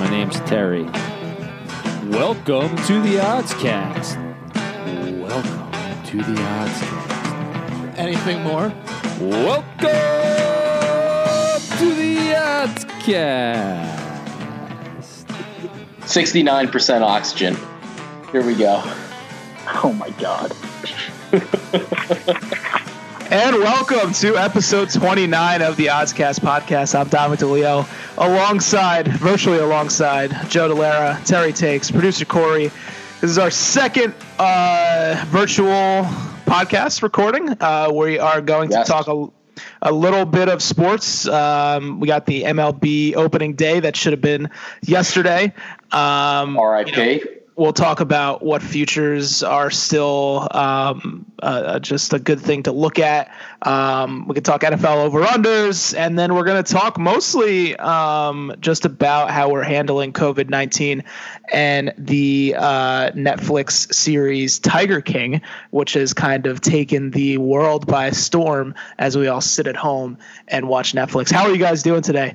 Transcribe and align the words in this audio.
My 0.00 0.08
name's 0.08 0.40
Terry. 0.40 0.84
Welcome 2.08 2.74
to 2.86 3.02
the 3.02 3.16
Oddscast. 3.20 4.16
Welcome 5.20 6.04
to 6.06 6.16
the 6.16 6.40
Oddscast. 6.40 7.98
Anything 7.98 8.42
more? 8.42 8.72
Welcome 9.20 9.66
to 11.76 11.94
the 11.94 12.16
Oddscast. 12.32 13.90
69% 16.00 17.02
oxygen. 17.02 17.58
Here 18.32 18.42
we 18.42 18.54
go. 18.54 18.82
Oh 19.84 19.92
my 19.92 20.08
god. 20.18 20.56
And 23.32 23.56
welcome 23.58 24.12
to 24.14 24.36
episode 24.36 24.90
29 24.90 25.62
of 25.62 25.76
the 25.76 25.86
Oddscast 25.86 26.40
podcast. 26.40 26.98
I'm 26.98 27.08
Dominic 27.08 27.38
DeLeo, 27.40 27.86
alongside, 28.18 29.06
virtually 29.06 29.58
alongside, 29.58 30.30
Joe 30.50 30.68
Delera, 30.68 31.24
Terry 31.24 31.52
Takes, 31.52 31.92
producer 31.92 32.24
Corey. 32.24 32.72
This 33.20 33.30
is 33.30 33.38
our 33.38 33.50
second 33.52 34.14
uh, 34.38 35.24
virtual 35.28 35.68
podcast 36.44 37.02
recording. 37.02 37.50
Uh, 37.60 37.90
we 37.94 38.18
are 38.18 38.40
going 38.40 38.70
Yes. 38.72 38.86
to 38.88 38.92
talk 38.92 39.06
a, 39.06 39.26
a 39.82 39.92
little 39.92 40.24
bit 40.24 40.48
of 40.48 40.60
sports. 40.60 41.28
Um, 41.28 42.00
we 42.00 42.08
got 42.08 42.26
the 42.26 42.42
MLB 42.42 43.14
opening 43.14 43.54
day 43.54 43.78
that 43.78 43.94
should 43.94 44.12
have 44.12 44.22
been 44.22 44.50
yesterday. 44.82 45.52
Um, 45.92 46.58
RIP. 46.58 47.39
We'll 47.60 47.74
talk 47.74 48.00
about 48.00 48.42
what 48.42 48.62
futures 48.62 49.42
are 49.42 49.70
still 49.70 50.48
um, 50.52 51.30
uh, 51.42 51.78
just 51.78 52.14
a 52.14 52.18
good 52.18 52.40
thing 52.40 52.62
to 52.62 52.72
look 52.72 52.98
at. 52.98 53.30
Um, 53.62 54.26
we 54.26 54.32
can 54.32 54.42
talk 54.42 54.62
NFL 54.62 55.04
over 55.04 55.22
unders, 55.22 55.94
and 55.94 56.18
then 56.18 56.34
we're 56.34 56.44
going 56.44 56.64
to 56.64 56.72
talk 56.72 56.98
mostly 56.98 57.76
um, 57.76 58.54
just 58.60 58.86
about 58.86 59.30
how 59.30 59.50
we're 59.50 59.62
handling 59.62 60.14
COVID 60.14 60.48
19 60.48 61.04
and 61.52 61.92
the 61.98 62.54
uh, 62.56 63.10
Netflix 63.10 63.92
series 63.92 64.58
Tiger 64.58 65.02
King, 65.02 65.42
which 65.68 65.92
has 65.92 66.14
kind 66.14 66.46
of 66.46 66.62
taken 66.62 67.10
the 67.10 67.36
world 67.36 67.86
by 67.86 68.08
storm 68.08 68.74
as 68.98 69.18
we 69.18 69.28
all 69.28 69.42
sit 69.42 69.66
at 69.66 69.76
home 69.76 70.16
and 70.48 70.66
watch 70.66 70.94
Netflix. 70.94 71.30
How 71.30 71.44
are 71.44 71.50
you 71.50 71.58
guys 71.58 71.82
doing 71.82 72.00
today? 72.00 72.34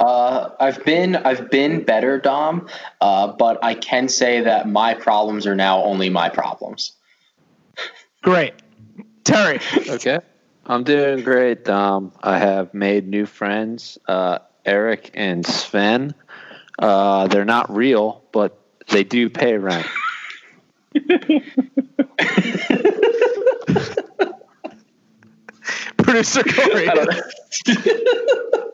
Uh, 0.00 0.50
I've 0.58 0.82
been 0.84 1.14
I've 1.14 1.50
been 1.50 1.84
better, 1.84 2.18
Dom, 2.18 2.68
uh, 3.02 3.26
but 3.28 3.62
I 3.62 3.74
can 3.74 4.08
say 4.08 4.40
that 4.40 4.66
my 4.66 4.94
problems 4.94 5.46
are 5.46 5.54
now 5.54 5.84
only 5.84 6.08
my 6.08 6.30
problems. 6.30 6.92
Great. 8.22 8.54
Terry. 9.24 9.60
Okay. 9.88 10.20
I'm 10.64 10.84
doing 10.84 11.22
great. 11.22 11.68
Um, 11.68 12.12
I 12.22 12.38
have 12.38 12.72
made 12.72 13.08
new 13.08 13.26
friends, 13.26 13.98
uh, 14.08 14.38
Eric 14.64 15.10
and 15.14 15.44
Sven. 15.44 16.14
Uh, 16.78 17.26
they're 17.26 17.44
not 17.44 17.70
real, 17.74 18.24
but 18.32 18.58
they 18.88 19.04
do 19.04 19.28
pay 19.28 19.58
rent. 19.58 19.86
Producer 25.98 26.42
Corey. 26.42 26.88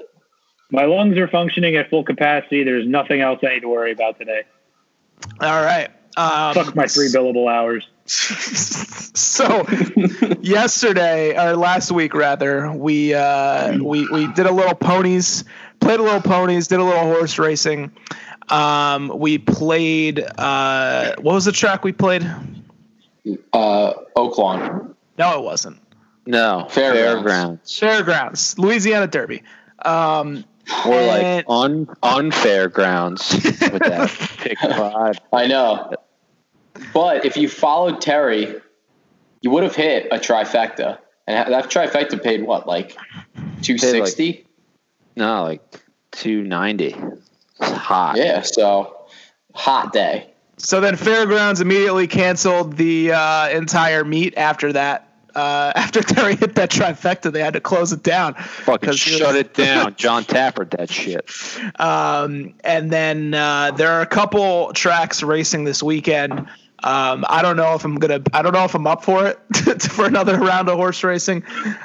I 0.77 0.83
don't 0.83 0.91
know. 0.91 0.97
My 0.97 0.97
lungs 0.97 1.19
are 1.19 1.29
functioning 1.29 1.77
at 1.77 1.91
full 1.91 2.05
capacity. 2.05 2.65
There's 2.65 2.87
nothing 2.87 3.21
else 3.21 3.41
I 3.43 3.55
need 3.55 3.61
to 3.61 3.69
worry 3.69 3.93
about 3.93 4.19
today. 4.19 4.43
All 5.41 5.63
right. 5.63 5.89
Um, 6.17 6.55
Fuck 6.55 6.75
my 6.75 6.87
three 6.87 7.09
billable 7.09 7.51
hours. 7.51 7.87
so 8.07 9.67
yesterday 10.41 11.37
or 11.37 11.57
last 11.57 11.91
week 11.91 12.15
rather, 12.15 12.71
we 12.73 13.13
uh, 13.13 13.77
we 13.79 14.09
we 14.09 14.27
did 14.33 14.47
a 14.47 14.53
little 14.53 14.75
ponies, 14.75 15.45
played 15.81 16.01
a 16.01 16.03
little 16.03 16.23
ponies, 16.23 16.69
did 16.69 16.79
a 16.79 16.85
little 16.85 17.03
horse 17.03 17.39
racing. 17.39 17.91
Um, 18.49 19.13
we 19.15 19.39
played. 19.39 20.25
Uh, 20.39 21.17
what 21.17 21.35
was 21.35 21.45
the 21.45 21.53
track 21.53 21.85
we 21.85 21.93
played? 21.93 22.23
Uh, 23.53 23.93
Oaklawn. 24.17 24.95
No, 25.19 25.39
it 25.39 25.43
wasn't. 25.43 25.79
No, 26.27 26.67
Fairgrounds. 26.71 27.23
fairgrounds. 27.23 27.79
Fairgrounds, 27.79 28.59
Louisiana 28.59 29.07
Derby. 29.07 29.43
Um, 29.85 30.45
Or 30.85 31.01
like 31.01 31.45
on 31.47 31.89
un 31.89 31.97
unfair 32.03 32.69
grounds 32.69 33.33
with 33.45 33.79
that 33.79 34.11
pick 34.39 34.59
five. 34.59 35.21
I 35.33 35.47
know. 35.47 35.93
But 36.93 37.25
if 37.25 37.37
you 37.37 37.49
followed 37.49 38.01
Terry, 38.01 38.61
you 39.41 39.51
would 39.51 39.63
have 39.63 39.77
hit 39.77 40.09
a 40.11 40.19
trifecta, 40.19 40.99
and 41.27 41.53
that 41.53 41.71
trifecta 41.71 42.23
paid 42.23 42.43
what, 42.45 42.67
like 42.67 42.97
two 43.63 43.79
sixty? 43.79 44.47
No, 45.15 45.45
like 45.45 45.63
two 46.11 46.43
ninety. 46.43 46.97
Hot. 47.61 48.17
yeah. 48.17 48.43
So 48.43 48.97
hot 49.55 49.93
day. 49.93 50.31
so 50.59 50.81
then 50.81 50.97
Fairgrounds 50.97 51.61
immediately 51.61 52.07
canceled 52.07 52.77
the 52.77 53.13
uh, 53.13 53.49
entire 53.49 54.05
meet 54.05 54.37
after 54.37 54.73
that. 54.73 55.06
Uh, 55.37 55.73
after 55.77 56.03
Terry 56.03 56.35
hit 56.35 56.55
that 56.55 56.71
trifecta, 56.71 57.31
they 57.31 57.41
had 57.41 57.53
to 57.53 57.61
close 57.61 57.93
it 57.93 58.03
down. 58.03 58.35
Fucking 58.35 58.89
'Cause 58.89 59.03
he 59.03 59.19
shut 59.19 59.29
was- 59.29 59.37
it 59.37 59.55
down. 59.55 59.95
John 59.99 60.25
Tapper 60.25 60.65
that 60.65 60.91
shit. 60.91 61.31
Um, 61.79 62.55
and 62.65 62.91
then 62.91 63.35
uh, 63.35 63.71
there 63.73 63.91
are 63.93 64.01
a 64.01 64.07
couple 64.07 64.73
tracks 64.73 65.23
racing 65.23 65.65
this 65.65 65.83
weekend. 65.83 66.33
Um, 66.83 67.25
I 67.29 67.43
don't 67.43 67.57
know 67.57 67.75
if 67.75 67.85
I'm 67.85 67.97
gonna. 67.97 68.23
I 68.33 68.43
don't 68.43 68.53
know 68.53 68.65
if 68.65 68.75
I'm 68.75 68.87
up 68.87 69.05
for 69.05 69.27
it 69.27 69.39
for 69.83 70.07
another 70.07 70.39
round 70.39 70.69
of 70.69 70.77
horse 70.77 71.03
racing. 71.05 71.43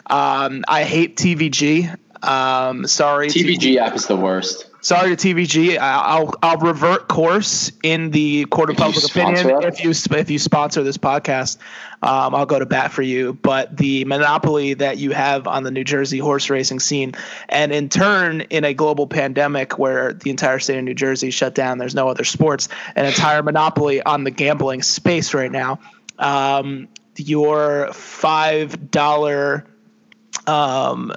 Um, 0.07 0.63
I 0.67 0.83
hate 0.83 1.17
TVG. 1.17 1.97
Um, 2.23 2.85
sorry, 2.87 3.27
TVG 3.29 3.77
app 3.77 3.95
is 3.95 4.05
the 4.07 4.15
worst. 4.17 4.67
Sorry 4.83 5.15
to 5.15 5.33
TVG. 5.33 5.77
I- 5.77 6.01
I'll 6.01 6.33
I'll 6.41 6.57
revert 6.57 7.07
course 7.07 7.71
in 7.83 8.09
the 8.09 8.45
court 8.45 8.71
of 8.71 8.77
public 8.77 9.05
opinion 9.05 9.63
if 9.63 9.83
you 9.83 9.91
if 10.17 10.31
you 10.31 10.39
sponsor 10.39 10.81
this 10.83 10.97
podcast. 10.97 11.57
Um, 12.03 12.33
I'll 12.33 12.47
go 12.47 12.57
to 12.57 12.65
bat 12.65 12.91
for 12.91 13.03
you. 13.03 13.33
But 13.33 13.77
the 13.77 14.05
monopoly 14.05 14.73
that 14.73 14.97
you 14.97 15.11
have 15.11 15.45
on 15.47 15.61
the 15.63 15.69
New 15.69 15.83
Jersey 15.83 16.17
horse 16.17 16.49
racing 16.49 16.79
scene, 16.79 17.13
and 17.47 17.71
in 17.71 17.89
turn, 17.89 18.41
in 18.41 18.63
a 18.63 18.73
global 18.73 19.05
pandemic 19.05 19.77
where 19.77 20.13
the 20.13 20.31
entire 20.31 20.57
state 20.57 20.79
of 20.79 20.83
New 20.83 20.95
Jersey 20.95 21.29
shut 21.29 21.53
down, 21.53 21.77
there's 21.77 21.93
no 21.93 22.07
other 22.09 22.23
sports, 22.23 22.67
an 22.95 23.05
entire 23.05 23.43
monopoly 23.43 24.01
on 24.01 24.23
the 24.23 24.31
gambling 24.31 24.81
space 24.81 25.35
right 25.35 25.51
now. 25.51 25.79
Um, 26.17 26.87
your 27.17 27.93
five 27.93 28.89
dollar 28.89 29.67
um, 30.47 31.13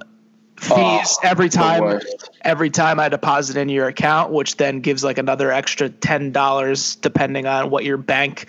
fees 0.64 1.18
Oh, 1.22 1.28
every 1.28 1.48
time 1.48 2.00
every 2.42 2.70
time 2.70 2.98
I 3.00 3.08
deposit 3.08 3.56
in 3.56 3.68
your 3.68 3.86
account, 3.88 4.32
which 4.32 4.56
then 4.56 4.80
gives 4.80 5.04
like 5.04 5.18
another 5.18 5.50
extra 5.52 5.88
ten 5.88 6.32
dollars 6.32 6.96
depending 6.96 7.46
on 7.46 7.70
what 7.70 7.84
your 7.84 7.96
bank 7.96 8.46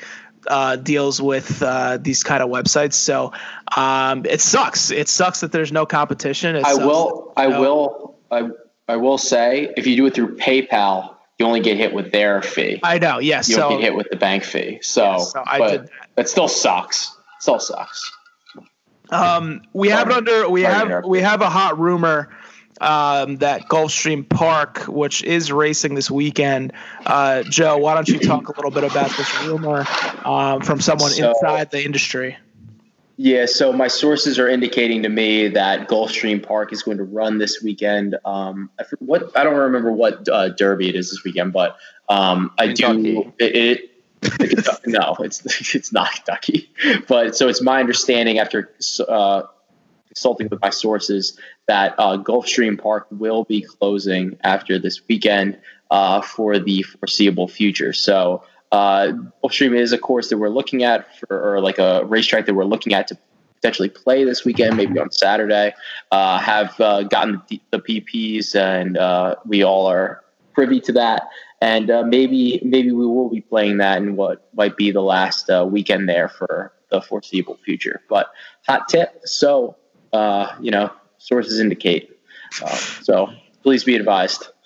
uh, 0.47 0.75
deals 0.75 1.21
with 1.21 1.61
uh, 1.61 1.97
these 2.01 2.23
kind 2.23 2.43
of 2.43 2.49
websites. 2.49 2.93
So 2.93 3.33
um, 3.75 4.25
it 4.25 4.41
sucks. 4.41 4.91
It 4.91 5.07
sucks 5.09 5.41
that 5.41 5.51
there's 5.51 5.71
no 5.71 5.85
competition. 5.85 6.55
It 6.55 6.63
I 6.65 6.75
will. 6.75 7.33
that, 7.35 7.41
I 7.41 7.47
know, 7.49 7.61
will. 7.61 8.15
I 8.31 8.49
I 8.87 8.97
will 8.97 9.17
say, 9.17 9.73
if 9.75 9.87
you 9.87 9.95
do 9.95 10.05
it 10.05 10.13
through 10.13 10.37
PayPal, 10.37 11.15
you 11.39 11.45
only 11.45 11.59
get 11.59 11.77
hit 11.77 11.93
with 11.93 12.11
their 12.11 12.41
fee. 12.41 12.79
I 12.83 12.99
know. 12.99 13.19
Yes. 13.19 13.49
You 13.49 13.55
so 13.55 13.61
don't 13.61 13.79
get 13.79 13.81
hit 13.81 13.95
with 13.95 14.07
the 14.11 14.15
bank 14.17 14.43
fee. 14.43 14.79
So, 14.81 15.03
Yeah, 15.03 15.17
so 15.17 15.43
I 15.45 15.57
but 15.59 15.71
did 15.71 15.81
that. 15.83 15.89
it 16.17 16.29
still 16.29 16.47
sucks. 16.47 17.07
It 17.07 17.41
still 17.41 17.59
sucks. 17.59 18.11
Um, 19.09 19.61
we 19.73 19.89
have 19.89 20.09
it 20.09 20.13
under. 20.13 20.49
We 20.49 20.61
have 20.63 21.05
we 21.05 21.21
have 21.21 21.41
a 21.41 21.49
hot 21.49 21.79
rumor 21.79 22.29
um, 22.81 23.37
that 23.37 23.63
Gulfstream 23.69 24.27
Park, 24.27 24.79
which 24.83 25.23
is 25.23 25.51
racing 25.51 25.95
this 25.95 26.11
weekend. 26.11 26.73
Uh, 27.05 27.43
Joe, 27.43 27.77
why 27.77 27.93
don't 27.93 28.07
you 28.07 28.19
talk 28.19 28.49
a 28.49 28.51
little 28.55 28.71
bit 28.71 28.83
about 28.83 29.15
this 29.17 29.43
rumor 29.43 29.85
um, 30.25 30.61
from 30.61 30.81
someone 30.81 31.11
So- 31.11 31.29
inside 31.29 31.71
the 31.71 31.83
industry? 31.83 32.37
Yeah, 33.17 33.45
so 33.45 33.71
my 33.71 33.87
sources 33.87 34.37
are 34.37 34.49
indicating 34.49 35.01
to 35.03 35.09
me 35.09 35.47
that 35.47 35.87
Gulfstream 35.87 36.43
Park 36.45 36.73
is 36.73 36.83
going 36.83 36.97
to 36.97 37.05
run 37.05 37.37
this 37.37 37.63
weekend. 37.63 38.17
Um, 38.25 38.69
what 38.99 39.31
I 39.37 39.45
don't 39.45 39.55
remember 39.55 39.93
what 39.93 40.27
uh, 40.27 40.49
Derby 40.49 40.89
it 40.89 40.95
is 40.95 41.11
this 41.11 41.23
weekend, 41.23 41.53
but 41.53 41.77
um, 42.09 42.51
I 42.57 42.73
do. 42.73 43.31
It, 43.39 43.55
it 43.55 43.94
no, 44.85 45.15
it's 45.19 45.75
it's 45.75 45.91
not 45.91 46.11
Kentucky. 46.13 46.69
But 47.07 47.35
so 47.35 47.47
it's 47.47 47.61
my 47.61 47.79
understanding 47.79 48.39
after 48.39 48.73
uh, 49.07 49.43
consulting 50.07 50.47
with 50.49 50.61
my 50.61 50.69
sources 50.69 51.37
that 51.67 51.95
uh, 51.97 52.17
Gulfstream 52.17 52.81
Park 52.81 53.07
will 53.11 53.43
be 53.43 53.61
closing 53.61 54.37
after 54.43 54.79
this 54.79 55.05
weekend 55.07 55.57
uh, 55.91 56.21
for 56.21 56.59
the 56.59 56.83
foreseeable 56.83 57.47
future. 57.47 57.93
So 57.93 58.43
uh, 58.71 59.13
Gulfstream 59.43 59.77
is 59.77 59.91
a 59.93 59.97
course 59.97 60.29
that 60.29 60.37
we're 60.37 60.49
looking 60.49 60.83
at 60.83 61.17
for, 61.19 61.55
or 61.55 61.61
like 61.61 61.79
a 61.79 62.03
racetrack 62.05 62.45
that 62.45 62.53
we're 62.53 62.65
looking 62.65 62.93
at 62.93 63.07
to 63.09 63.17
potentially 63.55 63.89
play 63.89 64.23
this 64.23 64.45
weekend, 64.45 64.77
maybe 64.77 64.99
on 64.99 65.11
Saturday. 65.11 65.73
Uh, 66.11 66.39
have 66.39 66.79
uh, 66.79 67.03
gotten 67.03 67.41
the, 67.49 67.61
the 67.71 67.79
PPs, 67.79 68.55
and 68.55 68.97
uh, 68.97 69.35
we 69.45 69.63
all 69.63 69.87
are 69.87 70.23
privy 70.53 70.79
to 70.81 70.91
that. 70.93 71.29
And 71.65 71.89
uh, 71.89 72.03
maybe 72.03 72.59
maybe 72.63 72.91
we 72.91 73.07
will 73.07 73.27
be 73.27 73.41
playing 73.41 73.77
that 73.77 73.97
in 73.97 74.15
what 74.15 74.47
might 74.53 74.77
be 74.77 74.91
the 74.91 75.01
last 75.01 75.49
uh, 75.49 75.65
weekend 75.67 76.07
there 76.07 76.29
for 76.29 76.71
the 76.91 77.01
foreseeable 77.01 77.57
future. 77.65 78.03
But 78.07 78.27
hot 78.67 78.87
tip, 78.87 79.21
so 79.23 79.75
uh, 80.13 80.55
you 80.61 80.69
know, 80.69 80.91
sources 81.17 81.59
indicate. 81.59 82.11
Uh, 82.61 82.67
so 82.75 83.29
please 83.63 83.83
be 83.83 83.95
advised. 83.95 84.47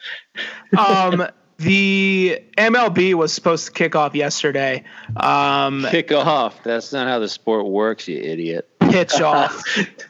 Um, 0.77 1.27
the 1.57 2.41
MLB 2.57 3.15
was 3.15 3.33
supposed 3.33 3.65
to 3.65 3.71
kick 3.71 3.95
off 3.95 4.15
yesterday. 4.15 4.83
Um, 5.17 5.85
Kick 5.89 6.11
off. 6.13 6.63
That's 6.63 6.93
not 6.93 7.07
how 7.07 7.19
the 7.19 7.27
sport 7.27 7.65
works, 7.65 8.07
you 8.07 8.17
idiot. 8.17 8.69
pitch 8.79 9.19
off. 9.19 9.61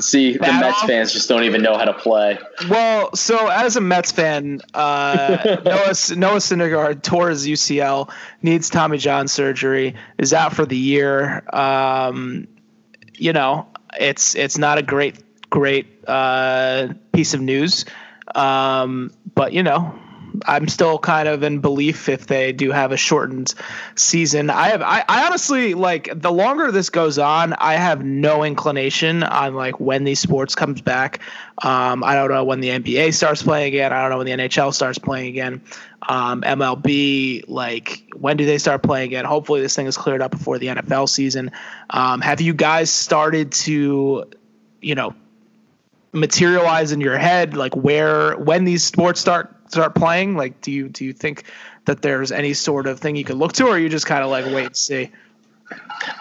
See, 0.00 0.32
the 0.32 0.40
Mets 0.40 0.82
fans 0.84 1.12
just 1.12 1.28
don't 1.28 1.44
even 1.44 1.60
know 1.60 1.76
how 1.76 1.84
to 1.84 1.92
play. 1.92 2.38
Well, 2.70 3.14
so 3.14 3.48
as 3.48 3.76
a 3.76 3.80
Mets 3.80 4.10
fan, 4.10 4.60
uh, 4.72 5.58
Noah 5.64 5.94
Noah 6.16 6.38
Syndergaard 6.38 7.02
tore 7.02 7.28
his 7.28 7.46
UCL, 7.46 8.10
needs 8.40 8.70
Tommy 8.70 8.96
John 8.96 9.28
surgery, 9.28 9.94
is 10.16 10.32
out 10.32 10.54
for 10.54 10.64
the 10.64 10.76
year. 10.76 11.42
Um, 11.52 12.48
you 13.14 13.34
know, 13.34 13.68
it's 14.00 14.34
it's 14.34 14.56
not 14.56 14.78
a 14.78 14.82
great 14.82 15.22
great 15.50 16.02
uh, 16.08 16.88
piece 17.12 17.34
of 17.34 17.42
news, 17.42 17.84
um, 18.34 19.10
but 19.34 19.52
you 19.52 19.62
know. 19.62 19.98
I'm 20.46 20.68
still 20.68 20.98
kind 20.98 21.28
of 21.28 21.42
in 21.42 21.60
belief 21.60 22.08
if 22.08 22.26
they 22.26 22.52
do 22.52 22.70
have 22.70 22.92
a 22.92 22.96
shortened 22.96 23.54
season. 23.94 24.50
I 24.50 24.68
have 24.68 24.82
I, 24.82 25.04
I 25.08 25.26
honestly 25.26 25.74
like 25.74 26.08
the 26.14 26.32
longer 26.32 26.70
this 26.70 26.90
goes 26.90 27.18
on, 27.18 27.52
I 27.54 27.74
have 27.74 28.04
no 28.04 28.44
inclination 28.44 29.22
on 29.22 29.54
like 29.54 29.80
when 29.80 30.04
these 30.04 30.20
sports 30.20 30.54
comes 30.54 30.80
back. 30.80 31.20
Um, 31.62 32.02
I 32.02 32.14
don't 32.14 32.30
know 32.30 32.44
when 32.44 32.60
the 32.60 32.70
NBA 32.70 33.14
starts 33.14 33.42
playing 33.42 33.68
again. 33.68 33.92
I 33.92 34.00
don't 34.02 34.10
know 34.10 34.18
when 34.18 34.26
the 34.26 34.32
NHL 34.32 34.74
starts 34.74 34.98
playing 34.98 35.28
again. 35.28 35.62
Um, 36.08 36.42
MLB, 36.42 37.44
like 37.48 38.10
when 38.16 38.36
do 38.36 38.44
they 38.44 38.58
start 38.58 38.82
playing 38.82 39.06
again? 39.06 39.24
Hopefully 39.24 39.60
this 39.60 39.76
thing 39.76 39.86
is 39.86 39.96
cleared 39.96 40.22
up 40.22 40.32
before 40.32 40.58
the 40.58 40.66
NFL 40.68 41.08
season. 41.08 41.50
Um, 41.90 42.20
have 42.20 42.40
you 42.40 42.54
guys 42.54 42.90
started 42.90 43.52
to, 43.52 44.24
you 44.80 44.94
know, 44.94 45.14
materialize 46.12 46.92
in 46.92 47.00
your 47.00 47.16
head 47.16 47.54
like 47.54 47.74
where 47.74 48.36
when 48.36 48.64
these 48.64 48.84
sports 48.84 49.20
start 49.20 49.54
start 49.68 49.94
playing? 49.94 50.36
Like, 50.36 50.60
do 50.60 50.70
you 50.70 50.88
do 50.88 51.04
you 51.04 51.12
think 51.12 51.44
that 51.86 52.02
there's 52.02 52.30
any 52.30 52.54
sort 52.54 52.86
of 52.86 53.00
thing 53.00 53.16
you 53.16 53.24
could 53.24 53.36
look 53.36 53.52
to, 53.54 53.66
or 53.66 53.78
you 53.78 53.88
just 53.88 54.06
kind 54.06 54.22
of 54.22 54.30
like 54.30 54.44
wait 54.46 54.66
and 54.66 54.76
see? 54.76 55.10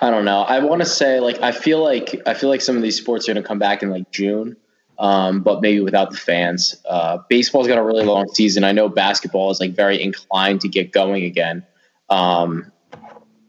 I 0.02 0.10
don't 0.10 0.26
know. 0.26 0.42
I 0.42 0.60
want 0.60 0.82
to 0.82 0.88
say 0.88 1.20
like 1.20 1.42
I 1.42 1.52
feel 1.52 1.84
like 1.84 2.22
I 2.26 2.34
feel 2.34 2.50
like 2.50 2.62
some 2.62 2.76
of 2.76 2.82
these 2.82 2.98
sports 2.98 3.28
are 3.28 3.34
going 3.34 3.44
to 3.44 3.48
come 3.48 3.60
back 3.60 3.84
in 3.84 3.90
like 3.90 4.10
June, 4.12 4.56
um, 4.98 5.42
but 5.42 5.62
maybe 5.62 5.82
without 5.82 6.12
the 6.12 6.18
fans. 6.18 6.76
Uh, 6.88 7.20
baseball's 7.30 7.68
got 7.68 7.78
a 7.78 7.84
really 7.84 8.06
long 8.06 8.28
season. 8.34 8.64
I 8.64 8.72
know 8.72 8.88
basketball 8.90 9.52
is 9.52 9.60
like 9.60 9.74
very 9.74 10.02
inclined 10.02 10.62
to 10.62 10.70
get 10.70 10.92
going 10.92 11.24
again, 11.24 11.66
um, 12.10 12.72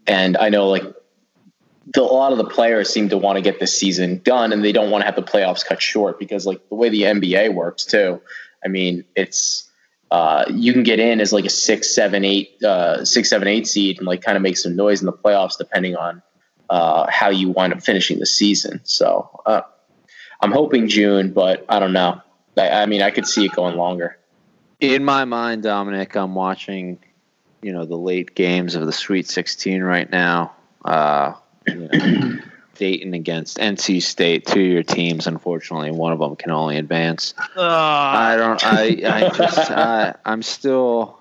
and 0.06 0.36
I 0.36 0.48
know 0.48 0.68
like 0.68 0.82
the, 1.86 2.02
a 2.02 2.04
lot 2.04 2.32
of 2.32 2.38
the 2.38 2.44
players 2.44 2.88
seem 2.88 3.08
to 3.08 3.18
want 3.18 3.36
to 3.36 3.42
get 3.42 3.60
this 3.60 3.76
season 3.76 4.20
done, 4.24 4.52
and 4.52 4.64
they 4.64 4.72
don't 4.72 4.90
want 4.90 5.02
to 5.02 5.06
have 5.06 5.16
the 5.16 5.22
playoffs 5.22 5.64
cut 5.64 5.82
short 5.82 6.18
because 6.18 6.46
like 6.46 6.68
the 6.68 6.74
way 6.74 6.88
the 6.88 7.02
NBA 7.02 7.54
works 7.54 7.84
too. 7.84 8.20
I 8.64 8.68
mean, 8.68 9.04
it's 9.16 9.68
uh, 10.10 10.44
you 10.50 10.72
can 10.72 10.82
get 10.82 11.00
in 11.00 11.20
as 11.20 11.32
like 11.32 11.44
a 11.44 11.50
six, 11.50 11.94
seven, 11.94 12.24
eight, 12.24 12.62
uh, 12.62 13.04
six, 13.04 13.30
seven, 13.30 13.48
eight 13.48 13.66
seed, 13.66 13.98
and 13.98 14.06
like 14.06 14.22
kind 14.22 14.36
of 14.36 14.42
make 14.42 14.56
some 14.56 14.76
noise 14.76 15.00
in 15.00 15.06
the 15.06 15.12
playoffs, 15.12 15.56
depending 15.58 15.96
on 15.96 16.22
uh, 16.70 17.06
how 17.10 17.30
you 17.30 17.50
wind 17.50 17.72
up 17.72 17.82
finishing 17.82 18.18
the 18.18 18.26
season. 18.26 18.80
So 18.84 19.40
uh, 19.46 19.62
I'm 20.40 20.52
hoping 20.52 20.88
June, 20.88 21.32
but 21.32 21.64
I 21.68 21.78
don't 21.78 21.92
know. 21.92 22.20
I, 22.56 22.68
I 22.68 22.86
mean, 22.86 23.02
I 23.02 23.10
could 23.10 23.26
see 23.26 23.46
it 23.46 23.52
going 23.52 23.76
longer. 23.76 24.18
In 24.80 25.04
my 25.04 25.24
mind, 25.24 25.62
Dominic, 25.62 26.16
I'm 26.16 26.34
watching, 26.34 26.98
you 27.62 27.72
know, 27.72 27.84
the 27.84 27.96
late 27.96 28.34
games 28.34 28.74
of 28.74 28.84
the 28.84 28.92
Sweet 28.92 29.28
16 29.28 29.82
right 29.82 30.10
now. 30.10 30.54
Uh, 30.84 31.34
you 31.66 31.74
know, 31.92 32.38
Dayton 32.74 33.14
against 33.14 33.58
NC 33.58 34.02
State, 34.02 34.46
two 34.46 34.60
of 34.60 34.66
your 34.66 34.82
teams. 34.82 35.26
Unfortunately, 35.26 35.90
one 35.90 36.12
of 36.12 36.18
them 36.18 36.36
can 36.36 36.50
only 36.50 36.76
advance. 36.76 37.34
Ah. 37.56 38.32
I 38.32 38.36
don't. 38.36 38.64
I. 38.64 38.82
I 39.04 39.28
just. 39.30 39.70
I, 39.70 40.14
I'm 40.24 40.42
still. 40.42 41.18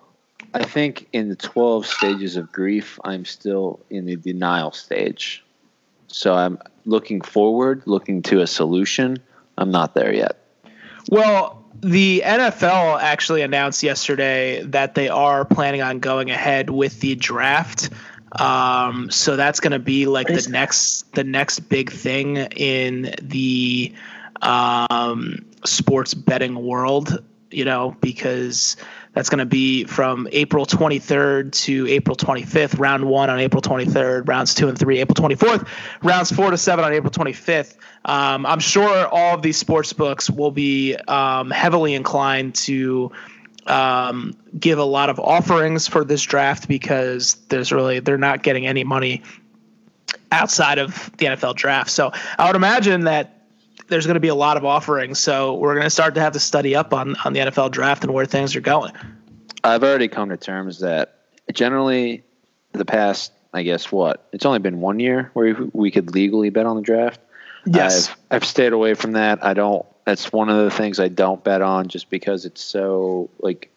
I 0.54 0.64
think 0.64 1.08
in 1.14 1.30
the 1.30 1.36
12 1.36 1.86
stages 1.86 2.36
of 2.36 2.52
grief, 2.52 3.00
I'm 3.06 3.24
still 3.24 3.80
in 3.90 4.06
the 4.06 4.18
denial 4.18 4.72
stage. 4.72 5.44
So 6.08 6.34
I'm 6.34 6.60
looking 6.86 7.22
forward, 7.22 7.84
looking 7.86 8.22
to 8.24 8.42
a 8.42 8.48
solution. 8.48 9.18
I'm 9.58 9.72
not 9.72 9.94
there 9.94 10.14
yet. 10.14 10.38
Well, 11.10 11.64
the 11.82 12.22
NFL 12.26 13.02
actually 13.02 13.42
announced 13.42 13.82
yesterday 13.82 14.62
that 14.64 14.96
they 14.96 15.10
are 15.10 15.46
planning 15.46 15.82
on 15.82 16.00
going 16.00 16.30
ahead 16.30 16.70
with 16.70 17.00
the 17.00 17.16
draft. 17.16 17.90
Um, 18.40 19.10
so 19.12 19.36
that's 19.36 19.60
going 19.60 19.72
to 19.72 19.80
be 19.80 20.06
like 20.06 20.28
the 20.28 20.48
next 20.50 21.14
the 21.14 21.24
next 21.24 21.62
big 21.62 21.92
thing 21.92 22.38
in 22.38 23.14
the 23.22 23.94
um, 24.42 25.46
sports 25.66 26.14
betting 26.14 26.56
world. 26.56 27.24
You 27.54 27.66
know, 27.66 27.98
because 28.00 28.78
that's 29.14 29.30
going 29.30 29.40
to 29.40 29.46
be 29.46 29.84
from 29.84 30.28
April 30.32 30.66
23rd 30.66 31.52
to 31.52 31.88
April 31.88 32.16
25th. 32.16 32.80
Round 32.80 33.04
one 33.04 33.30
on 33.30 33.40
April 33.40 33.62
23rd. 33.62 34.26
Rounds 34.26 34.54
two 34.54 34.70
and 34.70 34.80
three 34.80 35.00
April 35.00 35.16
24th. 35.16 35.68
Rounds 36.02 36.32
four 36.32 36.50
to 36.50 36.58
seven 36.58 36.86
on 36.86 36.94
April 36.94 37.12
25th. 37.12 37.76
Um, 38.06 38.46
I'm 38.46 38.62
sure 38.62 39.08
all 39.08 39.36
of 39.36 39.42
these 39.42 39.58
sports 39.58 39.92
books 39.92 40.30
will 40.30 40.52
be 40.52 40.96
um, 41.10 41.52
heavily 41.52 41.94
inclined 41.94 42.56
to 42.56 43.12
um, 43.68 44.36
give 44.60 44.80
a 44.80 44.84
lot 44.84 45.10
of 45.10 45.20
offerings 45.20 45.88
for 45.88 46.04
this 46.04 46.22
draft 46.22 46.68
because 46.68 47.36
there's 47.50 47.72
really 47.72 48.00
they're 48.00 48.18
not 48.18 48.44
getting 48.44 48.66
any 48.66 48.84
money 48.84 49.22
outside 50.32 50.80
of 50.80 51.12
the 51.18 51.26
NFL 51.28 51.56
draft. 51.56 51.90
So 51.90 52.12
I 52.38 52.48
would 52.48 52.56
imagine 52.56 53.06
that 53.06 53.46
there's 53.88 54.06
going 54.06 54.16
to 54.16 54.22
be 54.22 54.30
a 54.30 54.36
lot 54.36 54.58
of 54.58 54.66
offerings. 54.66 55.20
So 55.20 55.56
we're 55.56 55.74
going 55.74 55.86
to 55.86 55.90
start 55.90 56.16
to 56.16 56.22
have 56.22 56.34
to 56.34 56.40
study 56.40 56.76
up 56.76 56.94
on 56.94 57.16
on 57.26 57.34
the 57.34 57.42
NFL 57.42 57.72
draft 57.72 58.04
and 58.04 58.14
where 58.14 58.26
things 58.26 58.56
are 58.56 58.62
going. 58.62 58.94
I've 59.64 59.84
already 59.84 60.08
come 60.08 60.30
to 60.30 60.38
terms 60.38 60.80
that 60.80 61.20
generally 61.54 62.24
the 62.74 62.86
past, 62.86 63.32
I 63.54 63.64
guess, 63.64 63.92
what 63.92 64.28
it's 64.32 64.46
only 64.46 64.60
been 64.60 64.82
one 64.82 65.00
year 65.00 65.30
where 65.34 65.56
we, 65.74 65.92
could 65.92 66.14
legally 66.14 66.50
bet 66.50 66.66
on 66.66 66.76
the 66.76 66.82
draft. 66.82 67.20
Yes. 67.66 68.10
I've, 68.10 68.18
I've 68.32 68.46
stayed 68.46 68.74
away 68.74 68.94
from 68.96 69.12
that. 69.14 69.44
I 69.44 69.54
don't. 69.54 69.86
That's 70.06 70.32
one 70.34 70.50
of 70.50 70.58
the 70.64 70.72
things 70.72 71.00
I 71.00 71.08
don't 71.08 71.44
bet 71.44 71.62
on, 71.62 71.88
just 71.88 72.10
because 72.10 72.46
it's 72.46 72.64
so 72.64 73.30
like 73.40 73.70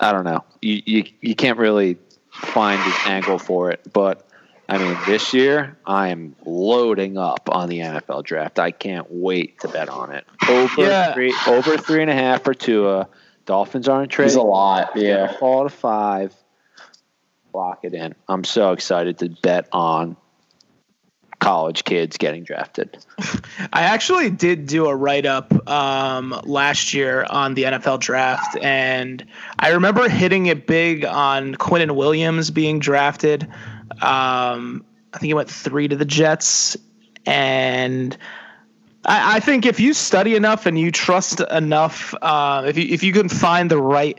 I 0.00 0.12
don't 0.12 0.24
know. 0.24 0.44
You 0.60 0.82
you 0.84 1.04
you 1.20 1.34
can't 1.34 1.58
really 1.58 1.98
find 2.30 2.80
an 2.80 2.92
angle 3.06 3.38
for 3.38 3.70
it, 3.70 3.80
but. 3.92 4.26
I 4.68 4.78
mean, 4.78 4.96
this 5.06 5.34
year 5.34 5.76
I 5.84 6.08
am 6.10 6.34
loading 6.46 7.18
up 7.18 7.50
on 7.50 7.68
the 7.68 7.80
NFL 7.80 8.24
draft. 8.24 8.58
I 8.58 8.70
can't 8.70 9.06
wait 9.10 9.60
to 9.60 9.68
bet 9.68 9.90
on 9.90 10.12
it. 10.12 10.24
Over 10.48 10.82
Yeah. 10.82 11.12
three, 11.12 11.34
over 11.46 11.76
three 11.76 12.00
and 12.00 12.10
a 12.10 12.14
half 12.14 12.44
for 12.44 12.54
Tua. 12.54 13.08
Dolphins 13.44 13.86
aren't 13.86 14.10
trading. 14.12 14.38
a 14.38 14.42
lot. 14.42 14.92
Yeah. 14.96 15.36
Fall 15.36 15.64
to 15.64 15.68
five. 15.68 16.32
Lock 17.52 17.80
it 17.82 17.92
in. 17.92 18.14
I'm 18.28 18.44
so 18.44 18.72
excited 18.72 19.18
to 19.18 19.28
bet 19.42 19.68
on 19.72 20.16
college 21.42 21.82
kids 21.84 22.16
getting 22.16 22.44
drafted. 22.44 22.96
I 23.72 23.82
actually 23.82 24.30
did 24.30 24.66
do 24.66 24.86
a 24.86 24.94
write 24.94 25.26
up 25.26 25.68
um, 25.68 26.40
last 26.44 26.94
year 26.94 27.26
on 27.28 27.54
the 27.54 27.64
NFL 27.64 28.00
draft, 28.00 28.56
and 28.62 29.26
I 29.58 29.70
remember 29.70 30.08
hitting 30.08 30.46
it 30.46 30.66
big 30.66 31.04
on 31.04 31.56
Quinnen 31.56 31.96
Williams 31.96 32.50
being 32.50 32.78
drafted. 32.78 33.42
Um, 34.00 34.84
I 35.12 35.18
think 35.18 35.28
he 35.28 35.34
went 35.34 35.50
three 35.50 35.88
to 35.88 35.96
the 35.96 36.04
Jets, 36.04 36.76
and 37.26 38.16
I, 39.04 39.36
I 39.36 39.40
think 39.40 39.66
if 39.66 39.80
you 39.80 39.94
study 39.94 40.36
enough 40.36 40.64
and 40.66 40.78
you 40.78 40.92
trust 40.92 41.40
enough, 41.40 42.14
uh, 42.22 42.62
if 42.66 42.78
you 42.78 42.84
if 42.88 43.02
you 43.02 43.12
can 43.12 43.28
find 43.28 43.68
the 43.68 43.82
right 43.82 44.18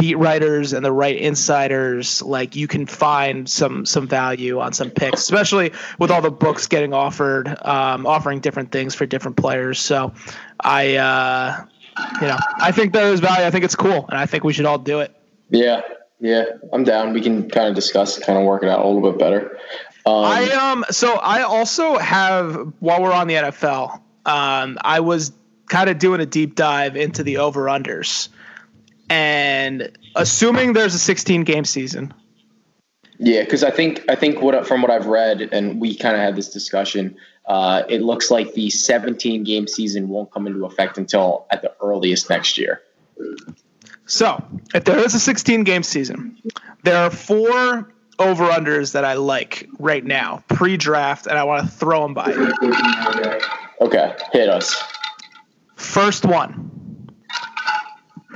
beat 0.00 0.16
writers 0.16 0.72
and 0.72 0.84
the 0.84 0.92
right 0.92 1.16
insiders, 1.16 2.22
like 2.22 2.56
you 2.56 2.66
can 2.66 2.86
find 2.86 3.48
some 3.48 3.84
some 3.84 4.08
value 4.08 4.58
on 4.58 4.72
some 4.72 4.90
picks, 4.90 5.20
especially 5.20 5.72
with 5.98 6.10
all 6.10 6.22
the 6.22 6.30
books 6.30 6.66
getting 6.66 6.94
offered, 6.94 7.48
um, 7.66 8.06
offering 8.06 8.40
different 8.40 8.72
things 8.72 8.94
for 8.94 9.04
different 9.04 9.36
players. 9.36 9.78
So, 9.78 10.12
I, 10.60 10.96
uh, 10.96 11.64
you 12.20 12.28
know, 12.28 12.38
I 12.58 12.72
think 12.72 12.94
there 12.94 13.12
is 13.12 13.20
value. 13.20 13.44
I 13.44 13.50
think 13.50 13.64
it's 13.64 13.76
cool, 13.76 14.06
and 14.08 14.18
I 14.18 14.24
think 14.24 14.42
we 14.42 14.54
should 14.54 14.66
all 14.66 14.78
do 14.78 15.00
it. 15.00 15.14
Yeah. 15.50 15.82
Yeah. 16.18 16.44
I'm 16.72 16.84
down. 16.84 17.12
We 17.12 17.20
can 17.20 17.48
kind 17.50 17.68
of 17.68 17.74
discuss, 17.74 18.18
kind 18.18 18.38
of 18.38 18.44
work 18.44 18.62
it 18.62 18.68
out 18.68 18.84
a 18.84 18.88
little 18.88 19.10
bit 19.10 19.18
better. 19.18 19.58
Um, 20.06 20.24
I 20.24 20.50
um 20.52 20.84
so 20.90 21.14
I 21.14 21.42
also 21.42 21.98
have 21.98 22.72
while 22.80 23.02
we're 23.02 23.12
on 23.12 23.26
the 23.26 23.34
NFL, 23.34 24.00
um, 24.24 24.78
I 24.80 25.00
was 25.00 25.32
kind 25.68 25.90
of 25.90 25.98
doing 25.98 26.20
a 26.20 26.26
deep 26.26 26.54
dive 26.54 26.96
into 26.96 27.22
the 27.22 27.38
over 27.38 27.64
unders. 27.64 28.28
And 29.10 29.90
assuming 30.14 30.72
there's 30.72 30.94
a 30.94 30.98
16 30.98 31.42
game 31.42 31.64
season, 31.64 32.14
Yeah, 33.18 33.42
because 33.42 33.64
I 33.64 33.70
think 33.72 34.04
I 34.08 34.14
think 34.14 34.40
what 34.40 34.66
from 34.66 34.80
what 34.82 34.90
I've 34.90 35.06
read, 35.06 35.48
and 35.52 35.80
we 35.80 35.96
kind 35.96 36.14
of 36.14 36.22
had 36.22 36.36
this 36.36 36.48
discussion. 36.48 37.16
Uh, 37.46 37.82
it 37.88 38.00
looks 38.02 38.30
like 38.30 38.54
the 38.54 38.70
17 38.70 39.42
game 39.42 39.66
season 39.66 40.08
won't 40.08 40.30
come 40.30 40.46
into 40.46 40.64
effect 40.64 40.96
until 40.96 41.46
at 41.50 41.62
the 41.62 41.74
earliest 41.82 42.30
next 42.30 42.56
year. 42.56 42.82
So, 44.06 44.44
if 44.72 44.84
there 44.84 44.98
is 44.98 45.14
a 45.14 45.20
16 45.20 45.64
game 45.64 45.82
season, 45.82 46.36
there 46.84 46.96
are 46.96 47.10
four 47.10 47.92
over 48.20 48.48
unders 48.48 48.92
that 48.92 49.04
I 49.04 49.14
like 49.14 49.68
right 49.80 50.04
now, 50.04 50.44
pre 50.48 50.76
draft, 50.76 51.26
and 51.26 51.36
I 51.36 51.42
want 51.42 51.64
to 51.64 51.70
throw 51.72 52.02
them 52.02 52.14
by 52.14 52.30
you. 52.30 52.52
Okay, 53.80 54.14
hit 54.32 54.48
us. 54.48 54.80
First 55.74 56.24
one 56.24 56.69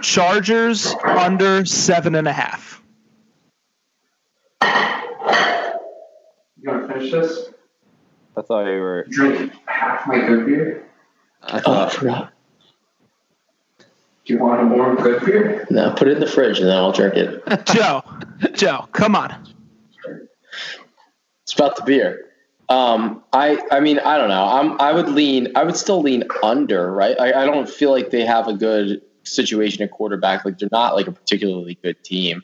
Chargers 0.05 0.95
under 1.03 1.65
seven 1.65 2.15
and 2.15 2.29
a 2.29 2.33
half. 2.33 2.83
You 4.63 4.69
want 6.71 6.89
to 6.89 6.95
finish 6.95 7.11
this? 7.11 7.49
I 8.37 8.43
thought 8.43 8.67
you 8.67 8.81
were. 8.81 9.07
Drink 9.09 9.53
half 9.65 10.07
my 10.07 10.19
good 10.19 10.45
beer. 10.45 10.87
I 11.43 11.63
Oh, 11.65 11.85
I 11.85 11.89
forgot. 11.89 12.33
Do 13.79 13.85
you 14.35 14.39
want 14.39 14.61
a 14.61 14.65
more 14.65 14.95
good 14.95 15.25
beer? 15.25 15.67
No, 15.71 15.93
put 15.93 16.09
it 16.09 16.13
in 16.13 16.21
the 16.21 16.27
fridge 16.27 16.59
and 16.59 16.69
then 16.69 16.77
I'll 16.77 16.93
drink 16.93 17.15
it. 17.15 17.43
Joe, 17.67 18.03
Joe, 18.53 18.87
come 18.93 19.17
on. 19.17 19.35
It's 21.45 21.55
about 21.55 21.77
the 21.77 21.83
beer. 21.83 22.27
Um, 22.69 23.23
I 23.33 23.59
I 23.71 23.81
mean 23.81 23.99
I 24.01 24.19
don't 24.19 24.29
know. 24.29 24.45
I'm 24.45 24.79
I 24.83 24.93
would 24.93 25.09
lean. 25.09 25.53
I 25.57 25.65
would 25.65 25.77
still 25.77 26.03
lean 26.03 26.25
under. 26.43 26.93
Right. 26.93 27.19
I, 27.19 27.43
I 27.43 27.47
don't 27.47 27.69
feel 27.69 27.91
like 27.91 28.11
they 28.11 28.27
have 28.27 28.49
a 28.49 28.55
good 28.55 29.01
situation 29.25 29.83
at 29.83 29.91
quarterback. 29.91 30.45
Like 30.45 30.59
they're 30.59 30.69
not 30.73 30.95
like 30.95 31.07
a 31.07 31.13
particularly 31.13 31.79
good 31.83 32.03
team. 32.05 32.43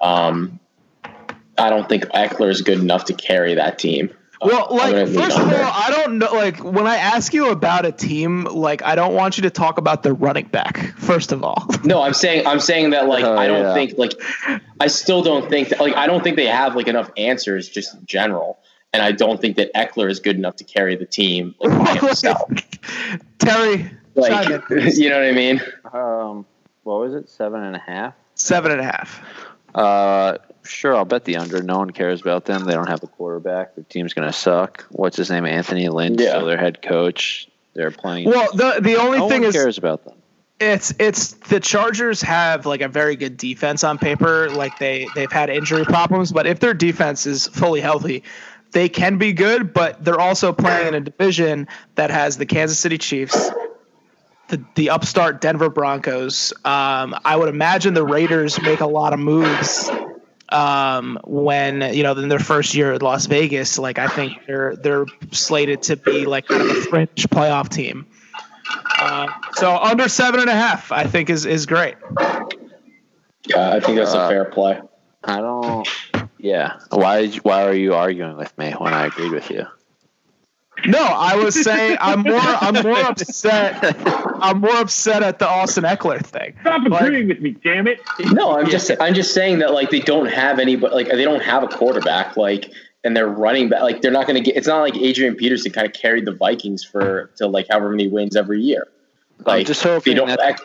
Um, 0.00 0.60
I 1.58 1.70
don't 1.70 1.88
think 1.88 2.04
Ekeler 2.06 2.50
is 2.50 2.62
good 2.62 2.78
enough 2.80 3.06
to 3.06 3.14
carry 3.14 3.54
that 3.54 3.78
team. 3.78 4.10
Well, 4.42 4.68
like 4.70 5.08
first 5.08 5.38
of 5.38 5.44
all, 5.44 5.50
under. 5.50 5.56
I 5.62 5.88
don't 5.90 6.18
know. 6.18 6.30
Like 6.30 6.62
when 6.62 6.86
I 6.86 6.96
ask 6.96 7.32
you 7.32 7.50
about 7.50 7.86
a 7.86 7.92
team, 7.92 8.44
like 8.44 8.82
I 8.82 8.94
don't 8.94 9.14
want 9.14 9.38
you 9.38 9.42
to 9.44 9.50
talk 9.50 9.78
about 9.78 10.02
the 10.02 10.12
running 10.12 10.46
back. 10.48 10.76
First 10.98 11.32
of 11.32 11.42
all, 11.42 11.66
No, 11.84 12.02
I'm 12.02 12.12
saying 12.12 12.46
I'm 12.46 12.60
saying 12.60 12.90
that 12.90 13.08
like 13.08 13.24
Oh, 13.24 13.34
I 13.36 13.46
don't 13.46 13.62
yeah. 13.62 13.72
think 13.74 13.96
like 13.96 14.12
I 14.78 14.88
still 14.88 15.22
don't 15.22 15.48
think 15.48 15.70
that 15.70 15.80
like 15.80 15.94
I 15.96 16.06
don't 16.06 16.22
think 16.22 16.36
they 16.36 16.46
have 16.46 16.76
like 16.76 16.86
enough 16.86 17.10
answers 17.16 17.66
just 17.66 17.94
in 17.94 18.04
general, 18.04 18.58
and 18.92 19.02
I 19.02 19.12
don't 19.12 19.40
think 19.40 19.56
that 19.56 19.72
Ekeler 19.74 20.10
is 20.10 20.20
good 20.20 20.36
enough 20.36 20.56
to 20.56 20.64
carry 20.64 20.96
the 20.96 21.06
team 21.06 21.54
like 21.58 21.78
by 21.78 21.94
himself. 22.06 22.50
Terry, 23.38 23.90
like 24.14 24.32
chime 24.32 24.62
you 24.92 25.08
know 25.08 25.18
what 25.18 25.28
I 25.28 25.32
mean? 25.32 25.62
Um, 25.92 26.46
what 26.82 27.00
was 27.00 27.14
it? 27.14 27.28
Seven 27.28 27.62
and 27.62 27.76
a 27.76 27.78
half. 27.80 28.14
seven 28.34 28.72
and 28.72 28.80
a 28.80 28.84
half. 28.84 29.22
Uh, 29.74 30.38
sure. 30.64 30.94
I'll 30.96 31.04
bet 31.04 31.24
the 31.24 31.36
under. 31.36 31.62
No 31.62 31.78
one 31.78 31.90
cares 31.90 32.20
about 32.20 32.44
them. 32.46 32.64
They 32.64 32.72
don't 32.74 32.88
have 32.88 33.02
a 33.02 33.06
quarterback. 33.06 33.74
Their 33.74 33.84
team's 33.84 34.14
gonna 34.14 34.32
suck. 34.32 34.86
What's 34.90 35.16
his 35.16 35.30
name? 35.30 35.44
Anthony 35.46 35.88
Lynn. 35.88 36.14
Yeah. 36.18 36.30
Still 36.30 36.46
their 36.46 36.58
head 36.58 36.80
coach. 36.82 37.48
They're 37.74 37.90
playing. 37.90 38.28
Well, 38.28 38.48
the 38.52 38.80
the 38.80 38.96
only 38.96 39.18
no 39.18 39.28
thing 39.28 39.42
one 39.42 39.50
is 39.50 39.54
cares 39.54 39.76
about 39.76 40.04
them. 40.04 40.14
it's 40.58 40.94
it's 40.98 41.32
the 41.32 41.60
Chargers 41.60 42.22
have 42.22 42.64
like 42.64 42.80
a 42.80 42.88
very 42.88 43.16
good 43.16 43.36
defense 43.36 43.84
on 43.84 43.98
paper. 43.98 44.48
Like 44.48 44.78
they 44.78 45.06
they've 45.14 45.30
had 45.30 45.50
injury 45.50 45.84
problems, 45.84 46.32
but 46.32 46.46
if 46.46 46.58
their 46.60 46.72
defense 46.72 47.26
is 47.26 47.46
fully 47.46 47.82
healthy, 47.82 48.22
they 48.72 48.88
can 48.88 49.18
be 49.18 49.34
good. 49.34 49.74
But 49.74 50.02
they're 50.02 50.18
also 50.18 50.54
playing 50.54 50.88
in 50.88 50.94
a 50.94 51.00
division 51.00 51.68
that 51.96 52.10
has 52.10 52.38
the 52.38 52.46
Kansas 52.46 52.78
City 52.78 52.96
Chiefs, 52.96 53.50
the 54.48 54.62
the 54.74 54.90
upstart 54.90 55.40
Denver 55.40 55.68
Broncos. 55.70 56.52
Um, 56.64 57.14
I 57.24 57.36
would 57.36 57.48
imagine 57.48 57.94
the 57.94 58.04
Raiders 58.04 58.60
make 58.62 58.80
a 58.80 58.86
lot 58.86 59.12
of 59.12 59.18
moves 59.18 59.90
um, 60.50 61.18
when 61.24 61.82
you 61.94 62.02
know 62.02 62.12
in 62.12 62.28
their 62.28 62.38
first 62.38 62.74
year 62.74 62.92
at 62.92 63.02
Las 63.02 63.26
Vegas. 63.26 63.78
Like 63.78 63.98
I 63.98 64.08
think 64.08 64.32
they're 64.46 64.76
they're 64.76 65.06
slated 65.32 65.82
to 65.82 65.96
be 65.96 66.24
like 66.26 66.46
kind 66.46 66.62
of 66.62 66.68
a 66.70 66.80
fringe 66.82 67.28
playoff 67.30 67.68
team. 67.68 68.06
Uh, 68.98 69.28
so 69.54 69.76
under 69.76 70.08
seven 70.08 70.40
and 70.40 70.48
a 70.48 70.54
half, 70.54 70.90
I 70.92 71.04
think 71.04 71.30
is 71.30 71.44
is 71.46 71.66
great. 71.66 71.96
Yeah, 73.48 73.70
I 73.74 73.80
think 73.80 73.98
that's 73.98 74.14
a 74.14 74.20
Uh, 74.20 74.28
fair 74.28 74.44
play. 74.44 74.80
I 75.24 75.40
don't. 75.40 75.88
Yeah. 76.38 76.78
Why? 76.90 77.28
Why 77.42 77.64
are 77.64 77.74
you 77.74 77.94
arguing 77.94 78.36
with 78.36 78.56
me 78.58 78.72
when 78.72 78.92
I 78.94 79.06
agreed 79.06 79.32
with 79.32 79.50
you? 79.50 79.66
No, 80.84 80.98
I 80.98 81.36
was 81.36 81.54
saying 81.62 81.96
I'm 82.00 82.20
more 82.20 82.38
I'm 82.38 82.74
more 82.82 82.98
upset. 83.00 83.96
I'm 84.42 84.60
more 84.60 84.76
upset 84.76 85.22
at 85.22 85.38
the 85.38 85.48
Austin 85.48 85.84
Ekeler 85.84 86.24
thing. 86.24 86.54
Stop 86.60 86.82
Like- 86.88 87.02
agreeing 87.02 87.28
with 87.28 87.40
me, 87.40 87.52
damn 87.64 87.86
it. 87.86 88.00
No, 88.32 88.58
I'm 88.58 88.68
just 88.68 88.90
I'm 89.00 89.14
just 89.14 89.32
saying 89.32 89.60
that 89.60 89.72
like 89.72 89.90
they 89.90 90.00
don't 90.00 90.26
have 90.26 90.58
any 90.58 90.76
but 90.76 90.92
like 90.92 91.08
they 91.08 91.24
don't 91.24 91.42
have 91.42 91.62
a 91.62 91.68
quarterback 91.68 92.36
like 92.36 92.70
and 93.04 93.16
they're 93.16 93.26
running 93.28 93.68
back 93.68 93.82
like 93.82 94.02
they're 94.02 94.10
not 94.12 94.26
going 94.26 94.36
to 94.36 94.42
get 94.42 94.56
it's 94.56 94.66
not 94.66 94.80
like 94.80 94.96
Adrian 94.96 95.34
Peterson 95.34 95.72
kind 95.72 95.86
of 95.86 95.92
carried 95.94 96.24
the 96.26 96.32
Vikings 96.32 96.84
for 96.84 97.30
to 97.36 97.46
like 97.46 97.66
however 97.70 97.88
many 97.90 98.08
wins 98.08 98.36
every 98.36 98.60
year. 98.60 98.86
Like 99.44 99.66
just 99.66 99.82
they 99.82 99.90
hoping 99.90 100.16
don't 100.16 100.28
that- 100.28 100.40
act, 100.40 100.64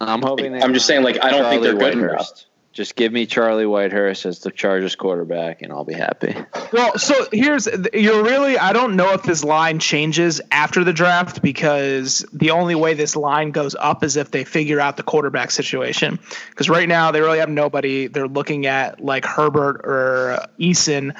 I'm 0.00 0.20
hoping. 0.22 0.52
they 0.52 0.60
I'm 0.62 0.74
just 0.74 0.86
saying, 0.86 1.02
like, 1.04 1.22
I 1.22 1.30
don't 1.30 1.48
think 1.48 1.62
they're 1.62 1.74
good 1.74 1.94
Whitehurst. 1.94 2.12
enough. 2.14 2.44
Just 2.72 2.96
give 2.96 3.12
me 3.12 3.26
Charlie 3.26 3.64
Whitehurst 3.64 4.24
as 4.24 4.38
the 4.40 4.50
Chargers 4.50 4.96
quarterback, 4.96 5.60
and 5.60 5.70
I'll 5.70 5.84
be 5.84 5.92
happy. 5.94 6.34
Well, 6.72 6.98
so 6.98 7.26
here's 7.30 7.68
you're 7.92 8.24
really 8.24 8.56
I 8.56 8.72
don't 8.72 8.96
know 8.96 9.12
if 9.12 9.22
this 9.22 9.44
line 9.44 9.78
changes 9.78 10.40
after 10.50 10.82
the 10.82 10.92
draft 10.92 11.42
because 11.42 12.24
the 12.32 12.52
only 12.52 12.74
way 12.74 12.94
this 12.94 13.14
line 13.14 13.50
goes 13.50 13.74
up 13.74 14.02
is 14.02 14.16
if 14.16 14.30
they 14.30 14.44
figure 14.44 14.80
out 14.80 14.96
the 14.96 15.02
quarterback 15.02 15.50
situation. 15.50 16.18
Because 16.48 16.70
right 16.70 16.88
now 16.88 17.10
they 17.10 17.20
really 17.20 17.40
have 17.40 17.50
nobody. 17.50 18.06
They're 18.06 18.26
looking 18.26 18.66
at 18.66 19.04
like 19.04 19.26
Herbert 19.26 19.82
or 19.84 20.46
Eason. 20.58 21.14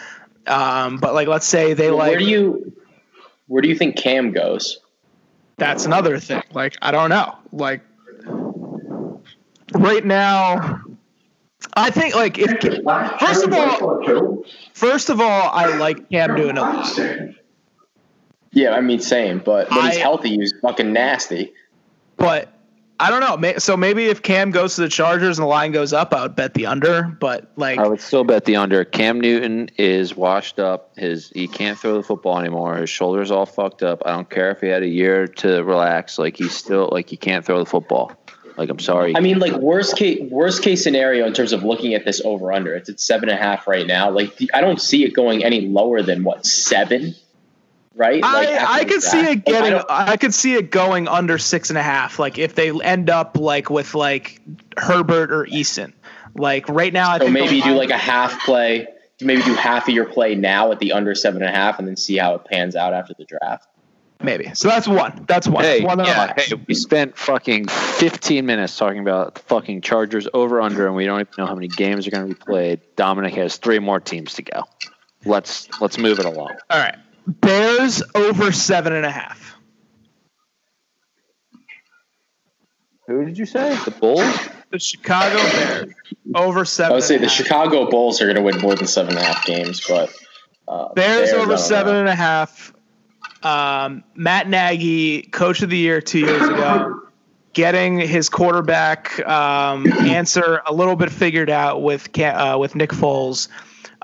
Um, 0.46 0.96
but 0.96 1.12
like 1.12 1.28
let's 1.28 1.46
say 1.46 1.74
they 1.74 1.90
like 1.90 2.10
where 2.10 2.18
do 2.18 2.24
you 2.24 2.72
where 3.46 3.60
do 3.60 3.68
you 3.68 3.76
think 3.76 3.96
Cam 3.96 4.32
goes? 4.32 4.78
that's 5.62 5.86
another 5.86 6.18
thing. 6.18 6.42
Like 6.52 6.76
I 6.82 6.90
don't 6.90 7.10
know. 7.10 7.36
Like 7.52 7.82
right 9.74 10.04
now, 10.04 10.80
I 11.74 11.90
think 11.90 12.14
like 12.14 12.38
if 12.38 12.50
First 13.20 13.44
of 13.44 13.52
all- 13.52 14.44
first 14.74 15.10
of 15.10 15.20
all, 15.20 15.50
I 15.52 15.76
like 15.76 16.10
Cam 16.10 16.34
Newton 16.34 16.58
a 16.58 16.60
lot. 16.62 16.98
Yeah, 18.52 18.72
I 18.74 18.80
mean 18.80 19.00
same, 19.00 19.38
but 19.44 19.70
when 19.70 19.82
he's 19.86 19.96
I- 19.96 20.00
healthy, 20.00 20.36
he's 20.36 20.52
fucking 20.60 20.92
nasty. 20.92 21.52
but 22.16 22.48
I 23.00 23.10
don't 23.10 23.42
know. 23.42 23.54
So 23.58 23.76
maybe 23.76 24.04
if 24.04 24.22
Cam 24.22 24.52
goes 24.52 24.76
to 24.76 24.82
the 24.82 24.88
Chargers 24.88 25.36
and 25.36 25.44
the 25.44 25.48
line 25.48 25.72
goes 25.72 25.92
up, 25.92 26.14
I 26.14 26.22
would 26.22 26.36
bet 26.36 26.54
the 26.54 26.66
under. 26.66 27.02
But 27.02 27.50
like, 27.56 27.80
I 27.80 27.88
would 27.88 28.00
still 28.00 28.22
bet 28.22 28.44
the 28.44 28.54
under. 28.54 28.84
Cam 28.84 29.20
Newton 29.20 29.70
is 29.76 30.14
washed 30.14 30.60
up. 30.60 30.92
His 30.96 31.30
he 31.34 31.48
can't 31.48 31.76
throw 31.76 31.94
the 31.94 32.04
football 32.04 32.38
anymore. 32.38 32.76
His 32.76 32.90
shoulders 32.90 33.32
all 33.32 33.46
fucked 33.46 33.82
up. 33.82 34.02
I 34.06 34.12
don't 34.12 34.30
care 34.30 34.52
if 34.52 34.60
he 34.60 34.68
had 34.68 34.84
a 34.84 34.88
year 34.88 35.26
to 35.26 35.64
relax. 35.64 36.16
Like 36.18 36.36
he's 36.36 36.54
still 36.54 36.90
like 36.92 37.08
he 37.08 37.16
can't 37.16 37.44
throw 37.44 37.58
the 37.58 37.66
football. 37.66 38.12
Like 38.56 38.68
I'm 38.70 38.78
sorry. 38.78 39.16
I 39.16 39.20
mean, 39.20 39.38
like 39.38 39.52
worst 39.54 39.96
case 39.96 40.20
worst 40.30 40.62
case 40.62 40.82
scenario 40.82 41.26
in 41.26 41.32
terms 41.32 41.52
of 41.52 41.62
looking 41.62 41.94
at 41.94 42.04
this 42.04 42.20
over 42.24 42.52
under, 42.52 42.74
it's 42.74 42.88
at 42.88 43.00
seven 43.00 43.28
and 43.28 43.38
a 43.38 43.42
half 43.42 43.66
right 43.66 43.86
now. 43.86 44.10
Like 44.10 44.36
the, 44.36 44.50
I 44.52 44.60
don't 44.60 44.80
see 44.80 45.04
it 45.04 45.14
going 45.14 45.44
any 45.44 45.62
lower 45.62 46.02
than 46.02 46.24
what 46.24 46.44
seven, 46.46 47.14
right? 47.94 48.22
Like, 48.22 48.48
I 48.48 48.80
I 48.80 48.84
the 48.84 48.90
could 48.90 49.02
see 49.02 49.22
draft. 49.22 49.48
it 49.48 49.52
Like, 49.52 49.62
I 49.62 49.70
getting. 49.70 49.84
I, 49.88 50.16
could 50.16 50.34
see 50.34 50.54
it 50.54 50.70
going 50.70 51.08
under 51.08 51.38
six 51.38 51.70
and 51.70 51.78
a 51.78 51.82
half. 51.82 52.18
Like 52.18 52.38
if 52.38 52.54
they 52.54 52.70
end 52.82 53.10
up 53.10 53.38
like 53.38 53.70
with 53.70 53.94
like 53.94 54.40
Herbert 54.76 55.32
or 55.32 55.46
Eason. 55.46 55.92
Like 56.34 56.68
right 56.68 56.92
now, 56.92 57.10
I 57.10 57.18
So 57.18 57.24
think 57.24 57.34
maybe 57.34 57.60
do 57.60 57.74
like 57.74 57.90
a 57.90 57.96
half 57.98 58.42
play. 58.44 58.88
Maybe 59.20 59.42
do 59.42 59.54
half 59.54 59.86
of 59.86 59.94
your 59.94 60.06
play 60.06 60.34
now 60.34 60.72
at 60.72 60.78
the 60.78 60.92
under 60.92 61.14
seven 61.14 61.42
and 61.42 61.54
a 61.54 61.56
half, 61.56 61.78
and 61.78 61.86
then 61.86 61.96
see 61.96 62.16
how 62.16 62.34
it 62.34 62.44
pans 62.44 62.74
out 62.74 62.94
after 62.94 63.14
the 63.16 63.24
draft. 63.24 63.68
Maybe. 64.22 64.50
So 64.54 64.68
that's 64.68 64.88
one. 64.88 65.24
That's 65.26 65.48
one. 65.48 65.64
Hey, 65.64 65.84
one 65.84 65.98
yeah, 65.98 66.32
hey, 66.36 66.54
we 66.66 66.74
spent 66.74 67.16
fucking 67.16 67.68
15 67.68 68.44
minutes 68.46 68.76
talking 68.76 69.00
about 69.00 69.34
the 69.34 69.40
fucking 69.42 69.80
Chargers 69.82 70.28
over 70.34 70.60
under, 70.60 70.86
and 70.86 70.94
we 70.96 71.04
don't 71.04 71.20
even 71.20 71.32
know 71.38 71.46
how 71.46 71.54
many 71.54 71.68
games 71.68 72.06
are 72.06 72.10
going 72.10 72.28
to 72.28 72.34
be 72.34 72.40
played. 72.40 72.80
Dominic 72.96 73.34
has 73.34 73.56
three 73.56 73.78
more 73.78 74.00
teams 74.00 74.34
to 74.34 74.42
go. 74.42 74.64
Let's 75.24 75.68
let's 75.80 75.98
move 75.98 76.18
it 76.18 76.24
along. 76.24 76.56
All 76.70 76.78
right. 76.78 76.96
Bears 77.26 78.02
over 78.14 78.50
seven 78.50 78.92
and 78.92 79.06
a 79.06 79.10
half. 79.10 79.56
Who 83.06 83.24
did 83.24 83.38
you 83.38 83.46
say? 83.46 83.76
The 83.84 83.90
Bulls. 83.90 84.48
The 84.70 84.78
Chicago 84.78 85.36
Bears 85.36 85.92
over 86.34 86.64
seven. 86.64 86.92
I 86.92 86.94
would 86.94 87.04
say 87.04 87.16
and 87.16 87.24
the 87.24 87.28
half. 87.28 87.36
Chicago 87.36 87.90
Bulls 87.90 88.20
are 88.20 88.24
going 88.24 88.36
to 88.36 88.42
win 88.42 88.58
more 88.58 88.74
than 88.74 88.86
seven 88.86 89.16
and 89.16 89.20
a 89.20 89.24
half 89.24 89.44
games, 89.44 89.86
but 89.86 90.10
uh, 90.66 90.92
Bears, 90.94 91.30
I 91.32 91.36
over 91.36 91.50
don't 91.50 91.58
seven 91.58 91.92
know. 91.92 92.00
and 92.00 92.08
a 92.08 92.14
half. 92.14 92.71
Um, 93.42 94.04
Matt 94.14 94.48
Nagy, 94.48 95.22
coach 95.22 95.62
of 95.62 95.70
the 95.70 95.76
year 95.76 96.00
two 96.00 96.20
years 96.20 96.48
ago, 96.48 97.02
getting 97.52 97.98
his 97.98 98.28
quarterback 98.28 99.18
um, 99.26 99.90
answer 100.00 100.62
a 100.66 100.72
little 100.72 100.96
bit 100.96 101.10
figured 101.10 101.50
out 101.50 101.82
with 101.82 102.18
uh, 102.18 102.56
with 102.58 102.74
Nick 102.74 102.90
Foles. 102.90 103.48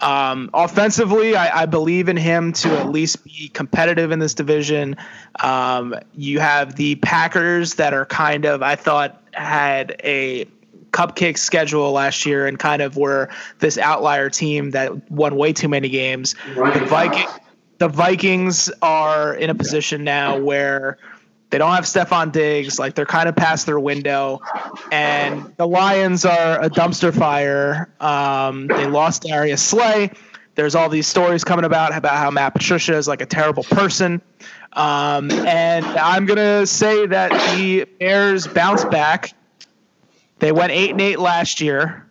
Um, 0.01 0.51
offensively, 0.55 1.35
I, 1.35 1.63
I 1.63 1.67
believe 1.67 2.09
in 2.09 2.17
him 2.17 2.53
to 2.55 2.69
at 2.79 2.89
least 2.89 3.25
be 3.25 3.49
competitive 3.49 4.13
in 4.13 4.19
this 4.19 4.35
division. 4.35 4.97
Um, 5.41 5.95
you 6.15 6.39
have 6.41 6.77
the 6.77 6.97
Packers 6.97 7.75
that 7.75 7.93
are 7.93 8.07
kind 8.07 8.45
of, 8.45 8.63
I 8.63 8.77
thought, 8.77 9.21
had 9.33 10.01
a 10.05 10.47
cupcake 10.93 11.37
schedule 11.37 11.93
last 11.93 12.27
year 12.27 12.47
and 12.47 12.59
kind 12.59 12.81
of 12.81 12.97
were 12.97 13.29
this 13.59 13.77
outlier 13.77 14.31
team 14.31 14.71
that 14.71 15.11
won 15.11 15.37
way 15.37 15.53
too 15.53 15.69
many 15.69 15.89
games. 15.89 16.35
The 16.55 16.87
Viking, 16.89 17.27
the 17.79 17.89
Vikings 17.89 18.71
are 18.83 19.35
in 19.35 19.51
a 19.51 19.55
position 19.55 20.05
now 20.05 20.39
where 20.39 20.99
they 21.51 21.59
don't 21.59 21.75
have 21.75 21.85
Stefon 21.85 22.33
Diggs, 22.33 22.79
like 22.79 22.95
they're 22.95 23.07
kind 23.07 23.29
of 23.29 23.35
past 23.35 23.67
their 23.67 23.81
window, 23.81 24.41
and 24.93 25.55
the 25.57 25.67
Lions 25.67 26.25
are 26.25 26.63
a 26.63 26.69
dumpster 26.69 27.17
fire. 27.17 27.89
Um, 28.01 28.67
they 28.67 28.87
lost 28.87 29.23
Darius 29.23 29.63
Slay. 29.63 30.11
There's 30.57 30.75
all 30.75 30.89
these 30.89 31.07
stories 31.07 31.45
coming 31.45 31.65
about 31.65 31.97
about 31.97 32.17
how 32.17 32.31
Matt 32.31 32.55
Patricia 32.55 32.97
is 32.97 33.09
like 33.09 33.23
a 33.23 33.27
terrible 33.27 33.63
person. 33.63 34.21
Um, 34.75 35.31
and 35.31 35.87
I'm 35.87 36.27
gonna 36.27 36.67
say 36.67 37.07
that 37.07 37.31
the 37.57 37.85
Bears 37.99 38.47
bounce 38.47 38.85
back 38.85 39.33
They 40.41 40.53
went 40.53 40.73
eight 40.73 40.91
and 40.91 41.01
eight 41.01 41.19
last 41.19 41.61
year, 41.61 42.08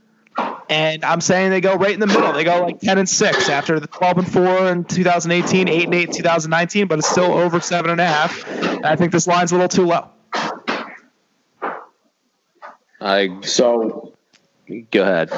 and 0.70 1.06
I'm 1.06 1.22
saying 1.22 1.52
they 1.52 1.62
go 1.62 1.76
right 1.76 1.94
in 1.94 2.00
the 2.00 2.08
middle. 2.08 2.34
They 2.34 2.44
go 2.44 2.62
like 2.62 2.80
ten 2.80 2.98
and 2.98 3.08
six 3.08 3.50
after 3.50 3.80
the 3.80 3.88
twelve 3.88 4.18
and 4.18 4.32
four 4.32 4.68
in 4.68 4.84
2018, 4.84 5.68
eight 5.68 5.86
and 5.86 5.94
eight 5.94 6.10
in 6.10 6.14
2019, 6.14 6.88
but 6.88 7.00
it's 7.00 7.10
still 7.10 7.34
over 7.34 7.60
seven 7.60 7.92
and 7.92 8.02
a 8.02 8.06
half. 8.06 8.48
And 8.48 8.86
I 8.86 8.96
think 8.96 9.12
this 9.12 9.28
line's 9.28 9.52
a 9.52 9.56
little 9.56 9.70
too 9.70 9.86
low. 9.86 10.10
I 13.00 13.40
So 13.42 14.14
go 14.92 15.02
ahead. 15.02 15.32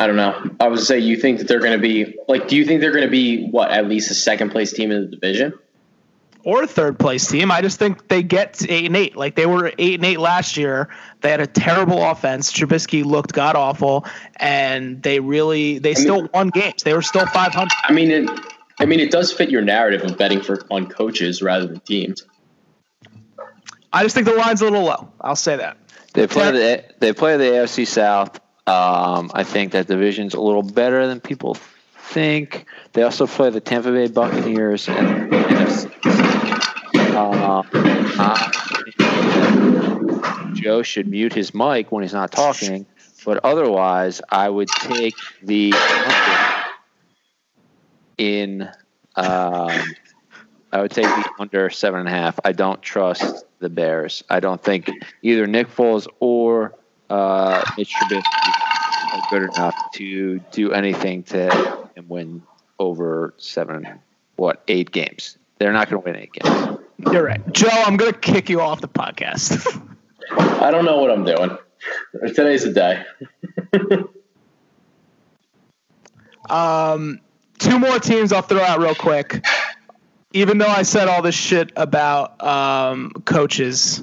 I 0.00 0.06
don't 0.06 0.16
know. 0.16 0.50
I 0.60 0.68
would 0.68 0.78
say 0.78 1.00
you 1.00 1.16
think 1.16 1.38
that 1.38 1.48
they're 1.48 1.58
going 1.58 1.72
to 1.72 1.78
be 1.78 2.16
like. 2.28 2.48
Do 2.48 2.56
you 2.56 2.64
think 2.64 2.80
they're 2.80 2.92
going 2.92 3.04
to 3.04 3.10
be 3.10 3.48
what 3.48 3.70
at 3.72 3.88
least 3.88 4.10
a 4.10 4.14
second 4.14 4.50
place 4.50 4.72
team 4.72 4.92
in 4.92 5.02
the 5.02 5.08
division? 5.08 5.52
Or 6.48 6.66
third 6.66 6.98
place 6.98 7.26
team. 7.26 7.50
I 7.50 7.60
just 7.60 7.78
think 7.78 8.08
they 8.08 8.22
get 8.22 8.54
to 8.54 8.70
eight 8.70 8.86
and 8.86 8.96
eight. 8.96 9.14
Like 9.14 9.34
they 9.34 9.44
were 9.44 9.70
eight 9.76 9.96
and 9.96 10.06
eight 10.06 10.18
last 10.18 10.56
year. 10.56 10.88
They 11.20 11.30
had 11.30 11.42
a 11.42 11.46
terrible 11.46 12.02
offense. 12.02 12.50
Trubisky 12.50 13.04
looked 13.04 13.34
god 13.34 13.54
awful, 13.54 14.06
and 14.36 15.02
they 15.02 15.20
really 15.20 15.78
they 15.78 15.92
still 15.92 16.26
won 16.32 16.48
games. 16.48 16.84
They 16.84 16.94
were 16.94 17.02
still 17.02 17.26
five 17.26 17.52
hundred. 17.52 17.74
I 17.84 17.92
mean, 17.92 18.10
it, 18.10 18.30
I 18.80 18.86
mean, 18.86 18.98
it 18.98 19.10
does 19.10 19.30
fit 19.30 19.50
your 19.50 19.60
narrative 19.60 20.02
of 20.10 20.16
betting 20.16 20.40
for 20.40 20.64
on 20.70 20.86
coaches 20.86 21.42
rather 21.42 21.66
than 21.66 21.80
teams. 21.80 22.24
I 23.92 24.02
just 24.02 24.14
think 24.14 24.26
the 24.26 24.34
line's 24.34 24.62
a 24.62 24.64
little 24.64 24.84
low. 24.84 25.12
I'll 25.20 25.36
say 25.36 25.56
that. 25.56 25.76
They 26.14 26.26
play 26.26 26.50
the 26.50 26.84
they 26.98 27.12
play 27.12 27.36
the 27.36 27.44
AFC 27.44 27.86
South. 27.86 28.40
Um, 28.66 29.30
I 29.34 29.44
think 29.44 29.72
that 29.72 29.86
division's 29.86 30.32
a 30.32 30.40
little 30.40 30.62
better 30.62 31.06
than 31.06 31.20
people 31.20 31.58
think. 32.08 32.66
They 32.92 33.02
also 33.02 33.26
play 33.26 33.50
the 33.50 33.60
Tampa 33.60 33.92
Bay 33.92 34.08
Buccaneers 34.08 34.88
and. 34.88 35.32
Uh, 37.10 37.62
uh, 38.18 38.48
Joe 40.54 40.82
should 40.82 41.08
mute 41.08 41.32
his 41.32 41.54
mic 41.54 41.90
when 41.90 42.02
he's 42.02 42.12
not 42.12 42.30
talking, 42.30 42.86
but 43.24 43.44
otherwise, 43.44 44.20
I 44.28 44.48
would 44.48 44.68
take 44.68 45.14
the 45.42 45.72
in. 48.16 48.68
Um, 49.16 49.70
I 50.70 50.82
would 50.82 50.90
take 50.90 51.06
the 51.06 51.30
under 51.38 51.70
seven 51.70 52.00
and 52.00 52.08
a 52.08 52.12
half. 52.12 52.38
I 52.44 52.52
don't 52.52 52.80
trust 52.82 53.44
the 53.58 53.68
Bears. 53.68 54.22
I 54.28 54.40
don't 54.40 54.62
think 54.62 54.90
either 55.22 55.46
Nick 55.46 55.68
Foles 55.68 56.06
or 56.20 56.74
uh, 57.10 57.64
Mitch 57.76 57.94
Trubisky 57.94 58.22
are 59.14 59.30
good 59.30 59.50
enough 59.54 59.74
to 59.94 60.38
do 60.52 60.72
anything 60.72 61.22
to 61.24 61.77
and 61.98 62.08
win 62.08 62.42
over 62.78 63.34
seven, 63.36 63.86
what 64.36 64.62
eight 64.68 64.90
games. 64.90 65.36
They're 65.58 65.72
not 65.72 65.90
going 65.90 66.02
to 66.02 66.10
win 66.10 66.16
eight 66.16 66.32
games. 66.32 66.78
You're 67.12 67.24
right, 67.24 67.52
Joe. 67.52 67.68
I'm 67.70 67.96
gonna 67.96 68.12
kick 68.12 68.48
you 68.48 68.60
off 68.60 68.80
the 68.80 68.88
podcast. 68.88 69.66
I 70.38 70.70
don't 70.70 70.84
know 70.84 70.98
what 70.98 71.10
I'm 71.10 71.24
doing. 71.24 71.56
Today's 72.34 72.64
the 72.64 72.72
day. 72.72 73.04
Um, 76.48 77.20
two 77.58 77.78
more 77.78 77.98
teams 77.98 78.32
I'll 78.32 78.40
throw 78.40 78.62
out 78.62 78.80
real 78.80 78.94
quick. 78.94 79.44
Even 80.32 80.56
though 80.56 80.66
I 80.66 80.82
said 80.82 81.06
all 81.06 81.20
this 81.20 81.34
shit 81.34 81.72
about 81.76 82.42
um, 82.42 83.10
coaches, 83.26 84.02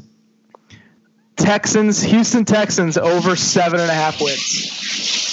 Texans, 1.36 2.02
Houston 2.04 2.46
Texans 2.46 2.98
over 2.98 3.36
seven 3.36 3.80
and 3.80 3.90
a 3.90 3.94
half 3.94 4.22
wins. 4.22 5.25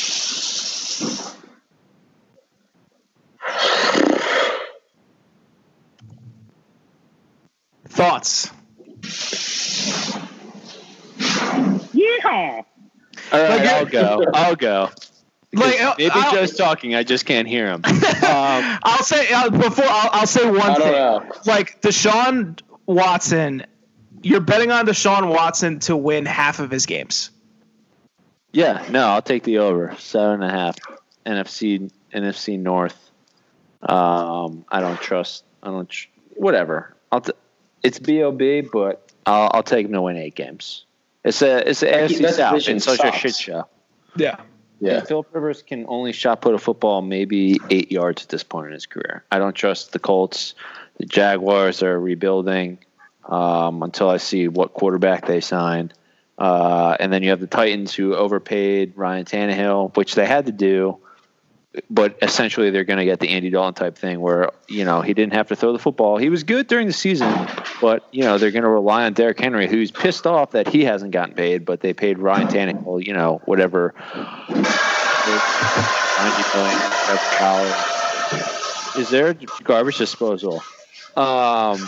Thoughts? 8.23 8.51
Yeehaw! 11.95 12.65
All 13.33 13.41
right, 13.41 13.49
Like, 13.51 13.67
I'll 13.69 13.87
go. 13.87 14.25
I'll 14.35 14.57
go. 14.57 14.91
Like, 15.55 15.79
Maybe 15.99 16.11
I'll- 16.15 16.33
Joe's 16.33 16.57
talking. 16.57 16.95
I 16.95 17.03
just 17.03 17.27
can't 17.27 17.47
hear 17.47 17.67
him. 17.67 17.83
Um, 17.85 17.93
I'll 18.23 19.03
say 19.03 19.31
uh, 19.33 19.51
before 19.51 19.85
I'll, 19.87 20.11
I'll 20.13 20.27
say 20.27 20.49
one 20.51 20.75
thing. 20.77 20.93
know. 20.93 21.29
Like 21.45 21.83
Deshaun 21.83 22.59
Watson, 22.87 23.67
you're 24.23 24.41
betting 24.41 24.71
on 24.71 24.87
Deshaun 24.87 25.29
Watson 25.29 25.81
to 25.81 25.97
win 25.97 26.25
half 26.25 26.59
of 26.59 26.71
his 26.71 26.87
games. 26.87 27.31
yeah, 28.53 28.87
no, 28.91 29.07
I'll 29.09 29.21
take 29.23 29.43
the 29.43 29.59
over 29.59 29.95
seven 29.99 30.43
and 30.43 30.45
a 30.45 30.51
half. 30.51 30.77
NFC 31.27 31.91
NFC 32.15 32.59
North. 32.59 33.11
Um, 33.83 34.65
I 34.71 34.81
don't 34.81 35.01
trust. 35.01 35.45
I 35.63 35.69
don't. 35.69 35.89
Tr- 35.89 36.09
whatever. 36.35 36.95
I'll. 37.11 37.21
T- 37.21 37.33
it's 37.83 37.99
Bob, 37.99 38.41
but 38.73 39.11
I'll, 39.27 39.51
I'll 39.55 39.63
take 39.63 39.87
him 39.87 39.93
to 39.93 40.03
win 40.03 40.17
eight 40.17 40.35
games. 40.35 40.85
It's 41.25 41.43
a 41.43 41.69
it's 41.69 41.81
the 41.81 41.87
AFC 41.87 42.31
South. 42.31 42.53
division 42.53 42.77
It's 42.77 42.85
such 42.85 43.01
a 43.05 43.13
shit 43.13 43.37
show. 43.37 43.67
Yeah. 44.17 44.37
Yeah. 44.81 44.99
And 44.99 45.09
Philip 45.09 45.29
Rivers 45.33 45.63
can 45.63 45.87
only 45.87 46.13
shot 46.13 46.41
put 46.41 46.55
a 46.55 46.59
football 46.59 47.03
maybe 47.03 47.61
eight 47.71 47.93
yards 47.93 48.25
at 48.25 48.29
this 48.29 48.43
point 48.43 48.67
in 48.67 48.73
his 48.73 48.87
career. 48.87 49.25
I 49.31 49.39
don't 49.39 49.55
trust 49.55 49.93
the 49.93 50.01
Colts. 50.01 50.55
The 50.99 51.07
Jaguars 51.07 51.85
are 51.85 51.99
rebuilding 52.01 52.79
um, 53.29 53.85
until 53.85 54.11
I 54.11 54.17
see 54.17 54.49
what 54.49 54.75
quarterback 54.75 55.27
they 55.27 55.41
sign. 55.41 55.93
Uh, 56.37 56.97
and 56.99 57.13
then 57.13 57.23
you 57.23 57.31
have 57.31 57.39
the 57.39 57.47
Titans 57.47 57.95
who 57.95 58.17
overpaid 58.17 58.95
Ryan 58.97 59.25
Tannehill, 59.25 59.97
which 59.97 60.17
they 60.17 60.27
had 60.27 60.47
to 60.47 60.53
do. 60.53 60.99
But 61.89 62.19
essentially, 62.21 62.69
they're 62.71 62.85
going 62.85 62.99
to 62.99 63.07
get 63.07 63.19
the 63.19 63.31
Andy 63.31 63.49
Dalton 63.49 63.73
type 63.73 63.97
thing 63.97 64.21
where, 64.21 64.51
you 64.69 64.85
know, 64.85 65.01
he 65.01 65.15
didn't 65.15 65.33
have 65.33 65.49
to 65.49 65.57
throw 65.57 65.73
the 65.73 65.79
football. 65.79 66.19
He 66.19 66.29
was 66.29 66.45
good 66.45 66.67
during 66.67 66.87
the 66.87 66.93
season, 66.93 67.33
but, 67.81 68.07
you 68.13 68.25
know, 68.25 68.37
they're 68.37 68.51
going 68.51 68.65
to 68.65 68.69
rely 68.69 69.05
on 69.07 69.15
Derrick 69.15 69.41
Henry, 69.41 69.67
who's 69.67 69.91
pissed 69.91 70.27
off 70.27 70.51
that 70.51 70.69
he 70.69 70.85
hasn't 70.85 71.13
gotten 71.13 71.35
paid, 71.35 71.65
but 71.65 71.81
they 71.81 71.95
paid 71.95 72.19
Ryan 72.19 72.49
Tannehill, 72.49 73.07
you 73.07 73.15
know, 73.15 73.41
whatever 73.47 73.95
ninety 76.19 76.43
million 76.55 76.79
dollars. 77.39 77.75
Is 78.99 79.09
there 79.09 79.35
garbage 79.65 79.97
disposal? 79.97 80.63
Um, 81.17 81.79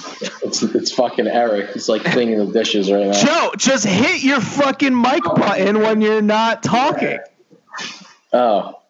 It's 0.42 0.62
it's 0.62 0.92
fucking 0.92 1.26
Eric. 1.26 1.72
He's 1.72 1.88
like 1.88 2.04
cleaning 2.04 2.38
the 2.38 2.46
dishes 2.46 2.90
right 2.90 3.06
now. 3.06 3.12
Joe, 3.12 3.52
just 3.56 3.84
hit 3.86 4.22
your 4.22 4.40
fucking 4.40 4.98
mic 4.98 5.24
button 5.24 5.80
when 5.80 6.00
you're 6.00 6.22
not 6.22 6.62
talking. 6.62 7.18
Oh, 8.32 8.80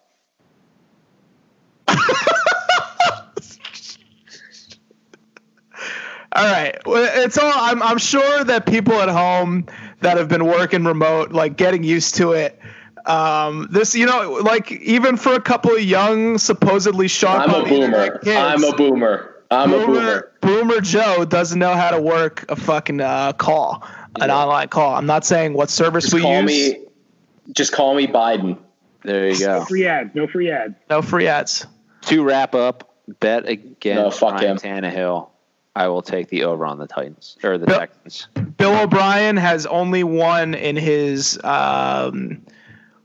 All 6.36 6.44
right. 6.44 6.76
It's 6.86 7.38
all 7.38 7.52
I'm 7.54 7.80
I'm 7.82 7.98
sure 7.98 8.42
that 8.44 8.66
people 8.66 8.94
at 8.94 9.08
home 9.08 9.66
that 10.00 10.16
have 10.16 10.28
been 10.28 10.44
working 10.46 10.84
remote 10.84 11.30
like 11.32 11.56
getting 11.56 11.84
used 11.84 12.16
to 12.16 12.32
it. 12.32 12.58
Um, 13.06 13.68
this, 13.70 13.94
you 13.94 14.06
know, 14.06 14.40
like 14.42 14.72
even 14.72 15.16
for 15.16 15.34
a 15.34 15.40
couple 15.40 15.72
of 15.72 15.82
young, 15.82 16.38
supposedly 16.38 17.06
sharp 17.06 17.42
I'm 17.42 17.50
a 17.50 17.58
on 17.58 17.64
the 17.64 17.74
internet 17.74 18.08
boomer. 18.08 18.18
kids, 18.18 18.36
I'm 18.36 18.64
a 18.64 18.76
boomer. 18.76 19.36
I'm 19.50 19.72
a 19.72 19.86
boomer. 19.86 20.32
Boomer 20.40 20.80
Joe 20.80 21.24
doesn't 21.24 21.58
know 21.58 21.74
how 21.74 21.90
to 21.90 22.00
work 22.00 22.46
a 22.48 22.56
fucking 22.56 23.00
uh, 23.00 23.34
call, 23.34 23.86
an 24.20 24.30
online 24.30 24.68
call. 24.68 24.94
I'm 24.96 25.06
not 25.06 25.24
saying 25.24 25.52
what 25.52 25.70
service 25.70 26.04
Just 26.04 26.14
we 26.14 26.22
call 26.22 26.40
use. 26.40 26.46
me. 26.46 26.84
Just 27.52 27.72
call 27.72 27.94
me 27.94 28.06
Biden. 28.06 28.58
there 29.02 29.28
you 29.28 29.38
go. 29.38 29.64
Free 29.66 29.86
ads. 29.86 30.14
No 30.14 30.26
free 30.26 30.50
ads. 30.50 30.74
No 30.90 31.00
free 31.02 31.28
ads. 31.28 31.66
To 32.06 32.22
wrap 32.24 32.54
up, 32.54 32.94
bet 33.20 33.48
against 33.48 34.20
No, 34.22 34.28
Ryan 34.30 34.50
him. 34.50 34.56
Tannehill. 34.58 35.28
I 35.76 35.88
will 35.88 36.02
take 36.02 36.28
the 36.28 36.44
over 36.44 36.64
on 36.66 36.78
the 36.78 36.86
Titans 36.86 37.36
or 37.42 37.58
the 37.58 37.66
Bill- 37.66 37.78
Texans. 37.80 38.28
Bill 38.56 38.78
O'Brien 38.82 39.36
has 39.36 39.66
only 39.66 40.04
won 40.04 40.54
in 40.54 40.76
his 40.76 41.40
um, 41.42 42.42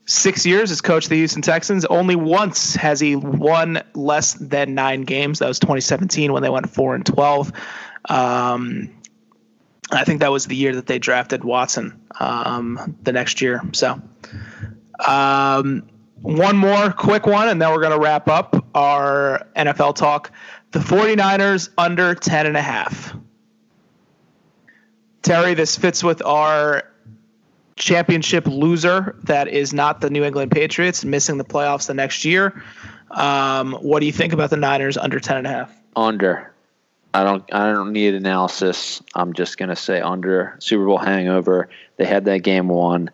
six 0.06 0.46
years 0.46 0.70
as 0.70 0.80
coach 0.82 1.06
of 1.06 1.10
the 1.10 1.16
Houston 1.16 1.42
Texans. 1.42 1.86
Only 1.86 2.16
once 2.16 2.76
has 2.76 3.00
he 3.00 3.16
won 3.16 3.82
less 3.96 4.34
than 4.36 4.76
nine 4.76 5.02
games. 5.02 5.40
That 5.40 5.48
was 5.48 5.58
2017 5.60 6.32
when 6.32 6.44
they 6.44 6.50
went 6.50 6.70
four 6.70 6.94
and 6.94 7.04
12. 7.06 7.52
Um, 8.08 8.92
I 9.92 10.04
think 10.04 10.20
that 10.20 10.32
was 10.32 10.46
the 10.46 10.56
year 10.56 10.76
that 10.76 10.86
they 10.86 11.00
drafted 11.00 11.44
Watson. 11.44 12.00
Um, 12.20 12.98
the 13.02 13.12
next 13.12 13.42
year, 13.42 13.62
so. 13.72 14.00
Um, 15.08 15.88
one 16.22 16.58
more 16.58 16.92
quick 16.92 17.26
one, 17.26 17.50
and 17.50 17.62
then 17.62 17.72
we're 17.72 17.82
going 17.82 17.98
to 17.98 18.00
wrap 18.00 18.28
up 18.28 18.66
our 18.76 19.48
NFL 19.56 19.96
talk. 19.96 20.32
The 20.72 20.80
49ers 20.80 21.70
under 21.78 22.14
10 22.14 22.46
and 22.46 22.58
a 22.58 22.62
half. 22.62 23.16
Terry, 25.22 25.54
this 25.54 25.76
fits 25.76 26.04
with 26.04 26.24
our 26.24 26.84
championship 27.76 28.46
loser 28.46 29.16
that 29.24 29.48
is 29.48 29.74
not 29.74 30.02
the 30.02 30.10
New 30.10 30.24
England 30.24 30.52
Patriots, 30.52 31.04
missing 31.04 31.38
the 31.38 31.46
playoffs 31.46 31.88
the 31.88 31.94
next 31.94 32.26
year. 32.26 32.62
Um, 33.12 33.74
what 33.74 34.02
do 34.02 34.06
you 34.06 34.12
think 34.12 34.34
about 34.34 34.50
the 34.50 34.58
Niners 34.58 34.98
under 34.98 35.20
10 35.20 35.38
and 35.38 35.48
a 35.48 35.50
half? 35.50 35.76
Under. 35.96 36.54
I 37.14 37.24
don't. 37.24 37.44
I 37.52 37.72
don't 37.72 37.92
need 37.92 38.14
analysis. 38.14 39.02
I'm 39.16 39.34
just 39.34 39.58
gonna 39.58 39.76
say 39.76 40.00
under. 40.00 40.56
Super 40.60 40.86
Bowl 40.86 41.00
hangover. 41.00 41.68
They 41.98 42.06
had 42.06 42.26
that 42.26 42.40
game 42.40 42.68
won. 42.68 43.10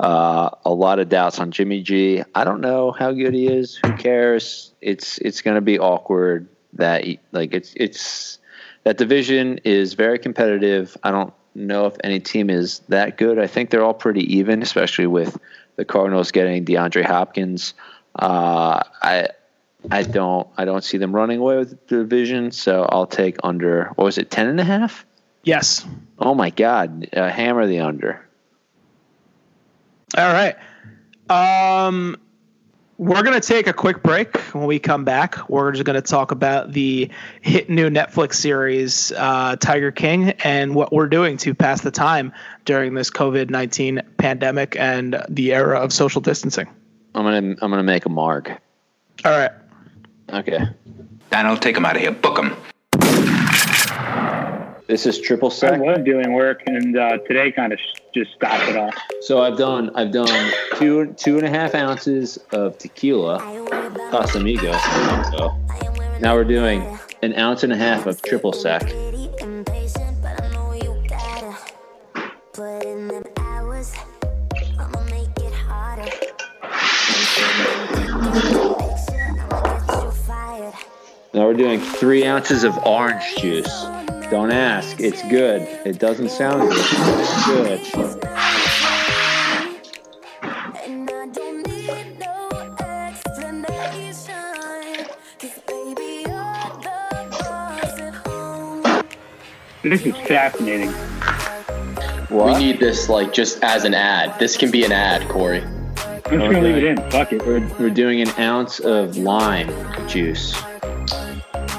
Uh, 0.00 0.50
a 0.64 0.70
lot 0.70 1.00
of 1.00 1.08
doubts 1.08 1.40
on 1.40 1.50
Jimmy 1.50 1.82
G. 1.82 2.22
I 2.34 2.44
don't 2.44 2.60
know 2.60 2.92
how 2.92 3.12
good 3.12 3.34
he 3.34 3.48
is. 3.48 3.76
Who 3.84 3.92
cares? 3.94 4.72
It's 4.80 5.18
it's 5.18 5.42
gonna 5.42 5.60
be 5.60 5.78
awkward. 5.78 6.48
That 6.74 7.04
like 7.32 7.52
it's 7.52 7.72
it's 7.74 8.38
that 8.84 8.96
division 8.96 9.58
is 9.64 9.94
very 9.94 10.18
competitive. 10.18 10.96
I 11.02 11.10
don't 11.10 11.34
know 11.54 11.86
if 11.86 11.96
any 12.04 12.20
team 12.20 12.48
is 12.48 12.80
that 12.88 13.18
good. 13.18 13.38
I 13.38 13.48
think 13.48 13.70
they're 13.70 13.82
all 13.82 13.94
pretty 13.94 14.36
even, 14.36 14.62
especially 14.62 15.06
with 15.06 15.36
the 15.76 15.84
Cardinals 15.84 16.30
getting 16.30 16.64
DeAndre 16.64 17.04
Hopkins. 17.04 17.74
Uh, 18.14 18.82
I 19.02 19.28
I 19.90 20.02
don't 20.02 20.46
I 20.56 20.64
don't 20.64 20.84
see 20.84 20.98
them 20.98 21.14
running 21.14 21.38
away 21.38 21.56
with 21.56 21.70
the 21.70 21.96
division, 21.96 22.52
so 22.52 22.86
I'll 22.88 23.06
take 23.06 23.36
under. 23.42 23.90
What 23.96 24.04
was 24.04 24.18
it, 24.18 24.30
ten 24.30 24.46
and 24.46 24.60
a 24.60 24.64
half? 24.64 25.04
Yes. 25.42 25.84
Oh 26.18 26.34
my 26.34 26.50
God! 26.50 27.08
Uh, 27.12 27.28
hammer 27.30 27.66
the 27.66 27.80
under. 27.80 28.27
All 30.16 30.32
right. 30.32 30.56
Um, 31.28 32.16
we're 32.98 33.22
going 33.22 33.40
to 33.40 33.46
take 33.46 33.68
a 33.68 33.72
quick 33.72 34.02
break. 34.02 34.36
When 34.54 34.66
we 34.66 34.78
come 34.78 35.04
back, 35.04 35.48
we're 35.48 35.70
just 35.72 35.84
going 35.84 35.94
to 35.94 36.02
talk 36.02 36.32
about 36.32 36.72
the 36.72 37.10
hit 37.40 37.70
new 37.70 37.90
Netflix 37.90 38.34
series, 38.34 39.12
uh, 39.12 39.56
Tiger 39.56 39.92
King, 39.92 40.30
and 40.42 40.74
what 40.74 40.92
we're 40.92 41.08
doing 41.08 41.36
to 41.38 41.54
pass 41.54 41.82
the 41.82 41.92
time 41.92 42.32
during 42.64 42.94
this 42.94 43.10
COVID 43.10 43.50
19 43.50 44.02
pandemic 44.16 44.76
and 44.78 45.22
the 45.28 45.54
era 45.54 45.78
of 45.78 45.92
social 45.92 46.20
distancing. 46.20 46.66
I'm 47.14 47.24
gonna 47.24 47.56
I'm 47.62 47.70
gonna 47.70 47.82
make 47.82 48.04
a 48.04 48.10
mark. 48.10 48.50
All 49.24 49.32
right. 49.32 49.52
Okay. 50.30 50.60
Donald, 51.30 51.62
take 51.62 51.76
him 51.76 51.84
out 51.84 51.96
of 51.96 52.02
here. 52.02 52.12
Book 52.12 52.38
him. 52.38 52.56
This 54.88 55.04
is 55.04 55.20
triple 55.20 55.50
sec. 55.50 55.74
I 55.74 55.78
was 55.80 56.02
doing 56.02 56.32
work, 56.32 56.62
and 56.66 56.96
uh, 56.96 57.18
today 57.18 57.52
kind 57.52 57.74
of 57.74 57.78
sh- 57.78 58.00
just 58.14 58.32
stopped 58.32 58.70
it 58.70 58.76
all. 58.78 58.90
So 59.20 59.42
I've 59.42 59.58
done 59.58 59.90
I've 59.94 60.10
done 60.10 60.50
two 60.76 61.12
two 61.12 61.36
and 61.36 61.44
a 61.46 61.50
half 61.50 61.74
ounces 61.74 62.38
of 62.52 62.78
tequila, 62.78 63.38
Casamigos. 64.10 64.80
So 65.36 65.54
now 66.20 66.34
we're 66.34 66.44
doing 66.44 66.98
an 67.22 67.34
ounce 67.34 67.64
and 67.64 67.72
a 67.74 67.76
half 67.76 68.06
of 68.06 68.22
triple 68.22 68.54
sec. 68.54 68.82
Now 81.34 81.44
we're 81.44 81.52
doing 81.52 81.78
three 81.78 82.24
ounces 82.24 82.64
of 82.64 82.74
orange 82.86 83.36
juice. 83.36 83.97
Don't 84.30 84.52
ask. 84.52 85.00
It's 85.00 85.22
good. 85.28 85.62
It 85.86 85.98
doesn't 85.98 86.28
sound 86.30 86.68
good. 86.68 86.76
It's 86.78 87.44
good. 87.46 88.20
This 99.82 100.04
is 100.04 100.16
fascinating. 100.26 100.90
What? 102.28 102.46
We 102.46 102.58
need 102.58 102.80
this 102.80 103.08
like 103.08 103.32
just 103.32 103.62
as 103.64 103.84
an 103.84 103.94
ad. 103.94 104.38
This 104.38 104.58
can 104.58 104.70
be 104.70 104.84
an 104.84 104.92
ad, 104.92 105.26
Corey. 105.30 105.62
I'm 105.62 105.94
just 105.96 106.28
gonna 106.28 106.60
leave 106.60 106.76
it 106.76 106.84
in. 106.84 107.10
Fuck 107.10 107.32
it. 107.32 107.46
We're, 107.46 107.66
we're 107.78 107.88
doing 107.88 108.20
an 108.20 108.28
ounce 108.38 108.80
of 108.80 109.16
lime 109.16 109.72
juice. 110.06 110.54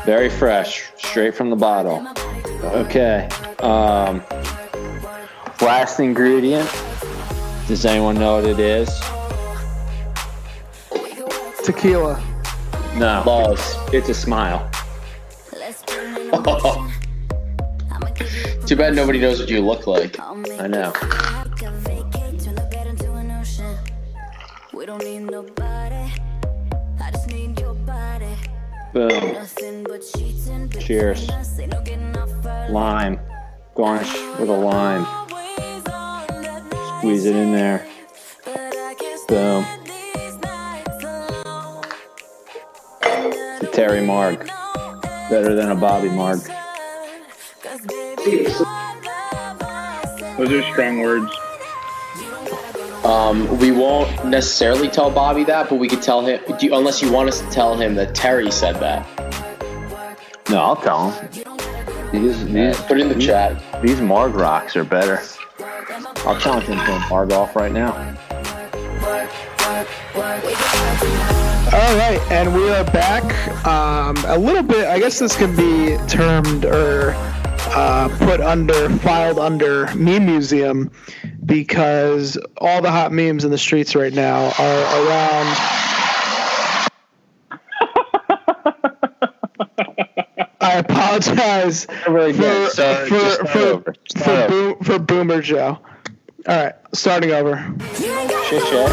Very 0.10 0.28
fresh, 0.28 0.90
straight 0.98 1.36
from 1.36 1.52
the 1.52 1.56
bottle. 1.56 2.04
Okay. 2.64 3.30
Um, 3.60 4.24
last 5.62 6.00
ingredient. 6.00 6.68
Does 7.68 7.86
anyone 7.86 8.16
know 8.16 8.38
what 8.38 8.46
it 8.46 8.60
is? 8.60 8.90
Tequila. 11.64 12.20
No. 12.96 13.22
Balls. 13.24 13.76
It's 13.94 14.10
a 14.10 14.16
smile. 14.16 14.68
Too 18.66 18.76
bad 18.76 18.96
nobody 18.96 19.20
knows 19.20 19.40
what 19.40 19.50
you 19.50 19.62
look 19.62 19.86
like. 19.86 20.20
I 20.20 20.66
know. 20.66 20.92
Boom. 28.94 29.38
Cheers. 30.80 31.30
Lime. 32.70 33.20
Garnish 33.76 34.14
with 34.40 34.50
a 34.50 34.58
lime. 34.58 35.06
Squeeze 36.98 37.26
it 37.26 37.36
in 37.36 37.52
there. 37.52 37.86
Boom. 39.28 39.66
The 43.02 43.70
Terry 43.72 44.06
Marg. 44.06 44.48
Better 45.30 45.54
than 45.54 45.70
a 45.72 45.76
Bobby 45.76 46.10
Marg. 46.10 46.40
Those 50.38 50.52
are 50.52 50.64
strong 50.72 51.02
words. 51.02 51.39
Um, 53.10 53.58
we 53.58 53.72
won't 53.72 54.24
necessarily 54.24 54.88
tell 54.88 55.10
Bobby 55.10 55.44
that, 55.46 55.68
but 55.68 55.80
we 55.80 55.88
could 55.88 56.04
tell 56.04 56.24
him. 56.24 56.40
Do 56.60 56.64
you, 56.68 56.76
unless 56.76 57.02
you 57.02 57.12
want 57.12 57.28
us 57.28 57.42
to 57.42 57.50
tell 57.50 57.76
him 57.76 57.96
that 57.96 58.14
Terry 58.14 58.52
said 58.52 58.76
that. 58.76 59.04
No, 60.48 60.62
I'll 60.62 60.76
tell 60.76 61.10
him. 61.10 61.32
These, 62.12 62.46
these, 62.46 62.80
Put 62.82 62.98
it 62.98 63.02
in 63.02 63.10
the 63.10 63.16
these, 63.16 63.26
chat. 63.26 63.82
These 63.82 64.00
Marg 64.00 64.36
rocks 64.36 64.76
are 64.76 64.84
better. 64.84 65.24
I'll 66.18 66.40
challenge 66.40 66.66
him 66.66 66.78
to 66.78 66.96
a 66.98 67.10
Marg 67.10 67.32
off 67.32 67.56
right 67.56 67.72
now. 67.72 67.94
All 71.74 71.96
right, 71.98 72.22
and 72.30 72.54
we 72.54 72.70
are 72.70 72.84
back. 72.92 73.24
Um, 73.66 74.18
a 74.28 74.38
little 74.38 74.62
bit, 74.62 74.88
I 74.88 75.00
guess 75.00 75.18
this 75.18 75.36
could 75.36 75.58
be 75.58 75.98
termed 76.08 76.64
or 76.64 77.16
uh, 77.72 78.16
put 78.20 78.40
under, 78.40 78.88
filed 79.00 79.40
under 79.40 79.88
meme 79.96 80.28
museum 80.28 80.92
because 81.50 82.38
all 82.58 82.82
the 82.82 82.92
hot 82.92 83.12
memes 83.12 83.44
in 83.44 83.52
the 83.52 83.58
streets 83.58 83.96
right 83.96 84.14
now 84.14 84.54
are 84.58 85.08
around. 85.08 85.58
I 90.62 90.74
apologize 90.76 91.88
Really 92.08 92.34
for 92.34 92.68
for 92.70 93.46
for, 93.48 93.84
for, 94.18 94.48
boom, 94.48 94.76
for 94.84 95.00
Boomer 95.00 95.42
Joe. 95.42 95.80
All 96.48 96.64
right, 96.64 96.74
starting 96.94 97.32
over. 97.32 97.58
Shit, 97.96 98.64
shit. 98.68 98.92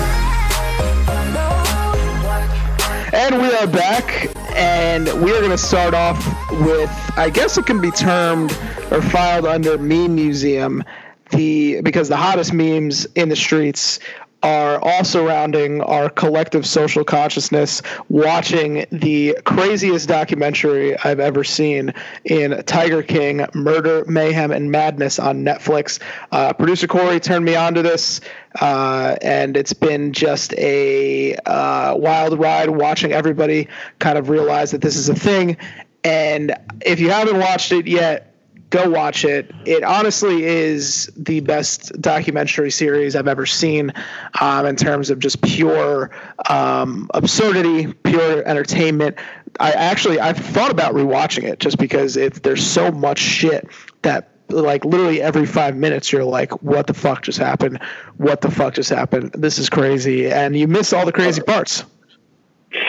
And 3.14 3.40
we 3.40 3.52
are 3.54 3.66
back, 3.66 4.28
and 4.56 5.06
we 5.22 5.32
are 5.32 5.38
going 5.38 5.50
to 5.50 5.56
start 5.58 5.94
off 5.94 6.18
with, 6.50 6.90
I 7.16 7.30
guess 7.30 7.56
it 7.56 7.64
can 7.64 7.80
be 7.80 7.90
termed 7.90 8.50
or 8.90 9.00
filed 9.00 9.46
under 9.46 9.78
meme 9.78 10.14
museum, 10.14 10.84
the 11.30 11.80
because 11.82 12.08
the 12.08 12.16
hottest 12.16 12.52
memes 12.52 13.06
in 13.14 13.28
the 13.28 13.36
streets 13.36 13.98
are 14.42 14.78
all 14.80 15.02
surrounding 15.02 15.80
our 15.80 16.08
collective 16.08 16.66
social 16.66 17.02
consciousness, 17.02 17.82
watching 18.08 18.86
the 18.92 19.36
craziest 19.44 20.08
documentary 20.08 20.96
I've 20.98 21.20
ever 21.20 21.42
seen 21.42 21.94
in 22.24 22.62
Tiger 22.64 23.02
King: 23.02 23.46
Murder, 23.54 24.04
Mayhem, 24.06 24.52
and 24.52 24.70
Madness 24.70 25.18
on 25.18 25.44
Netflix. 25.44 25.98
Uh, 26.30 26.52
Producer 26.52 26.86
Corey 26.86 27.18
turned 27.18 27.44
me 27.44 27.56
on 27.56 27.74
to 27.74 27.82
this, 27.82 28.20
uh, 28.60 29.16
and 29.22 29.56
it's 29.56 29.72
been 29.72 30.12
just 30.12 30.52
a 30.54 31.34
uh, 31.34 31.96
wild 31.96 32.38
ride 32.38 32.70
watching 32.70 33.12
everybody 33.12 33.68
kind 33.98 34.18
of 34.18 34.28
realize 34.28 34.70
that 34.70 34.80
this 34.80 34.96
is 34.96 35.08
a 35.08 35.14
thing. 35.14 35.56
And 36.04 36.54
if 36.82 37.00
you 37.00 37.10
haven't 37.10 37.38
watched 37.38 37.72
it 37.72 37.88
yet, 37.88 38.35
go 38.76 38.90
watch 38.90 39.24
it. 39.24 39.50
It 39.64 39.82
honestly 39.82 40.44
is 40.44 41.10
the 41.16 41.40
best 41.40 42.00
documentary 42.00 42.70
series 42.70 43.16
I've 43.16 43.28
ever 43.28 43.46
seen 43.46 43.92
um, 44.40 44.66
in 44.66 44.76
terms 44.76 45.10
of 45.10 45.18
just 45.18 45.40
pure 45.42 46.10
um, 46.48 47.10
absurdity, 47.14 47.92
pure 47.92 48.46
entertainment. 48.46 49.18
I 49.58 49.72
actually 49.72 50.20
I've 50.20 50.36
thought 50.36 50.70
about 50.70 50.94
rewatching 50.94 51.44
it 51.44 51.58
just 51.58 51.78
because 51.78 52.16
it, 52.16 52.42
there's 52.42 52.66
so 52.66 52.90
much 52.90 53.18
shit 53.18 53.68
that 54.02 54.30
like 54.48 54.84
literally 54.84 55.22
every 55.22 55.46
five 55.46 55.76
minutes 55.76 56.12
you're 56.12 56.24
like, 56.24 56.62
what 56.62 56.86
the 56.86 56.94
fuck 56.94 57.22
just 57.22 57.38
happened? 57.38 57.80
What 58.18 58.42
the 58.42 58.50
fuck 58.50 58.74
just 58.74 58.90
happened? 58.90 59.32
This 59.32 59.58
is 59.58 59.70
crazy, 59.70 60.30
and 60.30 60.56
you 60.56 60.68
miss 60.68 60.92
all 60.92 61.06
the 61.06 61.12
crazy 61.12 61.42
parts. 61.42 61.84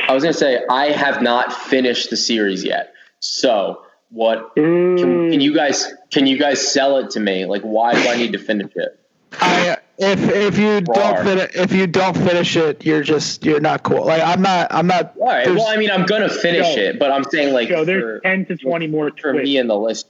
I 0.07 0.13
was 0.13 0.23
gonna 0.23 0.33
say 0.33 0.61
I 0.69 0.87
have 0.87 1.21
not 1.21 1.53
finished 1.53 2.09
the 2.09 2.17
series 2.17 2.63
yet. 2.63 2.93
So 3.19 3.81
what? 4.09 4.55
Can, 4.55 4.97
can 5.31 5.41
you 5.41 5.53
guys 5.53 5.93
can 6.11 6.27
you 6.27 6.37
guys 6.37 6.65
sell 6.71 6.97
it 6.97 7.09
to 7.11 7.19
me? 7.19 7.45
Like, 7.45 7.61
why 7.61 7.93
do 7.93 8.07
I 8.09 8.15
need 8.17 8.33
to 8.33 8.39
finish 8.39 8.71
it? 8.75 8.99
I 9.39 9.77
if 9.97 10.19
if 10.29 10.57
you 10.57 10.81
don't 10.81 10.97
Rar. 10.97 11.23
finish 11.23 11.55
if 11.55 11.71
you 11.73 11.87
don't 11.87 12.15
finish 12.15 12.55
it, 12.55 12.85
you're 12.85 13.03
just 13.03 13.43
you're 13.45 13.59
not 13.59 13.83
cool. 13.83 14.05
Like 14.05 14.21
I'm 14.21 14.41
not 14.41 14.67
I'm 14.71 14.87
not. 14.87 15.13
All 15.19 15.27
right. 15.27 15.47
Well, 15.47 15.67
I 15.67 15.77
mean, 15.77 15.91
I'm 15.91 16.05
gonna 16.05 16.29
finish 16.29 16.75
Yo. 16.75 16.83
it, 16.83 16.99
but 16.99 17.11
I'm 17.11 17.23
saying 17.25 17.53
like 17.53 17.67
So 17.69 17.83
there's 17.83 18.01
for, 18.01 18.19
10 18.21 18.45
to 18.45 18.57
20 18.57 18.87
more 18.87 19.09
for 19.11 19.31
twists. 19.33 19.43
me 19.43 19.57
and 19.57 19.69
the 19.69 19.75
list 19.77 20.07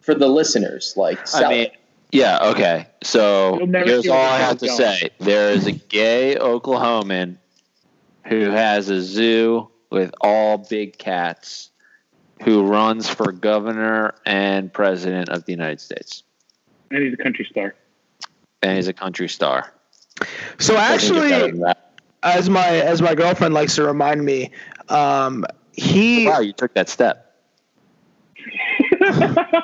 for 0.00 0.14
the 0.14 0.28
listeners, 0.28 0.94
like 0.96 1.26
sell 1.26 1.46
I 1.46 1.50
mean, 1.50 1.60
it. 1.66 1.72
yeah, 2.12 2.38
okay. 2.50 2.86
So 3.02 3.58
You'll 3.58 3.66
here's 3.84 4.08
all 4.08 4.16
I 4.18 4.38
the 4.38 4.44
have 4.44 4.58
to 4.58 4.66
going. 4.66 4.78
say. 4.78 5.10
There 5.20 5.50
is 5.52 5.66
a 5.66 5.72
gay 5.72 6.36
Oklahoman 6.40 7.36
who 8.26 8.50
has 8.50 8.88
a 8.88 9.00
zoo 9.02 9.68
with 9.90 10.12
all 10.20 10.58
big 10.58 10.98
cats 10.98 11.70
who 12.42 12.66
runs 12.66 13.08
for 13.08 13.32
governor 13.32 14.14
and 14.24 14.72
president 14.72 15.28
of 15.28 15.44
the 15.44 15.52
United 15.52 15.80
States. 15.80 16.22
And 16.90 17.02
he's 17.02 17.14
a 17.14 17.22
country 17.22 17.46
star. 17.50 17.74
and 18.62 18.76
he's 18.76 18.88
a 18.88 18.92
country 18.92 19.28
star. 19.28 19.72
So 20.58 20.76
I 20.76 20.98
think 20.98 21.16
it's 21.16 21.28
better 21.28 21.44
actually, 21.46 21.74
as 22.22 22.50
my 22.50 22.66
as 22.68 23.00
my 23.02 23.14
girlfriend 23.14 23.54
likes 23.54 23.76
to 23.76 23.84
remind 23.84 24.24
me, 24.24 24.50
um, 24.88 25.44
he 25.72 26.26
Wow, 26.26 26.40
you 26.40 26.52
took 26.52 26.74
that 26.74 26.88
step. 26.88 27.36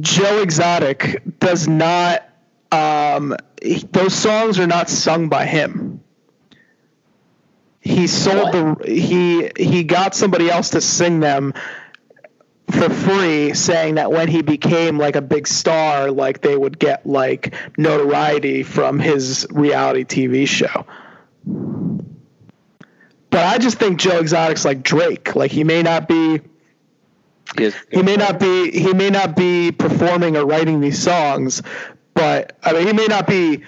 Joe 0.00 0.42
Exotic 0.42 1.22
does 1.40 1.66
not. 1.68 2.28
Um, 2.72 3.34
he- 3.62 3.86
those 3.92 4.14
songs 4.14 4.58
are 4.58 4.66
not 4.66 4.88
sung 4.90 5.28
by 5.28 5.46
him. 5.46 6.00
He 7.86 8.08
sold 8.08 8.52
the 8.52 8.76
he 8.84 9.50
he 9.56 9.84
got 9.84 10.14
somebody 10.14 10.50
else 10.50 10.70
to 10.70 10.80
sing 10.80 11.20
them 11.20 11.54
for 12.70 12.90
free, 12.90 13.54
saying 13.54 13.94
that 13.94 14.10
when 14.10 14.26
he 14.26 14.42
became 14.42 14.98
like 14.98 15.14
a 15.14 15.22
big 15.22 15.46
star, 15.46 16.10
like 16.10 16.40
they 16.40 16.56
would 16.56 16.78
get 16.80 17.06
like 17.06 17.54
notoriety 17.78 18.64
from 18.64 18.98
his 18.98 19.46
reality 19.50 20.04
TV 20.04 20.48
show. 20.48 20.84
But 23.30 23.44
I 23.44 23.58
just 23.58 23.78
think 23.78 24.00
Joe 24.00 24.18
Exotic's 24.18 24.64
like 24.64 24.82
Drake. 24.82 25.36
Like 25.36 25.52
he 25.52 25.62
may 25.62 25.82
not 25.82 26.08
be 26.08 26.40
He 27.56 27.70
he 27.90 28.02
may 28.02 28.16
not 28.16 28.40
be 28.40 28.72
he 28.72 28.92
may 28.94 29.10
not 29.10 29.36
be 29.36 29.70
performing 29.70 30.36
or 30.36 30.44
writing 30.44 30.80
these 30.80 31.00
songs, 31.00 31.62
but 32.14 32.58
I 32.64 32.72
mean 32.72 32.88
he 32.88 32.92
may 32.92 33.06
not 33.06 33.28
be 33.28 33.62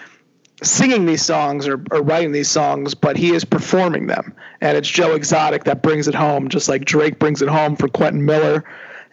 singing 0.62 1.07
these 1.07 1.25
songs 1.25 1.68
or, 1.68 1.83
or 1.90 2.03
writing 2.03 2.33
these 2.33 2.51
songs, 2.51 2.94
but 2.94 3.16
he 3.16 3.33
is 3.33 3.44
performing 3.44 4.07
them. 4.07 4.35
And 4.61 4.77
it's 4.77 4.88
Joe 4.88 5.14
Exotic 5.14 5.64
that 5.64 5.83
brings 5.83 6.09
it 6.09 6.14
home, 6.14 6.49
just 6.49 6.68
like 6.68 6.85
Drake 6.85 7.18
brings 7.18 7.42
it 7.42 7.49
home 7.49 7.77
for 7.77 7.88
Quentin 7.88 8.25
Miller 8.25 8.64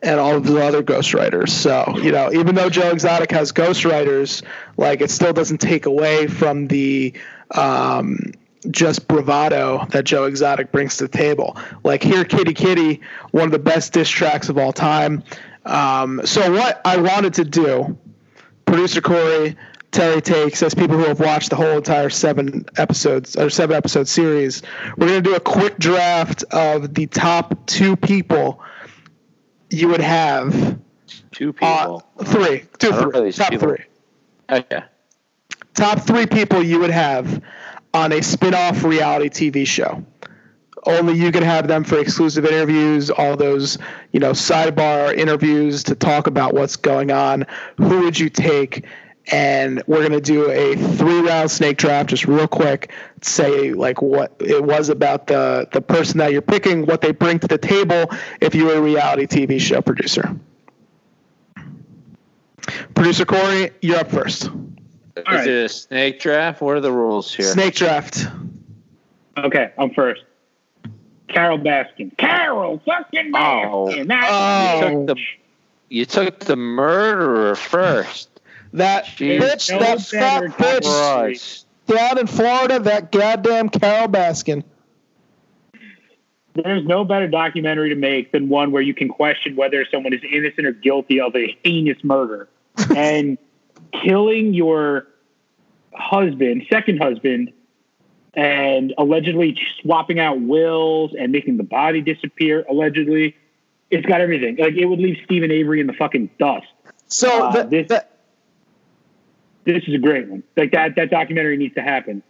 and 0.02 0.20
all 0.20 0.36
of 0.36 0.46
the 0.46 0.64
other 0.64 0.84
ghostwriters. 0.84 1.50
So, 1.50 1.98
you 2.02 2.12
know, 2.12 2.32
even 2.34 2.56
though 2.56 2.70
Joe 2.70 2.92
Exotic 2.92 3.32
has 3.32 3.52
ghostwriters, 3.52 4.44
like 4.78 5.02
it 5.02 5.10
still 5.10 5.34
doesn't 5.34 5.60
take 5.60 5.86
away 5.86 6.28
from 6.28 6.68
the 6.68 7.14
um 7.52 8.32
just 8.72 9.08
bravado 9.08 9.86
that 9.92 10.06
Joe 10.06 10.26
Exotic 10.26 10.72
brings 10.72 10.98
to 10.98 11.08
the 11.08 11.18
table. 11.18 11.56
Like 11.84 12.02
here, 12.02 12.26
Kitty 12.26 12.54
Kitty, 12.54 13.02
one 13.32 13.46
of 13.46 13.52
the 13.52 13.60
best 13.60 13.94
diss 13.94 14.10
tracks 14.10 14.50
of 14.50 14.58
all 14.58 14.74
time. 14.74 15.24
Um, 15.66 16.22
so 16.26 16.52
what 16.52 16.82
I 16.86 16.98
wanted 16.98 17.36
to 17.36 17.46
do, 17.46 17.98
producer 18.66 19.02
Corey, 19.02 19.56
Terry 19.96 20.20
takes 20.22 20.62
as 20.62 20.74
people 20.76 20.98
who 20.98 21.06
have 21.06 21.22
watched 21.22 21.50
the 21.52 21.56
whole 21.56 21.78
entire 21.78 22.10
seven 22.10 22.66
episodes 22.78 23.38
or 23.38 23.50
seven 23.50 23.78
episode 23.78 24.10
series. 24.10 24.62
We're 24.98 25.08
gonna 25.08 25.22
do 25.22 25.36
a 25.36 25.40
quick 25.40 25.78
draft 25.80 26.44
of 26.52 26.94
the 26.94 27.08
top 27.08 27.66
two 27.66 27.96
people 27.96 28.62
you 29.70 29.88
would 29.88 30.02
have. 30.02 30.78
two 31.32 31.56
Uh, 31.62 31.86
people. 31.86 32.04
three, 32.26 32.66
two, 32.78 32.88
I 32.88 32.92
don't 32.92 33.14
know 33.14 33.22
three, 33.22 33.32
top 33.32 33.50
people. 33.52 33.68
three. 33.70 33.84
okay. 34.52 34.84
top 35.76 36.00
three 36.02 36.26
people 36.26 36.62
you 36.62 36.80
would 36.80 36.92
have 36.92 37.42
on 37.94 38.12
a 38.12 38.22
spin-off 38.22 38.84
reality 38.84 39.30
TV 39.30 39.66
show. 39.66 40.04
Only 40.86 41.14
you 41.14 41.32
can 41.32 41.44
have 41.44 41.70
them 41.70 41.86
for 41.86 42.00
exclusive 42.00 42.46
interviews, 42.46 43.10
all 43.10 43.38
those, 43.38 43.78
you 44.12 44.20
know, 44.20 44.32
sidebar 44.32 45.16
interviews 45.16 45.84
to 45.86 45.96
talk 45.96 46.28
about 46.28 46.54
what's 46.54 46.76
going 46.76 47.12
on. 47.12 47.46
Who 47.78 48.02
would 48.02 48.20
you 48.20 48.30
take? 48.30 48.84
And 49.32 49.82
we're 49.88 50.04
gonna 50.04 50.22
do 50.22 50.52
a 50.52 50.76
three-round 50.76 51.50
snake 51.50 51.78
draft, 51.78 52.10
just 52.10 52.26
real 52.28 52.48
quick. 52.48 52.92
Say 53.22 53.74
like 53.74 54.02
what 54.02 54.36
it 54.40 54.64
was 54.64 54.90
about 54.90 55.28
the 55.28 55.68
the 55.72 55.82
person 55.82 56.20
that 56.20 56.32
you're 56.32 56.44
picking, 56.44 56.86
what 56.86 57.02
they 57.02 57.12
bring 57.12 57.40
to 57.40 57.48
the 57.48 57.58
table. 57.58 58.12
If 58.40 58.54
you 58.54 58.66
were 58.66 58.76
a 58.76 58.82
reality 58.82 59.26
TV 59.26 59.60
show 59.60 59.82
producer, 59.82 60.36
producer 62.94 63.26
Corey, 63.26 63.72
you're 63.82 63.98
up 63.98 64.12
first. 64.12 64.44
Is 64.46 65.24
right. 65.28 65.48
it 65.48 65.66
a 65.66 65.70
snake 65.70 66.20
draft? 66.20 66.62
What 66.62 66.76
are 66.76 66.82
the 66.82 66.92
rules 66.92 67.34
here? 67.34 67.46
Snake 67.46 67.74
draft. 67.74 68.28
Okay, 69.38 69.72
I'm 69.78 69.92
first. 69.94 70.24
Carole 71.28 71.58
Baskin. 71.60 72.16
Carol 72.18 72.82
fucking 72.86 73.32
Oh. 73.36 73.88
Baskin. 73.90 74.08
That's 74.08 74.28
Oh. 74.30 74.90
You 74.90 75.06
took 75.06 75.08
the 75.08 75.16
you 75.90 76.06
took 76.06 76.40
the 76.42 76.56
murderer 76.56 77.56
first. 77.56 78.30
That 78.76 79.06
Jeez. 79.06 79.40
bitch, 79.40 79.72
No 79.72 79.80
that 79.80 80.02
fat 80.02 80.44
bitch 80.44 80.84
Christ. 80.84 81.66
down 81.88 82.18
in 82.18 82.28
Florida, 82.28 82.78
that 82.80 83.12
goddamn 83.12 83.70
Carole 83.70 84.10
Baskin. 84.10 84.64
There's 86.54 86.86
no 86.86 87.04
better 87.06 87.28
documentary 87.28 87.90
to 87.90 87.96
make 87.96 88.32
than 88.32 88.50
one 88.50 88.72
where 88.72 88.82
you 88.82 88.94
can 88.94 89.08
question 89.10 89.56
whether 89.56 89.86
someone 89.90 90.14
is 90.14 90.22
innocent 90.30 90.66
or 90.68 90.72
guilty 90.74 91.20
of 91.22 91.36
a 91.36 91.58
heinous 91.64 91.98
murder. 92.04 92.50
and 92.96 93.38
killing 94.04 94.54
your 94.54 95.08
husband, 95.94 96.64
second 96.70 96.98
husband, 97.02 97.54
and 98.34 98.94
allegedly 98.98 99.58
swapping 99.82 100.20
out 100.20 100.42
wills 100.42 101.12
and 101.18 101.32
making 101.32 101.56
the 101.56 101.64
body 101.64 102.02
disappear, 102.02 102.66
allegedly. 102.70 103.36
It's 103.92 104.06
got 104.06 104.20
everything. 104.20 104.58
Like 104.58 104.74
it 104.74 104.86
would 104.86 105.00
leave 105.00 105.18
Steven 105.24 105.52
Avery 105.52 105.80
in 105.80 105.88
the 105.88 105.94
fucking 105.94 106.30
dust. 106.40 106.68
So 107.08 107.46
Uh, 107.46 107.52
that, 107.54 107.70
this- 107.70 107.88
that- 107.88 108.12
This 109.66 109.84
is 109.88 109.96
a 109.96 110.00
great 110.00 110.28
one. 110.28 110.44
Like 110.56 110.72
that 110.72 110.96
that 110.96 111.10
documentary 111.10 111.58
needs 111.58 111.76
to 111.76 111.82
happen. 111.82 112.24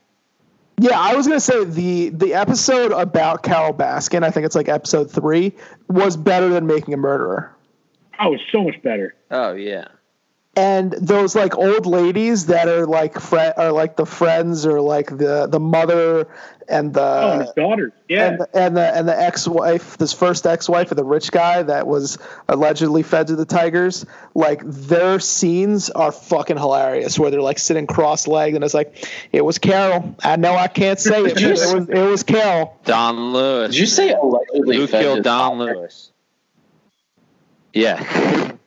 yeah, 0.80 1.00
I 1.00 1.16
was 1.16 1.28
gonna 1.28 1.40
say 1.40 1.64
the 1.66 2.10
the 2.10 2.34
episode 2.34 2.92
about 2.92 3.44
Carole 3.44 3.74
Baskin, 3.74 4.24
I 4.24 4.32
think 4.32 4.46
it's 4.46 4.56
like 4.56 4.70
episode 4.70 5.12
three, 5.12 5.54
was 5.90 6.18
better 6.18 6.50
than 6.50 6.66
Making 6.66 6.94
a 6.94 6.98
Murderer. 6.98 7.52
Oh, 8.20 8.34
it's 8.34 8.44
so 8.52 8.64
much 8.64 8.82
better. 8.82 9.16
Oh 9.32 9.54
yeah. 9.54 9.86
And 10.56 10.92
those 10.94 11.36
like 11.36 11.58
old 11.58 11.86
ladies 11.86 12.46
that 12.48 12.68
are 12.68 12.86
like 12.86 13.20
fri 13.20 13.52
are 13.58 13.72
like 13.72 13.96
the 13.98 14.06
friends 14.06 14.66
or 14.66 14.82
like 14.82 15.08
the 15.18 15.48
the 15.48 15.60
mother 15.60 16.28
and 16.68 16.94
the 16.94 17.02
oh, 17.02 17.32
and 17.32 17.42
his 17.42 17.52
daughters. 17.52 17.94
Yeah. 18.08 18.28
and 18.28 18.40
the, 18.40 18.50
and 18.54 18.78
the 18.78 18.96
and 18.98 19.08
the 19.08 19.20
ex-wife, 19.20 19.98
this 19.98 20.14
first 20.14 20.46
ex-wife 20.46 20.92
of 20.92 20.98
the 20.98 21.04
rich 21.04 21.32
guy 21.32 21.64
that 21.64 21.88
was 21.88 22.18
allegedly 22.48 23.04
fed 23.04 23.28
to 23.28 23.36
the 23.36 23.46
tigers, 23.46 24.06
like 24.34 24.62
their 24.66 25.20
scenes 25.20 25.90
are 25.90 26.12
fucking 26.12 26.58
hilarious. 26.58 27.20
Where 27.20 27.32
they're 27.32 27.42
like 27.42 27.60
sitting 27.60 27.88
cross-legged 27.88 28.56
and 28.56 28.64
it's 28.64 28.74
like, 28.74 29.08
it 29.32 29.44
was 29.44 29.58
Carol. 29.58 30.16
I 30.24 30.36
know 30.36 30.56
I 30.56 30.68
can't 30.68 31.00
say 31.00 31.24
it, 31.24 31.34
but 31.34 31.44
it 31.44 31.52
was 31.52 31.90
it 31.90 32.10
was 32.10 32.24
Carol. 32.24 32.80
Don 32.86 33.34
Lewis. 33.34 33.72
Did 33.72 33.80
you 33.80 33.88
say 33.88 34.12
allegedly 34.12 34.78
Who 34.78 34.88
fed 34.88 35.02
killed 35.02 35.18
his 35.18 35.24
Don 35.24 35.58
daughter? 35.58 35.76
Lewis? 35.76 36.12
Yeah. 37.74 38.52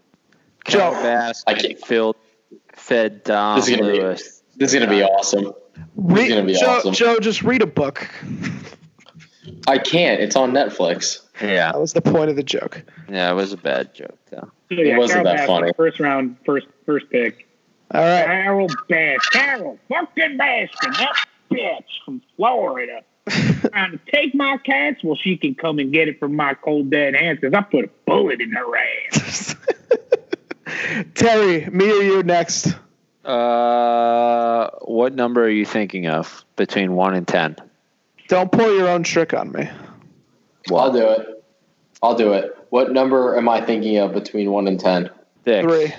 Joe, 0.68 0.78
Joe 0.78 1.02
Bass 1.02 1.44
I 1.46 1.54
can't- 1.54 1.78
filled, 1.84 2.16
fed 2.74 3.24
Don 3.24 3.56
This 3.58 3.68
is 3.68 3.76
gonna 3.76 3.92
be- 3.92 4.00
Lewis. 4.00 4.42
This 4.56 4.72
is 4.72 4.78
gonna 4.78 4.90
be 4.90 5.02
awesome. 5.02 5.52
Read, 5.96 6.28
gonna 6.28 6.44
be 6.44 6.54
Joe, 6.54 6.66
awesome. 6.66 6.92
Joe, 6.94 7.18
just 7.20 7.42
read 7.42 7.62
a 7.62 7.66
book. 7.66 8.08
I 9.66 9.78
can't. 9.78 10.20
It's 10.20 10.36
on 10.36 10.52
Netflix. 10.52 11.20
Yeah. 11.40 11.72
That 11.72 11.80
was 11.80 11.92
the 11.92 12.00
point 12.02 12.30
of 12.30 12.36
the 12.36 12.42
joke. 12.42 12.82
Yeah, 13.08 13.30
it 13.30 13.34
was 13.34 13.52
a 13.52 13.56
bad 13.56 13.94
joke 13.94 14.18
though. 14.30 14.50
So, 14.70 14.74
yeah, 14.74 14.98
wasn't 14.98 15.24
Carol 15.24 15.36
that 15.36 15.40
Baskin, 15.40 15.46
funny. 15.46 15.72
First 15.76 16.00
round, 16.00 16.36
first 16.44 16.66
first 16.84 17.08
pick. 17.10 17.46
All 17.94 18.00
right. 18.02 18.24
Carol 18.26 18.68
Bass, 18.88 19.26
Carol 19.30 19.78
fucking 19.88 20.36
Baskin, 20.38 20.96
that 20.98 21.24
bitch 21.50 21.84
from 22.04 22.20
Florida, 22.36 23.02
trying 23.28 23.92
to 23.92 24.00
take 24.12 24.34
my 24.34 24.58
cats. 24.58 25.02
Well, 25.02 25.16
she 25.16 25.36
can 25.36 25.54
come 25.54 25.78
and 25.78 25.92
get 25.92 26.08
it 26.08 26.18
from 26.18 26.34
my 26.36 26.54
cold 26.54 26.90
dead 26.90 27.14
hands 27.14 27.38
because 27.40 27.54
I 27.54 27.62
put 27.62 27.84
a 27.86 27.90
bullet 28.06 28.40
in 28.40 28.50
her 28.52 28.76
ass. 28.76 29.54
Terry, 31.14 31.66
me 31.70 31.90
or 31.90 32.02
you 32.02 32.22
next? 32.22 32.74
Uh, 33.24 34.70
what 34.82 35.14
number 35.14 35.44
are 35.44 35.50
you 35.50 35.64
thinking 35.66 36.06
of 36.06 36.44
between 36.56 36.94
one 36.94 37.14
and 37.14 37.26
ten? 37.26 37.56
Don't 38.28 38.50
pull 38.50 38.76
your 38.76 38.88
own 38.88 39.02
trick 39.02 39.34
on 39.34 39.52
me. 39.52 39.68
Well, 40.70 40.84
I'll 40.84 40.92
do 40.92 41.08
it. 41.08 41.44
I'll 42.02 42.14
do 42.14 42.32
it. 42.32 42.56
What 42.70 42.92
number 42.92 43.36
am 43.36 43.48
I 43.48 43.60
thinking 43.60 43.98
of 43.98 44.12
between 44.12 44.50
one 44.50 44.68
and 44.68 44.78
ten? 44.78 45.10
Six. 45.44 45.66
Three. 45.66 45.94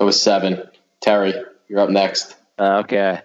It 0.00 0.04
was 0.04 0.20
seven. 0.20 0.62
Terry, 1.00 1.34
you're 1.68 1.80
up 1.80 1.90
next. 1.90 2.36
Uh, 2.58 2.82
okay. 2.84 3.20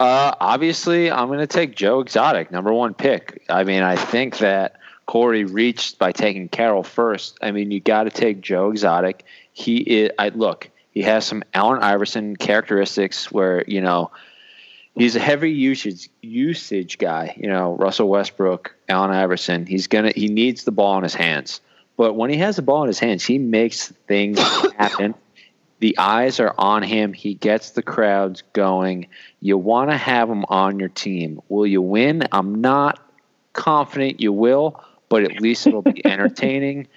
Uh, 0.00 0.34
obviously, 0.40 1.10
I'm 1.10 1.28
going 1.28 1.38
to 1.38 1.46
take 1.46 1.76
Joe 1.76 2.00
Exotic, 2.00 2.50
number 2.50 2.72
one 2.72 2.92
pick. 2.92 3.44
I 3.48 3.64
mean, 3.64 3.82
I 3.82 3.96
think 3.96 4.38
that 4.38 4.76
Corey 5.06 5.44
reached 5.44 5.98
by 5.98 6.12
taking 6.12 6.48
Carol 6.48 6.82
first. 6.82 7.38
I 7.42 7.50
mean, 7.50 7.70
you 7.70 7.80
got 7.80 8.04
to 8.04 8.10
take 8.10 8.40
Joe 8.40 8.70
Exotic. 8.70 9.24
He 9.52 9.78
is. 9.78 10.10
I 10.18 10.30
look. 10.30 10.70
He 10.92 11.02
has 11.02 11.26
some 11.26 11.42
Allen 11.54 11.82
Iverson 11.82 12.36
characteristics 12.36 13.30
where 13.30 13.64
you 13.66 13.80
know 13.80 14.10
he's 14.94 15.16
a 15.16 15.20
heavy 15.20 15.50
usage 15.50 16.08
usage 16.20 16.98
guy. 16.98 17.34
You 17.38 17.48
know, 17.48 17.74
Russell 17.76 18.08
Westbrook, 18.08 18.74
Allen 18.88 19.10
Iverson. 19.10 19.66
He's 19.66 19.86
gonna. 19.86 20.12
He 20.14 20.28
needs 20.28 20.64
the 20.64 20.72
ball 20.72 20.96
in 20.98 21.02
his 21.02 21.14
hands. 21.14 21.60
But 21.96 22.14
when 22.14 22.30
he 22.30 22.36
has 22.38 22.56
the 22.56 22.62
ball 22.62 22.82
in 22.82 22.88
his 22.88 22.98
hands, 22.98 23.24
he 23.24 23.38
makes 23.38 23.88
things 24.06 24.38
happen. 24.76 25.14
The 25.80 25.98
eyes 25.98 26.38
are 26.38 26.54
on 26.58 26.84
him. 26.84 27.12
He 27.12 27.34
gets 27.34 27.70
the 27.70 27.82
crowds 27.82 28.42
going. 28.52 29.08
You 29.40 29.58
want 29.58 29.90
to 29.90 29.96
have 29.96 30.30
him 30.30 30.44
on 30.48 30.78
your 30.78 30.88
team. 30.88 31.42
Will 31.48 31.66
you 31.66 31.82
win? 31.82 32.22
I'm 32.30 32.60
not 32.60 33.00
confident 33.52 34.20
you 34.20 34.32
will, 34.32 34.80
but 35.12 35.24
at 35.24 35.42
least 35.42 35.66
it'll 35.66 35.82
be 35.82 36.02
entertaining. 36.06 36.88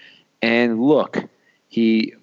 And 0.42 0.82
look, 0.82 1.22
he 1.68 2.14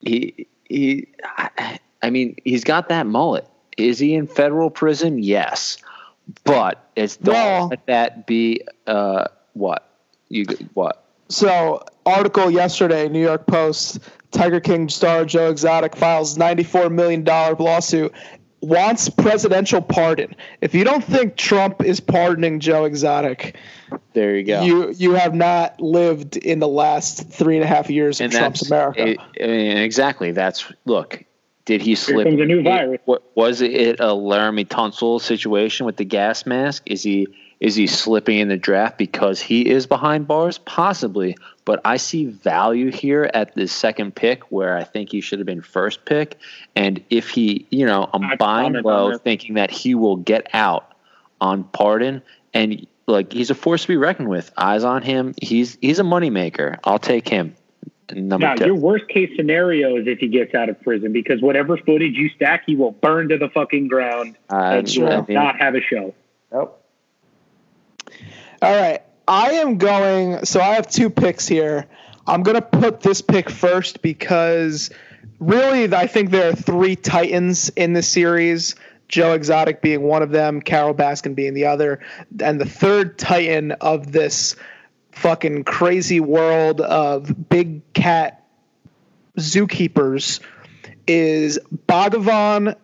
he 0.00 0.46
he. 0.68 1.08
I, 1.24 1.80
I 2.02 2.10
mean, 2.10 2.36
he's 2.44 2.62
got 2.62 2.88
that 2.88 3.08
mullet. 3.08 3.48
Is 3.76 3.98
he 3.98 4.14
in 4.14 4.28
federal 4.28 4.70
prison? 4.70 5.18
Yes, 5.20 5.78
but 6.44 6.88
it's 6.94 7.16
don't 7.16 7.34
Well- 7.34 7.68
let 7.68 7.84
that 7.86 8.28
be 8.28 8.62
uh, 8.86 9.24
what 9.54 9.88
you 10.28 10.44
what 10.74 11.04
So, 11.28 11.82
article 12.06 12.48
yesterday, 12.48 13.08
New 13.08 13.22
York 13.22 13.48
Post, 13.48 13.98
Tiger 14.30 14.60
King 14.60 14.88
star 14.88 15.24
Joe 15.24 15.50
Exotic 15.50 15.96
files 15.96 16.38
$94 16.38 16.92
million 16.92 17.24
lawsuit, 17.24 18.12
wants 18.62 19.10
presidential 19.10 19.82
pardon. 19.82 20.34
If 20.60 20.74
you 20.74 20.84
don't 20.84 21.04
think 21.04 21.36
Trump 21.36 21.82
is 21.82 22.00
pardoning 22.00 22.60
Joe 22.60 22.84
Exotic, 22.84 23.56
there 24.14 24.36
you 24.36 24.44
go. 24.44 24.62
you 24.62 24.90
you 24.92 25.12
have 25.14 25.34
not 25.34 25.80
lived 25.80 26.36
in 26.36 26.60
the 26.60 26.68
last 26.68 27.28
three 27.28 27.56
and 27.56 27.64
a 27.64 27.66
half 27.66 27.90
years 27.90 28.20
of 28.20 28.30
Trump's 28.30 28.66
America. 28.66 29.08
it- 29.08 29.18
I 29.20 29.46
mean, 29.46 29.76
exactly. 29.76 30.30
That's 30.32 30.70
look. 30.84 31.24
Did 31.64 31.80
he 31.82 31.94
slip? 31.94 32.26
comes 32.26 32.40
a 32.40 32.44
new 32.44 32.62
virus. 32.62 33.00
What 33.04 33.22
was 33.36 33.60
it? 33.60 34.00
A 34.00 34.06
Laremy 34.06 34.66
Tunsil 34.66 35.20
situation 35.20 35.86
with 35.86 35.96
the 35.96 36.04
gas 36.04 36.44
mask? 36.46 36.82
Is 36.86 37.02
he 37.02 37.28
is 37.60 37.76
he 37.76 37.86
slipping 37.86 38.38
in 38.40 38.48
the 38.48 38.56
draft 38.56 38.98
because 38.98 39.40
he 39.40 39.68
is 39.68 39.86
behind 39.86 40.26
bars? 40.26 40.58
Possibly, 40.58 41.36
but 41.64 41.80
I 41.84 41.96
see 41.96 42.26
value 42.26 42.90
here 42.90 43.30
at 43.32 43.54
the 43.54 43.68
second 43.68 44.14
pick 44.14 44.50
where 44.50 44.76
I 44.76 44.84
think 44.84 45.10
he 45.10 45.20
should 45.20 45.38
have 45.38 45.46
been 45.46 45.62
first 45.62 46.04
pick. 46.04 46.38
And 46.74 47.02
if 47.10 47.28
he, 47.30 47.66
you 47.70 47.86
know, 47.86 48.08
I'm 48.12 48.24
I 48.24 48.36
buying 48.36 48.72
low, 48.74 49.16
thinking 49.18 49.54
that 49.54 49.70
he 49.70 49.94
will 49.94 50.16
get 50.16 50.48
out 50.52 50.92
on 51.40 51.64
pardon 51.64 52.22
and. 52.54 52.86
Like 53.08 53.32
he's 53.32 53.50
a 53.50 53.56
force 53.56 53.82
to 53.82 53.88
be 53.88 53.96
reckoned 53.96 54.28
with. 54.28 54.52
Eyes 54.56 54.84
on 54.84 55.02
him. 55.02 55.34
He's 55.42 55.76
he's 55.80 55.98
a 55.98 56.04
moneymaker. 56.04 56.78
I'll 56.84 57.00
take 57.00 57.28
him. 57.28 57.56
Number 58.12 58.46
Now, 58.46 58.54
two. 58.54 58.66
your 58.66 58.76
worst 58.76 59.08
case 59.08 59.30
scenario 59.36 59.96
is 59.96 60.06
if 60.06 60.20
he 60.20 60.28
gets 60.28 60.54
out 60.54 60.68
of 60.68 60.80
prison 60.82 61.12
because 61.12 61.42
whatever 61.42 61.76
footage 61.76 62.14
you 62.14 62.28
stack, 62.30 62.62
he 62.64 62.76
will 62.76 62.92
burn 62.92 63.28
to 63.30 63.38
the 63.38 63.48
fucking 63.48 63.88
ground 63.88 64.36
Uh, 64.50 64.56
and 64.56 64.94
you 64.94 65.04
I 65.04 65.18
will 65.18 65.26
not 65.34 65.58
have 65.58 65.74
a 65.74 65.80
show. 65.80 66.14
Nope. 66.52 66.80
All 68.62 68.80
right. 68.80 69.02
I 69.32 69.52
am 69.52 69.78
going. 69.78 70.44
So 70.44 70.60
I 70.60 70.74
have 70.74 70.86
two 70.86 71.08
picks 71.08 71.48
here. 71.48 71.86
I'm 72.26 72.42
going 72.42 72.54
to 72.54 72.60
put 72.60 73.00
this 73.00 73.22
pick 73.22 73.48
first 73.48 74.02
because 74.02 74.90
really, 75.40 75.92
I 75.94 76.06
think 76.06 76.30
there 76.30 76.50
are 76.50 76.54
three 76.54 76.96
Titans 76.96 77.70
in 77.70 77.94
this 77.94 78.06
series. 78.06 78.74
Joe 79.08 79.32
Exotic 79.32 79.80
being 79.80 80.02
one 80.02 80.22
of 80.22 80.32
them, 80.32 80.60
Carole 80.60 80.94
Baskin 80.94 81.34
being 81.34 81.54
the 81.54 81.64
other, 81.64 82.00
and 82.40 82.60
the 82.60 82.66
third 82.66 83.18
Titan 83.18 83.72
of 83.72 84.12
this 84.12 84.54
fucking 85.12 85.64
crazy 85.64 86.20
world 86.20 86.82
of 86.82 87.48
big 87.48 87.90
cat 87.94 88.46
zookeepers 89.38 90.40
is 91.06 91.58
Bhagavan 91.88 92.76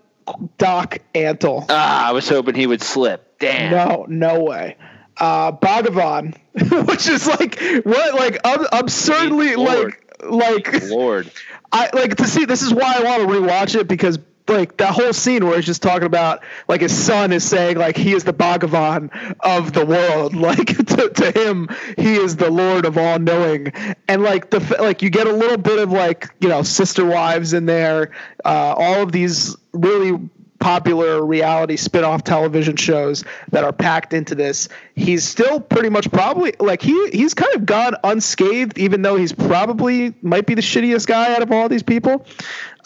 Doc 0.56 0.98
Antle. 1.14 1.66
Ah, 1.68 2.08
I 2.08 2.12
was 2.12 2.26
hoping 2.28 2.54
he 2.54 2.66
would 2.66 2.82
slip. 2.82 3.38
Damn. 3.38 3.70
No, 3.70 4.06
no 4.08 4.42
way. 4.42 4.76
Uh, 5.18 5.52
Bhagavan, 5.52 6.36
which 6.88 7.08
is 7.08 7.26
like 7.26 7.60
what, 7.84 8.14
like 8.14 8.38
ab- 8.44 8.68
absurdly, 8.72 9.56
Lord. 9.56 9.96
like, 10.22 10.72
like 10.72 10.82
Lord. 10.90 11.30
I 11.72 11.90
like 11.92 12.16
to 12.16 12.26
see. 12.26 12.44
This 12.44 12.62
is 12.62 12.72
why 12.72 12.94
I 12.96 13.02
want 13.02 13.22
to 13.22 13.28
rewatch 13.28 13.78
it 13.78 13.88
because 13.88 14.18
like 14.48 14.76
that 14.78 14.92
whole 14.92 15.12
scene 15.12 15.44
where 15.44 15.56
he's 15.56 15.66
just 15.66 15.82
talking 15.82 16.06
about 16.06 16.42
like 16.68 16.80
his 16.80 16.96
son 16.96 17.32
is 17.32 17.44
saying 17.44 17.76
like 17.76 17.96
he 17.96 18.12
is 18.14 18.24
the 18.24 18.32
Bhagavan 18.32 19.10
of 19.40 19.72
the 19.72 19.84
world. 19.84 20.34
Like 20.48 20.68
to, 20.68 21.10
to 21.10 21.30
him, 21.32 21.68
he 21.98 22.14
is 22.14 22.36
the 22.36 22.50
Lord 22.50 22.86
of 22.86 22.96
all 22.96 23.18
knowing. 23.18 23.72
And 24.06 24.22
like 24.22 24.50
the 24.50 24.60
like 24.80 25.02
you 25.02 25.10
get 25.10 25.26
a 25.26 25.32
little 25.32 25.58
bit 25.58 25.78
of 25.78 25.92
like 25.92 26.28
you 26.40 26.48
know 26.48 26.62
sister 26.62 27.04
wives 27.04 27.52
in 27.52 27.66
there. 27.66 28.12
Uh, 28.44 28.74
all 28.78 29.02
of 29.02 29.12
these 29.12 29.56
really 29.72 30.18
popular 30.60 31.24
reality 31.24 31.76
spin-off 31.76 32.24
television 32.24 32.76
shows 32.76 33.24
that 33.50 33.64
are 33.64 33.72
packed 33.72 34.12
into 34.12 34.34
this 34.34 34.68
he's 34.96 35.24
still 35.24 35.60
pretty 35.60 35.88
much 35.88 36.10
probably 36.10 36.52
like 36.58 36.82
he 36.82 37.10
he's 37.10 37.34
kind 37.34 37.54
of 37.54 37.64
gone 37.64 37.94
unscathed 38.04 38.76
even 38.78 39.02
though 39.02 39.16
he's 39.16 39.32
probably 39.32 40.14
might 40.22 40.46
be 40.46 40.54
the 40.54 40.62
shittiest 40.62 41.06
guy 41.06 41.34
out 41.34 41.42
of 41.42 41.52
all 41.52 41.68
these 41.68 41.82
people 41.82 42.26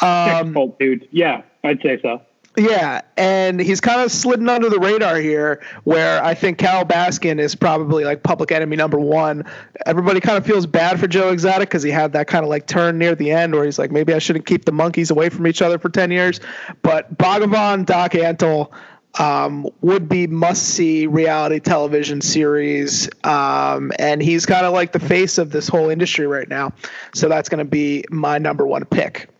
um 0.00 0.52
dude. 0.78 1.08
Yeah, 1.10 1.42
I'd 1.64 1.80
say 1.82 1.98
so. 2.02 2.20
Yeah, 2.56 3.00
and 3.16 3.58
he's 3.58 3.80
kind 3.80 4.02
of 4.02 4.12
slidden 4.12 4.46
under 4.50 4.68
the 4.68 4.78
radar 4.78 5.16
here, 5.16 5.62
where 5.84 6.22
I 6.22 6.34
think 6.34 6.58
Carole 6.58 6.84
Baskin 6.84 7.38
is 7.38 7.54
probably 7.54 8.04
like 8.04 8.22
public 8.22 8.52
enemy 8.52 8.76
number 8.76 9.00
one. 9.00 9.44
Everybody 9.86 10.20
kind 10.20 10.36
of 10.36 10.44
feels 10.44 10.66
bad 10.66 11.00
for 11.00 11.06
Joe 11.06 11.30
Exotic 11.30 11.70
because 11.70 11.82
he 11.82 11.90
had 11.90 12.12
that 12.12 12.26
kind 12.26 12.44
of 12.44 12.50
like 12.50 12.66
turn 12.66 12.98
near 12.98 13.14
the 13.14 13.30
end 13.30 13.54
where 13.54 13.64
he's 13.64 13.78
like, 13.78 13.90
maybe 13.90 14.12
I 14.12 14.18
shouldn't 14.18 14.44
keep 14.44 14.66
the 14.66 14.72
monkeys 14.72 15.10
away 15.10 15.30
from 15.30 15.46
each 15.46 15.62
other 15.62 15.78
for 15.78 15.88
10 15.88 16.10
years. 16.10 16.40
But 16.82 17.16
Bhagavan, 17.16 17.86
Doc 17.86 18.12
Antle, 18.12 18.70
um, 19.18 19.66
would 19.80 20.06
be 20.06 20.26
must 20.26 20.62
see 20.62 21.06
reality 21.06 21.58
television 21.58 22.20
series. 22.20 23.08
Um, 23.24 23.92
and 23.98 24.22
he's 24.22 24.44
kind 24.44 24.66
of 24.66 24.74
like 24.74 24.92
the 24.92 25.00
face 25.00 25.38
of 25.38 25.52
this 25.52 25.68
whole 25.68 25.88
industry 25.88 26.26
right 26.26 26.48
now. 26.48 26.74
So 27.14 27.30
that's 27.30 27.48
going 27.48 27.64
to 27.64 27.70
be 27.70 28.04
my 28.10 28.36
number 28.36 28.66
one 28.66 28.84
pick. 28.84 29.30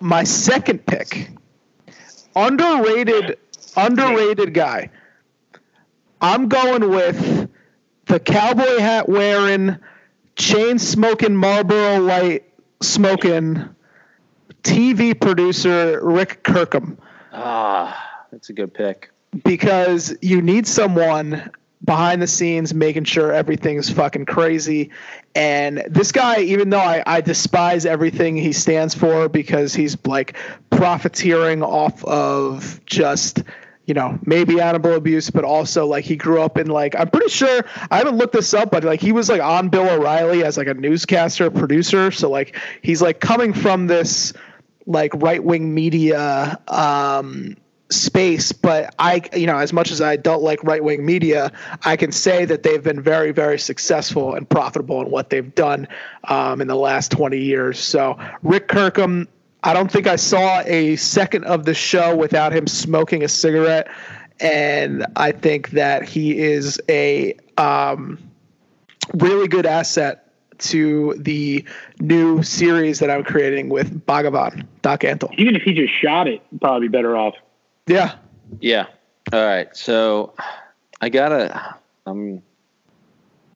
My 0.00 0.24
second 0.24 0.84
pick 0.84 1.30
underrated 2.46 3.38
underrated 3.76 4.54
guy. 4.54 4.90
I'm 6.20 6.48
going 6.48 6.88
with 6.90 7.48
the 8.06 8.18
cowboy 8.20 8.78
hat 8.80 9.08
wearing, 9.08 9.76
chain 10.36 10.78
smoking 10.78 11.36
Marlboro 11.36 12.00
Light 12.00 12.44
smoking 12.80 13.68
TV 14.62 15.18
producer 15.20 16.00
Rick 16.02 16.42
Kirkham 16.44 16.98
Ah, 17.32 18.24
that's 18.30 18.48
a 18.50 18.52
good 18.52 18.72
pick. 18.74 19.10
because 19.44 20.16
you 20.22 20.40
need 20.42 20.66
someone 20.66 21.50
behind 21.88 22.20
the 22.20 22.26
scenes 22.26 22.74
making 22.74 23.04
sure 23.04 23.32
everything's 23.32 23.88
fucking 23.88 24.26
crazy. 24.26 24.90
And 25.34 25.82
this 25.88 26.12
guy, 26.12 26.40
even 26.40 26.68
though 26.68 26.78
I, 26.78 27.02
I 27.06 27.22
despise 27.22 27.86
everything 27.86 28.36
he 28.36 28.52
stands 28.52 28.94
for 28.94 29.30
because 29.30 29.74
he's 29.74 29.96
like 30.04 30.36
profiteering 30.68 31.62
off 31.62 32.04
of 32.04 32.84
just 32.84 33.42
you 33.86 33.94
know, 33.94 34.18
maybe 34.26 34.60
animal 34.60 34.92
abuse, 34.92 35.30
but 35.30 35.44
also 35.44 35.86
like 35.86 36.04
he 36.04 36.14
grew 36.14 36.42
up 36.42 36.58
in 36.58 36.66
like 36.66 36.94
I'm 36.94 37.08
pretty 37.08 37.30
sure 37.30 37.64
I 37.90 37.96
haven't 37.96 38.18
looked 38.18 38.34
this 38.34 38.52
up, 38.52 38.70
but 38.70 38.84
like 38.84 39.00
he 39.00 39.12
was 39.12 39.30
like 39.30 39.40
on 39.40 39.70
Bill 39.70 39.88
O'Reilly 39.88 40.44
as 40.44 40.58
like 40.58 40.66
a 40.66 40.74
newscaster, 40.74 41.50
producer. 41.50 42.10
So 42.10 42.28
like 42.28 42.54
he's 42.82 43.00
like 43.00 43.20
coming 43.20 43.54
from 43.54 43.86
this 43.86 44.34
like 44.84 45.14
right 45.14 45.42
wing 45.42 45.72
media 45.72 46.60
um 46.68 47.56
space 47.90 48.52
but 48.52 48.94
i 48.98 49.22
you 49.34 49.46
know 49.46 49.56
as 49.56 49.72
much 49.72 49.90
as 49.90 50.02
i 50.02 50.14
don't 50.14 50.42
like 50.42 50.62
right 50.62 50.84
wing 50.84 51.06
media 51.06 51.50
i 51.84 51.96
can 51.96 52.12
say 52.12 52.44
that 52.44 52.62
they've 52.62 52.82
been 52.82 53.00
very 53.00 53.32
very 53.32 53.58
successful 53.58 54.34
and 54.34 54.48
profitable 54.48 55.00
in 55.00 55.10
what 55.10 55.30
they've 55.30 55.54
done 55.54 55.88
um, 56.24 56.60
in 56.60 56.68
the 56.68 56.76
last 56.76 57.10
20 57.10 57.38
years 57.38 57.78
so 57.78 58.18
rick 58.42 58.68
kirkham 58.68 59.26
i 59.64 59.72
don't 59.72 59.90
think 59.90 60.06
i 60.06 60.16
saw 60.16 60.60
a 60.66 60.96
second 60.96 61.44
of 61.44 61.64
the 61.64 61.72
show 61.72 62.14
without 62.14 62.52
him 62.52 62.66
smoking 62.66 63.24
a 63.24 63.28
cigarette 63.28 63.88
and 64.38 65.06
i 65.16 65.32
think 65.32 65.70
that 65.70 66.02
he 66.06 66.38
is 66.38 66.78
a 66.90 67.34
um, 67.56 68.18
really 69.14 69.48
good 69.48 69.64
asset 69.64 70.26
to 70.58 71.14
the 71.16 71.64
new 72.00 72.42
series 72.42 72.98
that 72.98 73.10
i'm 73.10 73.24
creating 73.24 73.70
with 73.70 74.04
bhagavan 74.06 74.66
doc 74.82 75.00
antle 75.00 75.32
Even 75.38 75.56
if 75.56 75.62
he 75.62 75.72
just 75.72 75.92
shot 76.02 76.28
it, 76.28 76.42
probably 76.60 76.88
better 76.88 77.16
off. 77.16 77.34
Yeah 77.88 78.16
Yeah. 78.60 78.86
All 79.32 79.44
right. 79.44 79.74
So 79.76 80.34
I 81.00 81.08
gotta. 81.08 81.76
I'm. 82.06 82.42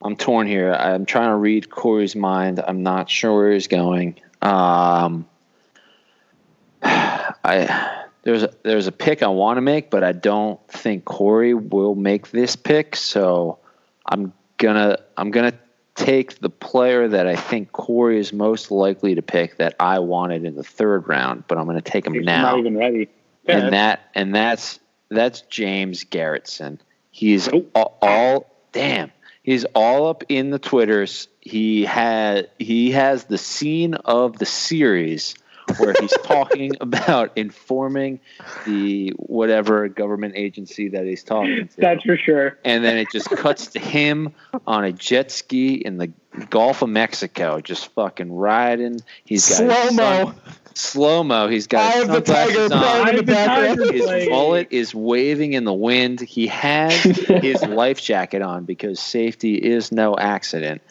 I'm 0.05 0.17
torn 0.17 0.49
here. 0.49 0.73
I'm 0.73 1.07
trying 1.07 1.29
to 1.29 1.37
read 1.37 1.71
Corey's 1.71 2.17
mind. 2.17 2.61
I'm 2.67 2.83
not 2.83 3.09
sure 3.09 3.35
where 3.35 3.53
he's 3.53 3.69
going. 3.69 4.21
Um. 4.41 5.27
I 6.83 8.03
there's 8.23 8.45
a, 8.45 8.51
there's 8.63 8.87
a 8.87 8.93
pick 8.93 9.23
I 9.23 9.29
want 9.29 9.57
to 9.57 9.61
make, 9.63 9.91
but 9.91 10.05
I 10.05 10.13
don't 10.13 10.65
think 10.69 11.05
Corey 11.05 11.55
will 11.55 11.95
make 11.95 12.31
this 12.31 12.55
pick. 12.55 12.95
So 12.97 13.59
I'm 14.07 14.33
gonna 14.59 14.99
I'm 15.17 15.31
gonna 15.31 15.55
take 15.95 16.39
the 16.41 16.51
player 16.51 17.09
that 17.09 17.27
I 17.27 17.37
think 17.37 17.73
Corey 17.73 18.19
is 18.19 18.33
most 18.33 18.71
likely 18.71 19.15
to 19.17 19.23
pick 19.23 19.57
that 19.57 19.75
I 19.81 19.99
wanted 19.99 20.45
in 20.45 20.55
the 20.55 20.63
third 20.63 21.09
round, 21.09 21.45
but 21.49 21.59
I'm 21.59 21.67
gonna 21.67 21.81
take 21.81 22.07
him 22.07 22.15
He's 22.15 22.25
now 22.25 22.43
not 22.43 22.59
even 22.59 22.77
ready. 22.77 23.09
Yeah, 23.45 23.59
and 23.59 23.73
that 23.73 24.11
and 24.15 24.35
that's 24.35 24.79
that's 25.09 25.43
James 25.43 26.05
Garretson. 26.05 26.79
He's 27.11 27.49
oh. 27.49 27.53
Nope. 27.53 27.71
all, 27.75 27.99
all 28.03 28.57
damn. 28.73 29.13
He's 29.43 29.65
all 29.75 30.07
up 30.07 30.25
in 30.29 30.51
the 30.51 30.59
twitters. 30.59 31.29
He 31.41 31.85
had 31.85 32.49
he 32.59 32.93
has 32.93 33.25
the 33.25 33.39
scene 33.39 33.95
of 33.95 34.39
the 34.39 34.47
series 34.47 35.35
where 35.79 35.95
he's 36.01 36.13
talking 36.23 36.73
about 36.81 37.33
informing 37.37 38.21
the 38.65 39.11
whatever 39.17 39.89
government 39.89 40.35
agency 40.37 40.89
that 40.91 41.05
he's 41.05 41.25
talking 41.25 41.69
to. 41.69 41.81
That's 41.81 42.03
for 42.05 42.17
sure. 42.17 42.59
and 42.65 42.85
then 42.85 42.99
it 42.99 43.09
just 43.11 43.31
cuts 43.31 43.69
to 43.69 43.79
him 43.79 44.35
on 44.67 44.85
a 44.85 44.93
jet 44.93 45.31
ski 45.31 45.75
in 45.75 45.99
the 45.99 46.13
Gulf 46.49 46.83
of 46.83 46.89
Mexico, 46.89 47.61
just 47.61 47.93
fucking 47.93 48.33
riding. 48.33 49.01
He's 49.25 49.49
got 49.59 49.91
Slow-mo. 49.91 50.35
Sun- 50.77 50.93
slow 50.93 51.23
mo. 51.25 51.49
He's 51.49 51.67
got 51.67 51.95
Eye 51.95 51.99
his 51.99 52.09
of 52.09 52.15
the 52.15 52.21
tiger 52.21 52.69
sunglasses 52.69 52.73
on. 52.73 52.81
playing 52.81 53.03
in 53.03 53.07
Eye 53.07 53.13
the 53.13 53.73
of 53.73 53.77
the 53.77 53.85
tiger. 53.85 53.93
His 53.93 54.07
Like- 54.07 54.31
mullet 54.31 54.69
is 54.71 54.95
waving 54.95 55.53
in 55.55 55.65
the 55.65 55.73
wind. 55.73 56.21
He 56.21 56.47
has 56.49 56.93
his 57.03 57.63
life 57.63 58.01
jacket 58.01 58.43
on 58.43 58.65
because 58.65 59.01
safety 59.01 59.55
is 59.57 59.93
no 59.93 60.17
accident. 60.17 60.83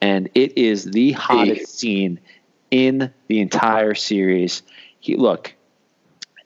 And 0.00 0.28
it 0.34 0.58
is 0.58 0.84
the 0.84 1.12
hottest 1.12 1.78
scene 1.78 2.20
in 2.70 3.10
the 3.28 3.40
entire 3.40 3.94
series. 3.94 4.62
He 5.00 5.16
look, 5.16 5.54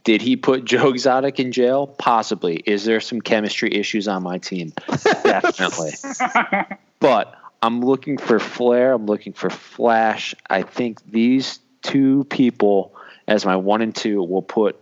did 0.04 0.22
he 0.22 0.36
put 0.36 0.64
Joe 0.64 0.88
Exotic 0.90 1.40
in 1.40 1.50
jail? 1.52 1.86
Possibly. 1.86 2.56
Is 2.64 2.84
there 2.84 3.00
some 3.00 3.20
chemistry 3.20 3.74
issues 3.74 4.06
on 4.08 4.22
my 4.22 4.38
team? 4.38 4.72
Definitely. 5.24 5.92
but 7.00 7.34
I'm 7.62 7.80
looking 7.82 8.16
for 8.18 8.38
flair. 8.38 8.92
I'm 8.92 9.06
looking 9.06 9.32
for 9.32 9.50
flash. 9.50 10.34
I 10.48 10.62
think 10.62 11.04
these 11.10 11.58
two 11.82 12.24
people, 12.24 12.94
as 13.26 13.44
my 13.44 13.56
one 13.56 13.82
and 13.82 13.94
two, 13.94 14.22
will 14.22 14.42
put 14.42 14.80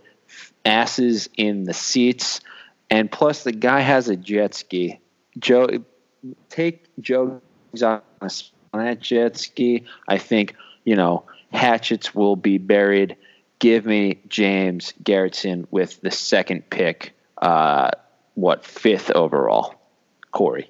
asses 0.65 1.29
in 1.37 1.63
the 1.63 1.73
seats. 1.73 2.41
And 2.89 3.11
plus, 3.11 3.43
the 3.43 3.51
guy 3.51 3.81
has 3.81 4.09
a 4.09 4.15
jet 4.15 4.55
ski. 4.55 4.99
Joe, 5.37 5.67
take 6.49 6.85
Joe 6.99 7.41
on 7.83 8.01
that 8.73 8.99
jet 8.99 9.37
ski. 9.37 9.85
I 10.07 10.17
think 10.17 10.55
you 10.85 10.95
know 10.95 11.25
hatchets 11.51 12.13
will 12.15 12.35
be 12.35 12.57
buried. 12.57 13.15
Give 13.59 13.85
me 13.85 14.19
James 14.27 14.93
Garretson 15.03 15.67
with 15.69 15.99
the 16.01 16.11
second 16.11 16.69
pick. 16.69 17.13
Uh, 17.37 17.91
what 18.35 18.65
fifth 18.65 19.11
overall? 19.11 19.75
Corey. 20.31 20.69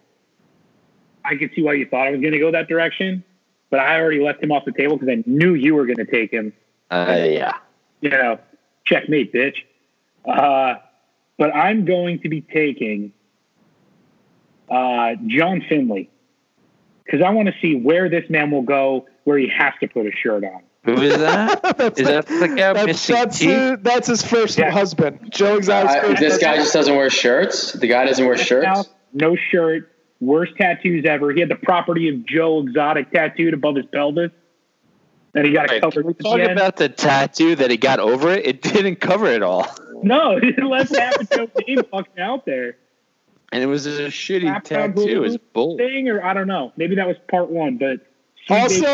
I 1.23 1.35
could 1.35 1.51
see 1.53 1.61
why 1.61 1.73
you 1.73 1.87
thought 1.87 2.07
I 2.07 2.11
was 2.11 2.21
going 2.21 2.33
to 2.33 2.39
go 2.39 2.51
that 2.51 2.67
direction, 2.67 3.23
but 3.69 3.79
I 3.79 3.99
already 3.99 4.19
left 4.19 4.43
him 4.43 4.51
off 4.51 4.65
the 4.65 4.71
table 4.71 4.97
because 4.97 5.09
I 5.09 5.23
knew 5.25 5.53
you 5.53 5.75
were 5.75 5.85
going 5.85 5.97
to 5.97 6.05
take 6.05 6.31
him. 6.31 6.53
Uh, 6.89 7.05
yeah. 7.29 7.57
You 8.01 8.09
know, 8.09 8.39
checkmate, 8.85 9.33
bitch. 9.33 9.57
Uh, 10.25 10.75
but 11.37 11.55
I'm 11.55 11.85
going 11.85 12.19
to 12.21 12.29
be 12.29 12.41
taking 12.41 13.13
uh, 14.69 15.15
John 15.27 15.63
Finlay 15.67 16.09
because 17.05 17.21
I 17.21 17.29
want 17.31 17.47
to 17.47 17.55
see 17.61 17.75
where 17.75 18.09
this 18.09 18.29
man 18.29 18.51
will 18.51 18.61
go 18.61 19.07
where 19.23 19.37
he 19.37 19.47
has 19.49 19.73
to 19.81 19.87
put 19.87 20.05
a 20.05 20.11
shirt 20.11 20.43
on. 20.43 20.61
Who 20.83 21.01
is 21.01 21.17
that? 21.17 21.61
That's, 21.77 21.99
is 21.99 22.07
that 22.07 22.25
the 22.27 22.47
guy 22.47 22.73
that's, 22.73 22.85
missing 22.85 23.15
that's, 23.15 23.39
teeth? 23.39 23.49
uh, 23.49 23.77
that's 23.81 24.07
his 24.07 24.23
first 24.23 24.57
Yeah. 24.57 24.71
husband. 24.71 25.27
Joe 25.31 25.57
Exotic's 25.57 25.93
I- 25.93 25.99
first 26.01 26.19
this 26.19 26.37
guy 26.37 26.55
just 26.57 26.73
doesn't 26.73 26.95
wear 26.95 27.09
shirts. 27.09 27.73
The 27.73 27.87
guy 27.87 28.05
doesn't 28.05 28.25
wear 28.25 28.37
shirts. 28.37 28.89
No 29.13 29.35
shirt, 29.35 29.91
worst 30.19 30.53
tattoos 30.57 31.05
ever. 31.05 31.31
He 31.31 31.39
had 31.39 31.49
the 31.49 31.55
property 31.55 32.09
of 32.09 32.25
Joe 32.25 32.59
Exotic 32.61 33.11
tattooed 33.11 33.53
above 33.53 33.75
his 33.75 33.85
pelvis. 33.91 34.31
And 35.35 35.45
he 35.45 35.53
got 35.53 35.65
it 35.65 35.71
Wait, 35.73 35.81
covered 35.81 36.01
can 36.03 36.07
we 36.07 36.11
at 36.11 36.17
the 36.17 36.23
talk 36.23 36.51
about 36.51 36.77
the 36.77 36.89
tattoo 36.89 37.55
that 37.55 37.69
he 37.69 37.77
got 37.77 37.99
over 37.99 38.31
it? 38.31 38.47
It 38.47 38.61
didn't 38.63 38.95
cover 38.97 39.27
it 39.27 39.43
all, 39.43 39.67
No, 40.01 40.37
it 40.41 40.57
left 40.63 40.95
half 40.95 41.19
of 41.19 41.29
Joe's 41.29 41.49
name 41.67 41.83
fucking 41.91 42.19
out 42.19 42.45
there. 42.47 42.77
and 43.51 43.61
it 43.63 43.67
was 43.67 43.85
a 43.85 44.05
shitty 44.07 44.45
Wrap 44.45 44.63
tattoo. 44.63 45.01
It 45.07 45.19
was 45.19 45.37
bull. 45.37 45.77
Thing 45.77 46.09
or 46.09 46.23
I 46.23 46.33
don't 46.33 46.47
know. 46.47 46.73
Maybe 46.77 46.95
that 46.95 47.07
was 47.07 47.17
part 47.29 47.49
one, 47.51 47.77
but 47.77 47.99
Also, 48.49 48.87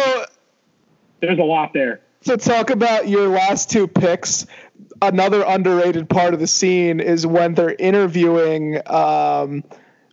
there's 1.21 1.39
a 1.39 1.43
lot 1.43 1.71
there. 1.73 2.01
to 2.25 2.35
talk 2.35 2.69
about 2.69 3.07
your 3.07 3.29
last 3.29 3.71
two 3.71 3.87
picks, 3.87 4.45
another 5.01 5.41
underrated 5.47 6.09
part 6.09 6.33
of 6.33 6.41
the 6.41 6.47
scene 6.47 6.99
is 6.99 7.25
when 7.25 7.53
they're 7.53 7.75
interviewing 7.79 8.81
um, 8.87 9.63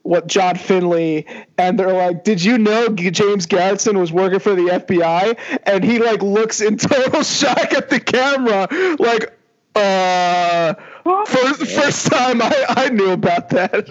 what 0.03 0.27
John 0.27 0.57
Finlay, 0.57 1.25
and 1.59 1.79
they're 1.79 1.93
like, 1.93 2.25
"Did 2.25 2.43
you 2.43 2.59
know 2.59 2.89
James 2.89 3.47
Garretson 3.47 3.99
was 3.99 4.13
working 4.13 4.41
for 4.41 4.55
the 4.55 4.69
FBI?" 4.69 5.39
And 5.65 5.85
he 5.85 5.99
like 5.99 6.23
looks 6.23 6.61
in 6.61 6.77
total 6.77 7.23
shock 7.23 7.73
at 7.73 7.91
the 7.91 8.01
camera, 8.01 8.69
like, 8.99 9.39
"Uh." 9.75 10.75
First, 11.27 11.67
first 11.67 12.07
time 12.13 12.41
I, 12.41 12.65
I 12.69 12.89
knew 12.91 13.11
about 13.11 13.51
that. 13.51 13.89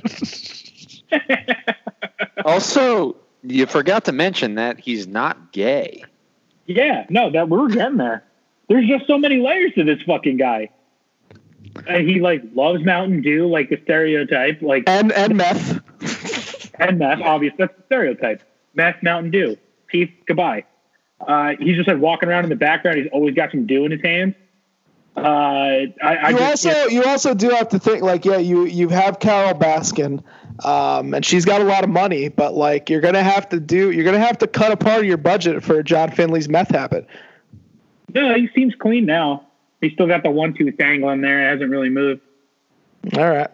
Also, 2.45 3.16
you 3.43 3.66
forgot 3.66 4.05
to 4.05 4.12
mention 4.12 4.55
that 4.55 4.80
he's 4.80 5.07
not 5.07 5.51
gay. 5.51 6.03
Yeah, 6.66 7.05
no, 7.09 7.30
that 7.32 7.49
we're 7.49 7.70
getting 7.70 7.97
there. 7.97 8.24
There's 8.70 8.88
just 8.88 9.07
so 9.07 9.18
many 9.18 9.39
layers 9.39 9.74
to 9.76 9.84
this 9.84 10.01
fucking 10.03 10.38
guy. 10.38 10.70
And 11.88 12.09
he 12.09 12.20
like 12.20 12.41
loves 12.55 12.84
Mountain 12.84 13.22
Dew, 13.22 13.47
like 13.47 13.70
the 13.70 13.80
stereotype, 13.84 14.62
like 14.62 14.84
and 14.88 15.12
and 15.12 15.36
meth. 15.38 15.80
And 16.82 17.00
meth. 17.00 17.22
Obvious, 17.22 17.54
that's 17.58 17.76
the 17.78 17.84
stereotype. 17.86 18.42
Meth, 18.74 19.02
Mountain 19.04 19.32
Dew, 19.32 19.58
teeth, 19.92 20.12
goodbye. 20.26 20.66
Uh, 21.26 21.54
he's 21.60 21.76
just 21.76 21.88
like 21.88 22.00
walking 22.00 22.28
around 22.28 22.44
in 22.44 22.50
the 22.50 22.56
background. 22.56 22.98
He's 22.98 23.10
always 23.14 23.36
got 23.36 23.52
some 23.52 23.68
dew 23.68 23.86
in 23.86 23.92
his 23.92 24.02
hands. 24.02 24.36
Uh, 25.16 25.20
I, 25.22 25.92
I 26.02 26.30
you 26.30 26.38
just, 26.38 26.66
also 26.66 26.70
yeah, 26.70 26.88
you 26.88 27.04
also 27.04 27.34
do 27.34 27.50
have 27.50 27.68
to 27.70 27.80
think 27.80 28.02
like 28.02 28.24
yeah 28.24 28.38
you 28.38 28.64
you 28.64 28.88
have 28.88 29.20
Carole 29.20 29.54
Baskin, 29.54 30.24
um, 30.64 31.14
and 31.14 31.26
she's 31.26 31.44
got 31.44 31.60
a 31.60 31.66
lot 31.66 31.84
of 31.84 31.90
money, 31.90 32.30
but 32.30 32.54
like 32.54 32.90
you're 32.90 33.02
gonna 33.02 33.22
have 33.22 33.50
to 33.50 33.60
do 33.60 33.92
you're 33.92 34.06
gonna 34.06 34.26
have 34.26 34.38
to 34.38 34.48
cut 34.48 34.72
a 34.72 34.78
part 34.78 35.00
of 35.00 35.06
your 35.06 35.18
budget 35.18 35.62
for 35.64 35.84
John 35.84 36.12
Finlay's 36.12 36.48
meth 36.48 36.70
habit. 36.70 37.08
no, 38.14 38.34
he 38.36 38.48
seems 38.56 38.74
clean 38.76 39.06
now. 39.06 39.46
He's 39.82 39.92
still 39.92 40.08
got 40.08 40.24
the 40.24 40.32
one 40.32 40.54
tooth 40.54 40.78
dangling 40.78 41.22
there. 41.22 41.46
It 41.46 41.52
hasn't 41.52 41.72
really 41.72 41.90
moved. 41.90 42.22
All 43.18 43.30
right. 43.30 43.50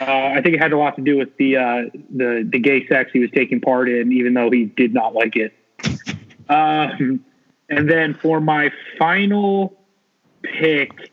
Uh, 0.00 0.04
I 0.04 0.40
think 0.42 0.54
it 0.54 0.60
had 0.60 0.72
a 0.72 0.78
lot 0.78 0.96
to 0.96 1.02
do 1.02 1.16
with 1.18 1.36
the 1.36 1.56
uh, 1.56 1.82
the 2.14 2.48
the 2.50 2.58
gay 2.58 2.86
sex 2.86 3.10
he 3.12 3.18
was 3.18 3.30
taking 3.30 3.60
part 3.60 3.88
in, 3.88 4.12
even 4.12 4.34
though 4.34 4.50
he 4.50 4.66
did 4.66 4.94
not 4.94 5.14
like 5.14 5.36
it. 5.36 5.52
Um, 6.48 7.24
and 7.68 7.88
then 7.88 8.14
for 8.14 8.40
my 8.40 8.70
final 8.98 9.78
pick, 10.42 11.10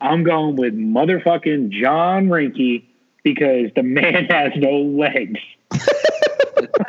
I'm 0.00 0.24
going 0.24 0.56
with 0.56 0.74
motherfucking 0.74 1.70
John 1.70 2.28
Reinke 2.28 2.84
because 3.22 3.70
the 3.74 3.82
man 3.82 4.24
has 4.30 4.52
no 4.56 4.78
legs. 4.78 5.40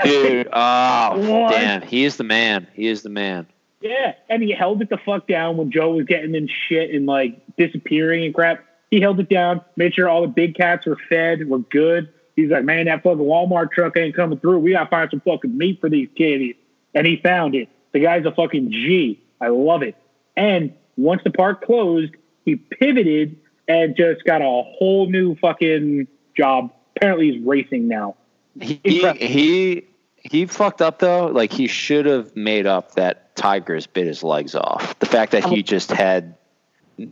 Dude, 0.03 0.47
oh 0.51 1.17
What? 1.31 1.51
damn, 1.51 1.81
he 1.81 2.05
is 2.05 2.17
the 2.17 2.23
man. 2.23 2.67
He 2.73 2.87
is 2.87 3.01
the 3.03 3.09
man. 3.09 3.47
Yeah, 3.81 4.15
and 4.29 4.41
he 4.41 4.51
held 4.51 4.81
it 4.81 4.89
the 4.89 4.97
fuck 4.97 5.27
down 5.27 5.57
when 5.57 5.71
Joe 5.71 5.93
was 5.93 6.05
getting 6.05 6.33
in 6.33 6.47
shit 6.47 6.91
and 6.91 7.05
like 7.05 7.39
disappearing 7.55 8.25
and 8.25 8.33
crap. 8.33 8.63
He 8.95 9.01
held 9.01 9.19
it 9.19 9.27
down, 9.27 9.59
made 9.75 9.93
sure 9.93 10.07
all 10.07 10.21
the 10.21 10.29
big 10.29 10.55
cats 10.55 10.85
were 10.85 10.95
fed, 11.09 11.49
were 11.49 11.59
good. 11.59 12.07
He's 12.37 12.49
like, 12.49 12.63
man, 12.63 12.85
that 12.85 13.03
fucking 13.03 13.19
Walmart 13.19 13.71
truck 13.73 13.97
ain't 13.97 14.15
coming 14.15 14.39
through. 14.39 14.59
We 14.59 14.71
gotta 14.71 14.89
find 14.89 15.09
some 15.11 15.19
fucking 15.19 15.57
meat 15.57 15.81
for 15.81 15.89
these 15.89 16.07
kitties. 16.15 16.55
And 16.93 17.05
he 17.05 17.17
found 17.17 17.55
it. 17.55 17.67
The 17.91 17.99
guy's 17.99 18.25
a 18.25 18.31
fucking 18.31 18.71
G. 18.71 19.21
I 19.41 19.49
love 19.49 19.83
it. 19.83 19.97
And 20.37 20.73
once 20.95 21.23
the 21.25 21.29
park 21.29 21.65
closed, 21.65 22.13
he 22.45 22.55
pivoted 22.55 23.35
and 23.67 23.97
just 23.97 24.23
got 24.23 24.41
a 24.41 24.45
whole 24.45 25.09
new 25.09 25.35
fucking 25.35 26.07
job. 26.37 26.71
Apparently, 26.95 27.33
he's 27.33 27.45
racing 27.45 27.89
now. 27.89 28.15
He 28.61 28.79
he 28.81 29.87
he 30.15 30.45
fucked 30.45 30.81
up 30.81 30.99
though. 30.99 31.25
Like 31.25 31.51
he 31.51 31.67
should 31.67 32.05
have 32.05 32.33
made 32.33 32.65
up 32.65 32.95
that 32.95 33.35
Tigers 33.35 33.87
bit 33.87 34.07
his 34.07 34.23
legs 34.23 34.55
off. 34.55 34.97
The 34.99 35.05
fact 35.05 35.33
that 35.33 35.43
he 35.43 35.63
just 35.63 35.91
had 35.91 36.37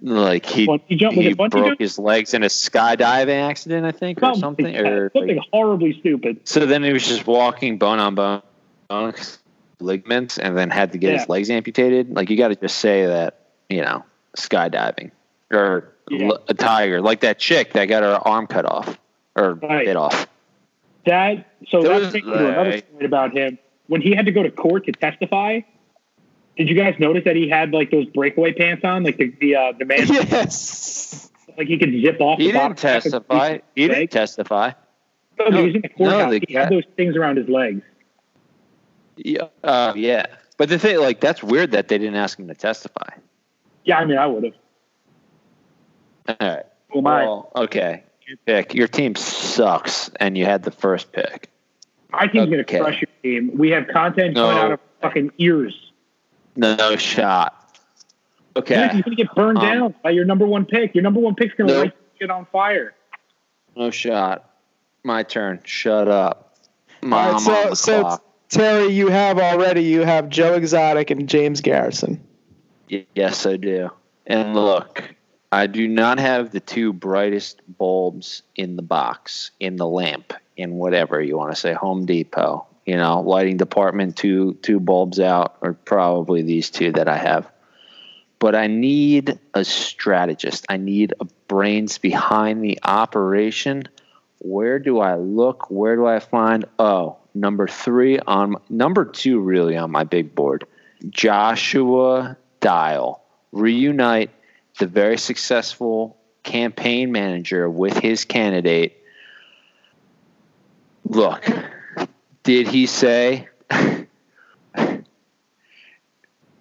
like 0.02 0.46
he 0.46 0.62
he 0.88 1.34
broke 1.34 1.52
jump? 1.52 1.80
his 1.80 2.00
legs 2.00 2.34
in 2.34 2.44
a 2.44 2.48
skydiving 2.48 3.50
accident, 3.50 3.86
I 3.86 3.92
think, 3.92 4.22
or 4.24 4.34
something. 4.36 4.76
Or 4.78 5.12
something 5.14 5.36
like- 5.38 5.48
horribly 5.52 5.98
stupid. 6.00 6.40
so 6.48 6.66
then 6.66 6.84
he 6.84 6.94
was 6.94 7.06
just 7.08 7.28
walking 7.28 7.78
bone 7.78 8.00
on 8.00 8.16
bone, 8.16 8.42
bone 8.88 9.14
ligaments, 9.80 10.38
and 10.38 10.58
then 10.58 10.70
had 10.70 10.94
to 10.94 10.98
get 10.98 11.12
Yeah. 11.14 11.20
his 11.20 11.30
legs 11.30 11.50
amputated. 11.50 12.16
Like 12.16 12.30
you 12.30 12.38
got 12.38 12.50
to 12.50 12.56
just 12.56 12.78
say 12.78 13.06
that 13.06 13.40
you 13.70 13.82
know 13.82 14.04
skydiving 14.38 15.12
or 15.52 15.90
Yeah. 16.10 16.32
a 16.48 16.54
tiger, 16.54 17.02
like 17.02 17.22
that 17.22 17.40
chick 17.40 17.74
that 17.74 17.86
got 17.86 18.04
her 18.04 18.16
arm 18.28 18.48
cut 18.48 18.66
off 18.66 18.98
or 19.36 19.56
Right. 19.56 19.86
bit 19.86 19.96
off. 19.98 20.28
That 21.06 21.46
so 21.70 21.82
There 21.82 21.92
that 21.94 22.00
was, 22.02 22.12
brings 22.12 22.26
me 22.26 22.32
to 22.34 22.48
another 22.48 22.82
point 22.82 23.06
about 23.06 23.34
him. 23.36 23.58
When 23.88 24.00
he 24.02 24.16
had 24.16 24.26
to 24.28 24.32
go 24.32 24.44
to 24.44 24.50
court 24.52 24.86
to 24.86 24.94
testify, 24.94 25.60
did 26.58 26.70
you 26.70 26.76
guys 26.76 26.96
notice 27.00 27.24
that 27.26 27.36
he 27.36 27.50
had 27.50 27.72
like 27.72 27.92
those 27.92 28.06
breakaway 28.08 28.54
pants 28.54 28.84
on, 28.84 29.04
like 29.04 29.18
the 29.18 29.34
the, 29.40 29.56
uh, 29.56 29.72
the 29.78 29.86
man, 29.86 30.00
Yes. 30.08 31.32
like 31.58 31.68
he 31.68 31.78
could 31.78 31.92
zip 32.02 32.20
off. 32.22 32.40
He 32.40 32.48
the 32.48 32.54
bottom 32.54 32.74
didn't 32.74 32.82
half 32.82 32.98
of 32.98 33.12
testify. 33.12 33.58
He 33.76 33.88
didn't 33.88 34.12
testify. 34.12 34.72
No, 35.40 35.50
he 35.52 35.66
was 35.66 35.76
in 35.76 35.82
the 35.82 35.90
no, 35.90 35.96
courthouse. 35.98 36.32
the 36.32 36.44
he 36.48 36.54
had 36.54 36.70
those 36.70 36.84
things 36.96 37.16
around 37.16 37.38
his 37.38 37.50
legs. 37.50 37.82
Yeah, 39.18 39.48
uh, 39.64 39.94
yeah. 39.96 40.26
But 40.58 40.70
the 40.70 40.78
thing, 40.80 41.00
like, 41.00 41.20
that's 41.20 41.42
weird 41.44 41.72
that 41.72 41.88
they 41.88 41.98
didn't 41.98 42.16
ask 42.16 42.40
him 42.40 42.48
to 42.48 42.54
testify. 42.56 43.10
Yeah, 43.84 43.98
I 43.98 44.06
mean, 44.06 44.18
I 44.18 44.28
would 44.28 44.44
have. 44.44 44.54
All 46.28 46.36
right. 46.40 46.64
Well, 46.94 47.02
my, 47.02 47.24
Well, 47.24 47.52
okay. 47.56 48.04
Your 48.28 48.38
pick. 48.46 48.74
Your 48.74 48.88
team 48.88 49.16
sucks, 49.16 50.10
and 50.20 50.38
you 50.38 50.46
had 50.46 50.64
the 50.64 50.72
first 50.72 51.12
pick. 51.12 51.50
I 52.14 52.28
my 52.28 52.32
team's 52.32 52.50
gonna 52.52 52.64
crush 52.64 53.02
your 53.02 53.10
team. 53.24 53.58
We 53.58 53.72
have 53.72 53.88
content 53.88 54.36
coming 54.36 54.56
No. 54.56 54.62
out 54.62 54.72
of 54.74 54.80
fucking 55.02 55.32
ears. 55.40 55.92
No 56.56 56.96
shot. 56.96 57.60
Okay. 58.56 58.76
You're 58.76 58.90
going 58.90 59.04
to 59.04 59.16
get 59.16 59.34
burned 59.36 59.58
Um, 59.58 59.64
down 59.66 59.96
by 60.04 60.12
your 60.12 60.26
number 60.26 60.46
one 60.46 60.66
pick. 60.66 60.94
Your 60.94 61.02
number 61.04 61.20
one 61.20 61.36
pick's 61.36 61.56
going 61.56 61.68
to 61.70 61.74
Nope. 61.74 61.84
light 61.86 61.94
shit 62.20 62.30
on 62.30 62.46
fire. 62.52 62.94
No 63.76 63.90
shot. 63.90 64.50
My 65.04 65.24
turn. 65.24 65.60
Shut 65.64 66.08
up. 66.08 66.56
All 67.02 67.10
Mom 67.10 67.34
right, 67.34 67.42
so 67.42 67.74
so. 67.74 68.22
Terry, 68.50 68.90
you 68.94 69.08
have 69.08 69.40
already 69.40 69.82
you 69.84 70.02
have 70.02 70.30
Joe 70.30 70.54
Exotic 70.54 71.10
and 71.10 71.28
James 71.28 71.60
Garretson. 71.60 72.20
Yes, 73.16 73.48
I 73.48 73.58
do. 73.58 73.90
And 74.28 74.54
look, 74.54 75.04
I 75.52 75.66
do 75.66 75.88
not 75.88 76.20
have 76.20 76.52
the 76.52 76.60
two 76.60 76.94
brightest 76.94 77.62
bulbs 77.80 78.44
in 78.56 78.76
the 78.76 78.84
box, 78.84 79.50
in 79.60 79.78
the 79.78 79.88
lamp, 79.88 80.34
in 80.56 80.76
whatever 80.76 81.20
you 81.20 81.36
want 81.36 81.52
to 81.52 81.56
say, 81.56 81.74
Home 81.74 82.06
Depot. 82.06 82.68
You 82.86 82.98
know, 82.98 83.22
lighting 83.22 83.58
department, 83.58 84.18
two 84.18 84.56
two 84.56 84.80
bulbs 84.80 85.20
out, 85.20 85.58
or 85.62 85.74
probably 85.74 86.42
these 86.42 86.70
two 86.70 86.92
that 86.94 87.08
I 87.08 87.18
have. 87.18 87.50
But 88.40 88.56
I 88.56 88.68
need 88.68 89.40
a 89.54 89.64
strategist. 89.64 90.66
I 90.68 90.76
need 90.76 91.14
a 91.20 91.26
brains 91.48 91.98
behind 91.98 92.62
the 92.62 92.80
operation. 92.84 93.84
Where 94.40 94.80
do 94.80 95.00
I 95.00 95.16
look? 95.16 95.70
Where 95.72 95.96
do 95.96 96.06
I 96.06 96.20
find? 96.20 96.66
Oh, 96.78 97.18
number 97.34 97.68
three 97.68 98.20
on 98.20 98.58
number 98.70 99.06
two, 99.06 99.40
really 99.40 99.78
on 99.78 99.92
my 99.92 100.04
big 100.04 100.36
board. 100.36 100.66
Joshua 101.10 102.38
Dial 102.60 103.24
reunite 103.54 104.32
the 104.80 104.88
very 104.88 105.18
successful 105.18 106.18
campaign 106.44 107.12
manager 107.12 107.70
with 107.70 107.98
his 107.98 108.26
candidate. 108.26 108.98
Look, 111.06 111.50
did 112.44 112.68
he 112.68 112.86
say 112.86 113.48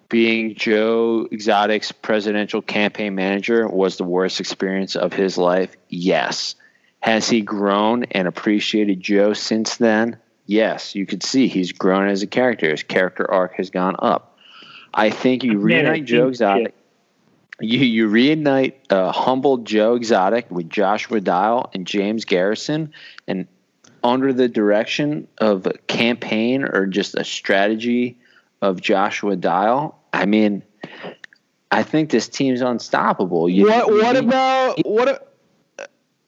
being 0.09 0.55
Joe 0.55 1.27
Exotic's 1.31 1.91
presidential 1.91 2.61
campaign 2.61 3.15
manager 3.15 3.67
was 3.67 3.97
the 3.97 4.03
worst 4.03 4.39
experience 4.39 4.95
of 4.95 5.11
his 5.11 5.37
life? 5.37 5.75
Yes. 5.89 6.55
Has 6.99 7.27
he 7.29 7.41
grown 7.41 8.05
and 8.11 8.27
appreciated 8.27 9.01
Joe 9.01 9.33
since 9.33 9.77
then? 9.77 10.17
Yes. 10.45 10.93
You 10.95 11.05
could 11.05 11.23
see 11.23 11.47
he's 11.47 11.71
grown 11.71 12.07
as 12.07 12.21
a 12.21 12.27
character. 12.27 12.69
His 12.69 12.83
character 12.83 13.29
arc 13.29 13.55
has 13.55 13.69
gone 13.69 13.95
up. 13.99 14.37
I 14.93 15.09
think 15.09 15.43
you 15.43 15.57
reunite 15.57 16.05
Joe 16.05 16.27
Exotic. 16.27 16.75
You 17.59 17.79
you 17.79 18.07
reunite 18.07 18.79
uh, 18.91 19.11
humble 19.11 19.57
Joe 19.57 19.95
Exotic 19.95 20.49
with 20.51 20.69
Joshua 20.69 21.21
Dial 21.21 21.69
and 21.73 21.87
James 21.87 22.25
Garretson, 22.25 22.91
and 23.27 23.47
under 24.03 24.33
the 24.33 24.47
direction 24.47 25.27
of 25.37 25.65
a 25.65 25.73
campaign 25.87 26.63
or 26.63 26.85
just 26.85 27.15
a 27.15 27.23
strategy 27.23 28.19
of 28.61 28.81
Joshua 28.81 29.35
Dial. 29.35 29.99
I 30.11 30.25
mean, 30.25 30.63
I 31.71 31.83
think 31.83 32.09
this 32.09 32.27
team's 32.27 32.61
unstoppable. 32.61 33.49
You, 33.49 33.65
What 33.65 33.91
what 33.91 34.15
about 34.15 34.85
what 34.85 35.33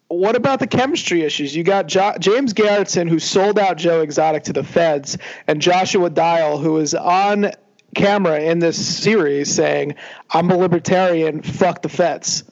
what 0.07 0.35
about 0.35 0.59
the 0.59 0.67
chemistry 0.67 1.23
issues? 1.23 1.55
You 1.55 1.63
got 1.63 1.87
jo- 1.87 2.15
James 2.19 2.53
Garretson 2.53 3.09
who 3.09 3.19
sold 3.19 3.59
out 3.59 3.77
Joe 3.77 4.01
Exotic 4.01 4.43
to 4.45 4.53
the 4.53 4.63
feds, 4.63 5.17
and 5.47 5.61
Joshua 5.61 6.09
Dial 6.09 6.57
who 6.57 6.77
is 6.77 6.93
on 6.93 7.51
camera 7.95 8.39
in 8.39 8.59
this 8.59 8.83
series 8.83 9.53
saying, 9.53 9.95
"I'm 10.31 10.49
a 10.51 10.57
libertarian. 10.57 11.41
Fuck 11.41 11.81
the 11.81 11.89
feds." 11.89 12.43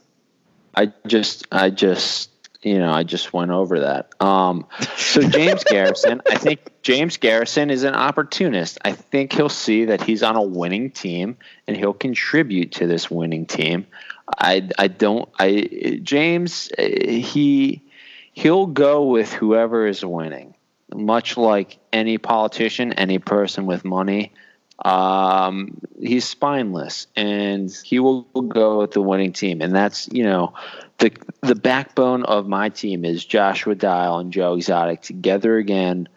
I 0.76 0.92
just, 1.06 1.46
I 1.52 1.70
just, 1.70 2.32
you 2.64 2.80
know, 2.80 2.92
I 2.92 3.04
just 3.04 3.34
went 3.34 3.52
over 3.52 3.82
that. 3.82 4.10
Um, 4.22 4.66
so 4.96 5.22
James 5.22 5.64
Garretson, 5.70 6.22
I 6.30 6.38
think 6.38 6.72
James 6.82 7.18
Garretson 7.18 7.70
is 7.70 7.84
an 7.84 7.94
opportunist. 7.94 8.80
I 8.84 8.94
think 8.94 9.34
he'll 9.34 9.50
see 9.50 9.86
that 9.86 10.02
he's 10.02 10.24
on 10.24 10.36
a 10.36 10.42
winning 10.42 10.92
team 10.92 11.38
and 11.68 11.76
he'll 11.76 11.94
contribute 11.94 12.74
to 12.74 12.88
this 12.88 13.12
winning 13.12 13.46
team. 13.46 13.86
I, 14.40 14.70
I 14.80 14.88
don't, 14.88 15.30
I 15.38 16.00
James, 16.02 16.72
uh, 16.78 16.84
he, 16.84 17.84
he'll 18.32 18.68
go 18.68 19.08
with 19.08 19.32
whoever 19.34 19.86
is 19.86 20.04
winning. 20.04 20.56
Much 20.94 21.38
like 21.38 21.80
any 21.92 22.18
politician, 22.18 22.94
any 22.94 23.20
person 23.20 23.66
with 23.66 23.84
money, 23.84 24.32
um, 24.84 25.80
he's 26.02 26.28
spineless, 26.28 27.08
and 27.16 27.72
he 27.84 28.00
will 28.00 28.24
go 28.24 28.80
with 28.80 28.92
the 28.92 29.02
winning 29.02 29.32
team, 29.32 29.62
and 29.62 29.74
that's 29.74 30.10
you 30.12 30.24
know 30.24 30.54
the 30.98 31.12
the 31.42 31.56
backbone 31.56 32.24
of 32.24 32.48
my 32.48 32.70
team 32.70 33.06
is 33.06 33.24
Joshua 33.24 33.76
Dial 33.76 34.20
and 34.20 34.34
Joe 34.34 34.56
Exotic 34.56 35.02
together 35.02 35.58
again, 35.58 36.10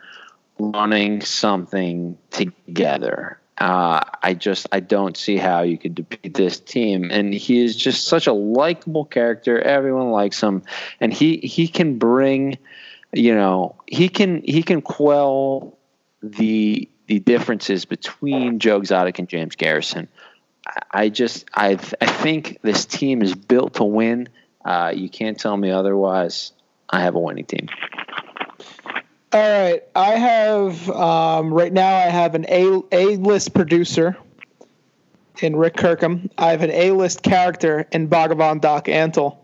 running 0.59 1.21
something 1.21 2.19
together. 2.31 3.41
Uh, 3.59 4.01
I 4.23 4.35
just 4.35 4.67
I 4.73 4.81
don't 4.81 5.17
see 5.17 5.37
how 5.37 5.62
you 5.62 5.79
could 5.79 5.95
defeat 5.95 6.35
this 6.35 6.59
team, 6.59 7.11
and 7.11 7.33
he 7.33 7.64
is 7.64 7.77
just 7.77 8.07
such 8.07 8.27
a 8.27 8.33
likable 8.33 9.05
character. 9.05 9.61
Everyone 9.61 10.11
likes 10.11 10.43
him, 10.43 10.62
and 11.01 11.12
he 11.12 11.39
he 11.39 11.69
can 11.69 11.99
bring, 11.99 12.59
you 13.12 13.35
know, 13.35 13.77
he 13.87 14.09
can 14.09 14.43
he 14.43 14.62
can 14.62 14.83
quell 14.83 15.79
the 16.21 16.89
the 17.07 17.19
differences 17.21 17.85
between 17.85 18.59
Joe 18.59 18.79
Exotic 18.79 19.19
and 19.19 19.29
James 19.29 19.57
Garretson. 19.57 20.09
I- 20.91 21.09
just 21.09 21.45
I 21.55 21.73
I 22.01 22.07
think 22.07 22.59
this 22.63 22.85
team 22.87 23.23
is 23.23 23.35
built 23.35 23.75
to 23.75 23.85
win. 23.85 24.29
Uh, 24.65 24.93
you 24.95 25.09
can't 25.09 25.39
tell 25.39 25.57
me 25.57 25.71
otherwise. 25.71 26.53
I 26.91 27.01
have 27.01 27.15
a 27.15 27.21
winning 27.21 27.45
team. 27.45 27.69
All 29.33 29.41
right, 29.41 29.83
I 29.95 30.13
have 30.13 30.89
um, 30.91 31.53
right 31.53 31.73
now. 31.73 31.95
I 31.95 32.09
have 32.09 32.35
an 32.35 32.47
A 32.49 32.81
A 32.91 33.17
list 33.17 33.55
producer 33.55 34.17
in 35.43 35.57
Rick 35.57 35.77
Kirkham. 35.77 36.31
I 36.39 36.51
have 36.51 36.63
an 36.63 36.71
A 36.71 36.93
list 36.93 37.23
character 37.23 37.87
in 37.93 38.09
Bhagavan 38.09 38.61
Doc 38.61 38.87
Antle, 38.87 39.37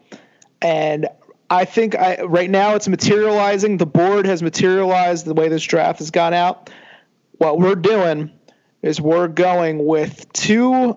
and 0.61 1.09
I 1.51 1.65
think 1.67 1.95
I 1.95 2.23
right 2.23 2.49
now 2.51 2.75
it's 2.75 2.89
materializing. 2.89 3.77
The 3.77 3.87
board 3.87 4.25
has 4.27 4.43
materialized 4.43 5.27
the 5.27 5.35
way 5.35 5.49
this 5.49 5.63
draft 5.63 5.99
has 5.99 6.11
gone 6.11 6.33
out. 6.35 6.71
What 7.43 7.59
we're 7.59 7.75
doing 7.75 8.31
is 8.83 9.01
we're 9.01 9.27
going 9.27 9.85
with 9.85 10.33
two. 10.33 10.97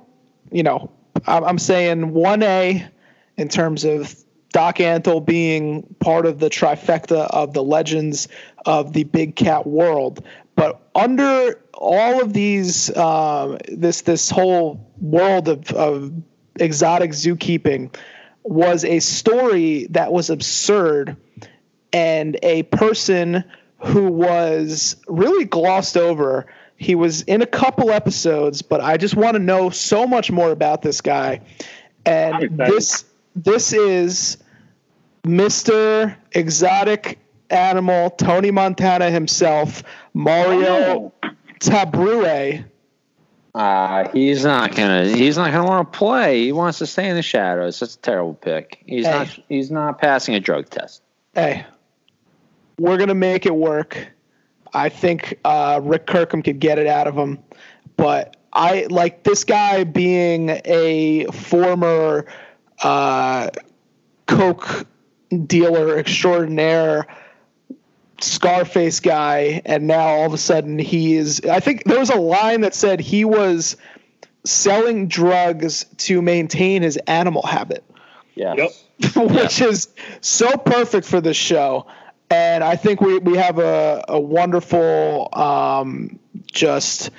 You 0.52 0.62
know, 0.62 0.92
I'm, 1.26 1.58
saying 1.58 2.14
one 2.14 2.44
A 2.44 2.88
in 3.36 3.50
terms 3.50 3.84
of 3.84 4.16
Doc 4.52 4.78
Antle 4.78 5.26
being 5.26 5.96
part 6.00 6.28
of 6.28 6.38
the 6.38 6.52
trifecta 6.52 7.28
of 7.32 7.54
the 7.54 7.64
legends 7.64 8.28
of 8.64 8.94
the 8.94 9.06
big 9.06 9.36
cat 9.36 9.66
world. 9.66 10.24
But 10.56 10.88
under 10.94 11.60
all 11.74 12.22
of 12.22 12.34
these, 12.34 12.96
um, 12.96 13.58
this 13.68 14.02
this 14.02 14.30
whole 14.30 14.88
world 15.02 15.48
of, 15.48 15.72
of 15.72 16.14
exotic 16.60 17.10
zookeeping 17.10 17.92
was 18.44 18.86
a 18.86 19.00
story 19.00 19.88
that 19.88 20.14
was 20.14 20.30
absurd 20.30 21.18
and 21.92 22.38
a 22.44 22.62
person 22.64 23.44
who 23.86 24.08
was 24.12 24.96
really 25.08 25.46
glossed 25.46 25.98
over. 25.98 26.46
He 26.78 26.96
was 26.96 27.22
in 27.24 27.42
a 27.42 27.46
couple 27.46 27.90
episodes, 27.92 28.62
but 28.62 28.82
I 28.82 28.98
just 28.98 29.16
want 29.16 29.36
to 29.36 29.40
know 29.40 29.70
so 29.70 30.06
much 30.06 30.32
more 30.32 30.52
about 30.52 30.82
this 30.82 31.02
guy. 31.02 31.42
And 32.06 32.58
this 32.58 33.06
this 33.36 33.74
is 33.74 34.38
Mr. 35.24 36.16
Exotic 36.34 37.20
Animal 37.50 38.10
Tony 38.12 38.52
Montana 38.52 39.10
himself, 39.12 39.84
Mario 40.14 41.12
Oh, 41.24 41.30
Tabraue. 41.60 42.66
Uh, 43.54 44.10
he's 44.12 44.44
not 44.44 44.76
gonna. 44.76 45.08
He's 45.08 45.38
not 45.38 45.52
gonna 45.54 45.66
want 45.68 45.92
to 45.94 45.98
play. 45.98 46.44
He 46.44 46.52
wants 46.52 46.80
to 46.80 46.86
stay 46.86 47.08
in 47.08 47.16
the 47.16 47.22
shadows. 47.22 47.80
That's 47.80 47.96
a 47.96 48.00
terrible 48.00 48.34
pick. 48.34 48.84
He's 48.86 49.06
Hey. 49.06 49.12
not. 49.12 49.40
He's 49.48 49.72
not 49.72 50.00
passing 50.02 50.36
a 50.36 50.42
drug 50.42 50.70
test. 50.70 51.02
Hey, 51.34 51.66
we're 52.78 52.98
gonna 52.98 53.16
make 53.16 53.46
it 53.46 53.56
work. 53.56 54.08
I 54.74 54.90
think 54.90 55.40
uh, 55.46 55.80
Rick 55.84 56.08
Kirkham 56.08 56.42
could 56.44 56.60
get 56.60 56.78
it 56.80 56.88
out 56.88 57.08
of 57.08 57.16
him, 57.16 57.40
but 57.98 58.36
I 58.52 58.88
like 58.90 59.24
this 59.24 59.44
guy 59.44 59.84
being 59.84 60.62
a 60.66 61.26
former 61.26 62.26
uh, 62.84 63.50
coke 64.28 64.88
dealer 65.46 65.98
extraordinaire. 65.98 67.08
Scarface 68.22 69.02
guy, 69.02 69.62
and 69.66 69.88
now 69.88 70.00
all 70.00 70.26
of 70.26 70.34
a 70.34 70.38
sudden 70.38 70.80
he 70.80 71.16
is. 71.16 71.42
I 71.42 71.60
think 71.60 71.84
there 71.84 72.00
was 72.00 72.10
a 72.10 72.16
line 72.16 72.62
that 72.62 72.74
said 72.74 73.02
he 73.02 73.26
was 73.26 73.76
selling 74.46 75.10
drugs 75.10 75.86
to 75.98 76.22
maintain 76.22 76.82
his 76.82 76.96
animal 77.08 77.42
habit 77.42 77.84
Yes. 78.36 78.84
Yep. 79.00 79.16
which 79.32 79.62
is 79.62 79.90
so 80.22 80.56
perfect 80.58 81.08
for 81.08 81.20
this 81.20 81.38
show. 81.38 81.88
And 82.36 82.64
I 82.64 82.76
think 82.76 83.02
we, 83.02 83.18
we 83.20 83.38
have 83.38 83.60
a, 83.60 84.04
a 84.08 84.20
wonderful 84.20 85.30
um, 85.34 86.20
just 86.52 87.12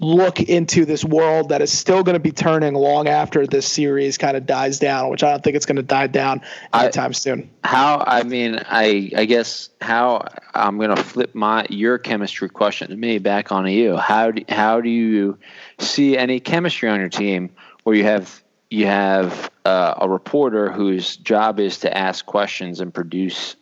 look 0.00 0.40
into 0.40 0.84
this 0.84 1.04
world 1.04 1.50
that 1.50 1.60
is 1.60 1.70
still 1.70 2.02
going 2.02 2.14
to 2.14 2.20
be 2.20 2.32
turning 2.32 2.74
long 2.74 3.08
after 3.08 3.46
this 3.46 3.66
series 3.66 4.18
kind 4.18 4.36
of 4.36 4.46
dies 4.46 4.78
down, 4.78 5.10
which 5.10 5.22
I 5.22 5.30
don't 5.30 5.44
think 5.44 5.56
it's 5.56 5.66
going 5.66 5.76
to 5.76 5.82
die 5.82 6.06
down 6.06 6.42
I- 6.72 6.84
anytime 6.84 7.12
soon. 7.12 7.50
How? 7.64 8.02
I 8.06 8.22
mean, 8.22 8.60
I. 8.66 9.10
I 9.16 9.24
guess 9.24 9.70
how 9.80 10.26
I'm 10.54 10.78
gonna 10.78 10.96
flip 10.96 11.34
my 11.34 11.66
your 11.70 11.98
chemistry 11.98 12.48
question 12.48 12.88
to 12.88 12.96
me 12.96 13.18
back 13.18 13.52
onto 13.52 13.70
you. 13.70 13.96
How 13.96 14.30
do 14.32 14.44
how 14.48 14.80
do 14.80 14.88
you 14.88 15.38
see 15.78 16.16
any 16.18 16.40
chemistry 16.40 16.88
on 16.88 16.98
your 16.98 17.08
team 17.08 17.50
where 17.84 17.94
you 17.94 18.04
have 18.04 18.42
you 18.70 18.86
have 18.86 19.50
uh, 19.66 19.94
a 19.98 20.08
reporter 20.08 20.72
whose 20.72 21.16
job 21.16 21.60
is 21.60 21.78
to 21.78 21.96
ask 21.96 22.24
questions 22.24 22.80
and 22.80 22.92
produce, 22.92 23.54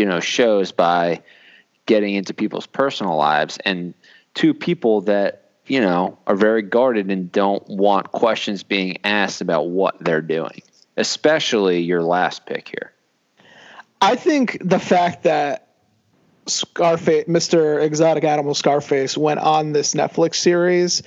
you 0.00 0.06
know, 0.06 0.18
shows 0.18 0.72
by 0.72 1.22
getting 1.84 2.14
into 2.14 2.32
people's 2.32 2.66
personal 2.66 3.16
lives, 3.16 3.58
and 3.66 3.92
two 4.32 4.54
people 4.54 5.02
that 5.02 5.50
you 5.66 5.78
know 5.78 6.18
are 6.26 6.34
very 6.34 6.62
guarded 6.62 7.10
and 7.10 7.30
don't 7.30 7.68
want 7.68 8.12
questions 8.12 8.62
being 8.62 8.96
asked 9.04 9.42
about 9.42 9.68
what 9.68 10.02
they're 10.02 10.22
doing, 10.22 10.62
especially 10.96 11.82
your 11.82 12.02
last 12.02 12.46
pick 12.46 12.68
here. 12.68 12.92
I 14.00 14.16
think 14.16 14.56
the 14.64 14.78
fact 14.78 15.24
that 15.24 15.68
Scarface, 16.46 17.26
Mr. 17.26 17.82
Exotic 17.82 18.24
Animal 18.24 18.54
Scarface, 18.54 19.18
went 19.18 19.40
on 19.40 19.72
this 19.72 19.92
Netflix 19.92 20.36
series 20.36 21.02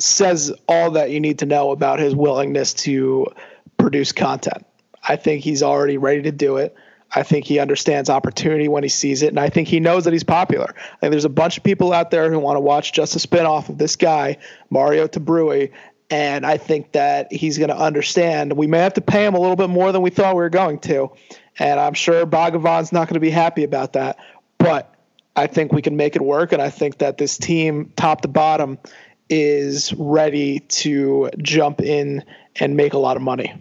says 0.00 0.52
all 0.68 0.90
that 0.90 1.12
you 1.12 1.20
need 1.20 1.38
to 1.38 1.46
know 1.46 1.70
about 1.70 2.00
his 2.00 2.16
willingness 2.16 2.74
to 2.74 3.28
produce 3.76 4.10
content. 4.10 4.66
I 5.08 5.14
think 5.14 5.44
he's 5.44 5.62
already 5.62 5.98
ready 5.98 6.22
to 6.22 6.32
do 6.32 6.56
it. 6.56 6.74
I 7.14 7.22
think 7.22 7.44
he 7.44 7.58
understands 7.58 8.10
opportunity 8.10 8.68
when 8.68 8.82
he 8.82 8.88
sees 8.88 9.22
it, 9.22 9.28
and 9.28 9.38
I 9.38 9.48
think 9.48 9.68
he 9.68 9.80
knows 9.80 10.04
that 10.04 10.12
he's 10.12 10.24
popular. 10.24 10.74
I 10.76 10.96
think 11.00 11.12
there's 11.12 11.24
a 11.24 11.28
bunch 11.28 11.56
of 11.56 11.62
people 11.62 11.92
out 11.92 12.10
there 12.10 12.30
who 12.30 12.38
want 12.38 12.56
to 12.56 12.60
watch 12.60 12.92
just 12.92 13.14
a 13.14 13.18
spinoff 13.18 13.68
of 13.68 13.78
this 13.78 13.96
guy, 13.96 14.38
Mario 14.70 15.06
Tabraue, 15.06 15.70
and 16.10 16.44
I 16.44 16.56
think 16.56 16.92
that 16.92 17.32
he's 17.32 17.56
going 17.56 17.70
to 17.70 17.76
understand. 17.76 18.52
We 18.54 18.66
may 18.66 18.78
have 18.78 18.94
to 18.94 19.00
pay 19.00 19.24
him 19.24 19.34
a 19.34 19.40
little 19.40 19.56
bit 19.56 19.70
more 19.70 19.92
than 19.92 20.02
we 20.02 20.10
thought 20.10 20.34
we 20.34 20.42
were 20.42 20.50
going 20.50 20.80
to, 20.80 21.10
and 21.58 21.80
I'm 21.80 21.94
sure 21.94 22.26
Bhagavan's 22.26 22.92
not 22.92 23.08
going 23.08 23.14
to 23.14 23.20
be 23.20 23.30
happy 23.30 23.64
about 23.64 23.94
that. 23.94 24.18
But 24.58 24.94
I 25.36 25.46
think 25.46 25.72
we 25.72 25.82
can 25.82 25.96
make 25.96 26.16
it 26.16 26.22
work, 26.22 26.52
and 26.52 26.60
I 26.60 26.70
think 26.70 26.98
that 26.98 27.18
this 27.18 27.38
team, 27.38 27.92
top 27.96 28.22
to 28.22 28.28
bottom, 28.28 28.78
is 29.28 29.92
ready 29.94 30.60
to 30.60 31.30
jump 31.38 31.80
in 31.80 32.24
and 32.60 32.76
make 32.76 32.92
a 32.92 32.98
lot 32.98 33.16
of 33.16 33.22
money. 33.22 33.54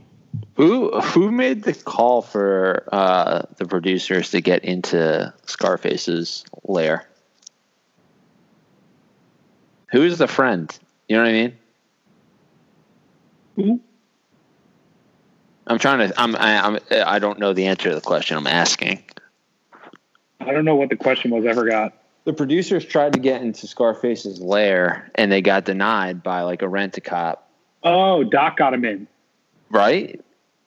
Who 0.56 1.00
who 1.02 1.32
made 1.32 1.64
the 1.64 1.74
call 1.74 2.22
for 2.22 2.88
uh, 2.92 3.44
the 3.58 3.66
producers 3.66 4.32
to 4.32 4.42
get 4.42 4.64
into 4.64 5.34
Scarface's 5.46 6.46
lair? 6.64 7.08
Who's 9.92 10.18
the 10.18 10.28
friend? 10.28 10.76
You 11.08 11.18
know 11.18 11.24
what 11.24 11.30
I 11.30 11.34
mean? 11.34 11.58
Who? 13.56 13.80
I'm 15.66 15.80
trying 15.80 16.10
to. 16.10 16.22
I'm. 16.22 16.36
I, 16.36 16.60
I'm. 16.60 16.80
I 16.92 17.20
don't 17.20 17.40
know 17.40 17.54
the 17.54 17.68
answer 17.68 17.90
to 17.90 17.96
the 17.96 18.02
question. 18.02 18.38
I'm 18.38 18.48
asking. 18.48 19.04
I 20.40 20.52
don't 20.52 20.66
know 20.66 20.76
what 20.76 20.90
the 20.90 20.96
question 20.96 21.32
was. 21.32 21.46
I 21.46 21.54
forgot. 21.54 21.94
The 22.26 22.34
producers 22.34 22.86
tried 22.86 23.14
to 23.14 23.20
get 23.20 23.42
into 23.42 23.66
Scarface's 23.68 24.40
lair, 24.40 25.12
and 25.16 25.32
they 25.32 25.42
got 25.42 25.66
denied 25.66 26.22
by 26.22 26.42
like 26.42 26.62
a 26.62 26.68
rent 26.68 26.98
a 26.98 27.02
cop. 27.02 27.50
Oh, 27.84 28.24
Doc 28.24 28.58
got 28.58 28.74
him 28.74 28.86
in. 28.86 29.08
Right? 29.70 30.22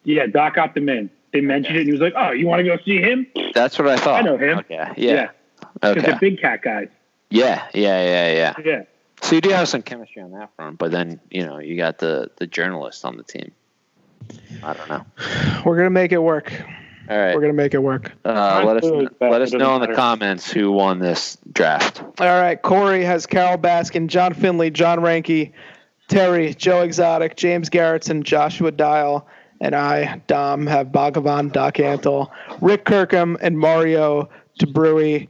Yeah, 0.07 0.27
Doc 0.27 0.55
got 0.55 0.75
them 0.75 0.89
in. 0.89 1.11
They 1.33 1.41
mentioned 1.41 1.77
it, 1.77 1.81
and 1.81 1.87
he 1.89 1.93
was 1.93 2.01
like, 2.01 2.15
"Oh, 2.17 2.31
you 2.31 2.47
want 2.47 2.61
to 2.61 2.65
go 2.65 2.79
see 2.85 2.99
him?" 3.01 3.27
That's 3.55 3.77
what 3.79 3.89
I 3.89 3.97
thought. 3.97 4.23
I 4.23 4.25
know 4.25 4.39
him. 4.39 4.59
Okay. 4.61 4.75
Yeah. 4.75 4.93
Yeah, 4.97 5.29
because 5.75 5.97
Okay. 6.05 6.13
the 6.13 6.19
big 6.21 6.41
cat 6.41 6.63
guys. 6.63 6.89
Yeah. 7.29 7.67
Yeah. 7.75 8.03
Yeah. 8.05 8.33
Yeah. 8.33 8.55
Yeah, 8.65 8.83
So 9.21 9.35
you 9.35 9.41
do 9.41 9.51
have 9.51 9.69
some 9.69 9.83
chemistry 9.83 10.23
on 10.23 10.31
that 10.33 10.51
front, 10.55 10.79
but 10.79 10.93
then 10.93 11.21
you 11.31 11.45
know 11.45 11.59
you 11.59 11.77
got 11.77 11.99
the 11.99 12.31
the 12.37 12.47
journalist 12.47 13.05
on 13.05 13.17
the 13.17 13.25
team. 13.25 13.51
I 14.63 14.73
don't 14.75 14.89
know. 14.89 15.05
We're 15.65 15.77
gonna 15.77 15.91
make 15.91 16.13
it 16.13 16.23
work. 16.23 16.53
All 17.11 17.17
right. 17.19 17.35
We're 17.35 17.41
gonna 17.41 17.53
make 17.53 17.75
it 17.75 17.83
work. 17.83 18.13
Uh, 18.25 18.63
let 18.65 18.77
us 18.79 18.85
Absolutely. 18.85 19.17
let 19.21 19.43
us 19.43 19.49
It 19.51 19.59
doesn't 19.59 19.59
know 19.59 19.75
in 19.83 19.89
the 19.91 19.95
comments 19.97 20.51
who 20.51 20.71
won 20.73 21.01
this 21.01 21.37
draft. 21.53 22.01
All 22.21 22.41
right, 22.41 22.61
Corey 22.63 23.05
has 23.05 23.27
Carole 23.27 23.59
Baskin, 23.59 24.07
John 24.07 24.35
Finlay, 24.35 24.71
John 24.71 25.01
Reinke, 25.01 25.53
Terry, 26.09 26.55
Joe 26.55 26.83
Exotic, 26.83 27.37
James 27.37 27.69
Garretson, 27.71 28.23
Joshua 28.23 28.71
Dial, 28.73 29.27
and 29.61 29.75
I, 29.75 30.21
Dom, 30.27 30.67
have 30.67 30.89
Bhagavan, 30.89 31.53
Doc 31.53 31.75
Antle, 31.75 32.31
Rick 32.61 32.85
Kirkham, 32.85 33.37
and 33.41 33.59
Mario 33.59 34.29
Tabraue. 34.61 35.29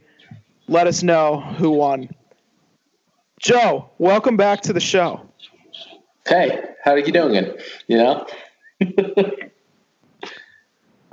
Let 0.67 0.87
us 0.87 1.03
know 1.03 1.39
who 1.39 1.71
won. 1.71 2.09
Joe, 3.39 3.89
welcome 3.97 4.37
back 4.37 4.61
to 4.61 4.73
the 4.73 4.79
show. 4.79 5.21
Hey, 6.27 6.61
how 6.83 6.91
are 6.91 6.99
you 6.99 7.11
doing? 7.11 7.53
You 7.87 7.97
know? 7.97 8.27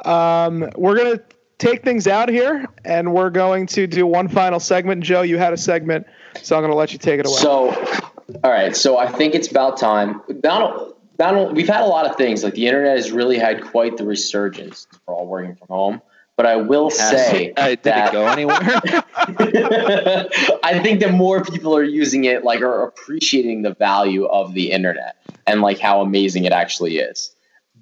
Um, 0.04 0.70
we're 0.76 0.96
going 0.96 1.16
to 1.16 1.24
take 1.58 1.82
things 1.82 2.06
out 2.06 2.28
here, 2.28 2.66
and 2.84 3.12
we're 3.14 3.30
going 3.30 3.66
to 3.68 3.86
do 3.86 4.06
one 4.06 4.28
final 4.28 4.60
segment. 4.60 5.02
Joe, 5.02 5.22
you 5.22 5.38
had 5.38 5.52
a 5.52 5.56
segment, 5.56 6.06
so 6.42 6.56
I'm 6.56 6.62
going 6.62 6.70
to 6.70 6.76
let 6.76 6.92
you 6.92 6.98
take 6.98 7.20
it 7.20 7.26
away. 7.26 7.36
So, 7.36 7.70
all 8.42 8.50
right. 8.50 8.76
So 8.76 8.98
I 8.98 9.10
think 9.10 9.34
it's 9.34 9.50
about 9.50 9.78
time. 9.78 10.20
Not, 10.42 10.93
not 11.18 11.34
only, 11.34 11.54
we've 11.54 11.68
had 11.68 11.82
a 11.82 11.86
lot 11.86 12.08
of 12.08 12.16
things. 12.16 12.42
Like 12.42 12.54
the 12.54 12.66
internet 12.66 12.96
has 12.96 13.12
really 13.12 13.38
had 13.38 13.62
quite 13.62 13.96
the 13.96 14.04
resurgence. 14.04 14.86
We're 15.06 15.14
all 15.14 15.26
working 15.26 15.56
from 15.56 15.68
home. 15.68 16.02
But 16.36 16.46
I 16.46 16.56
will 16.56 16.90
say 16.90 17.52
Uh, 17.56 17.68
did 17.68 17.82
that 17.84 18.08
it 18.08 18.12
go 18.12 18.26
anywhere? 18.26 18.58
I 20.64 20.80
think 20.82 21.00
that 21.00 21.12
more 21.12 21.44
people 21.44 21.76
are 21.76 21.84
using 21.84 22.24
it, 22.24 22.42
like, 22.42 22.60
are 22.60 22.82
appreciating 22.82 23.62
the 23.62 23.74
value 23.74 24.24
of 24.24 24.52
the 24.52 24.72
internet 24.72 25.14
and 25.46 25.60
like 25.60 25.78
how 25.78 26.00
amazing 26.00 26.44
it 26.44 26.52
actually 26.52 26.98
is. 26.98 27.32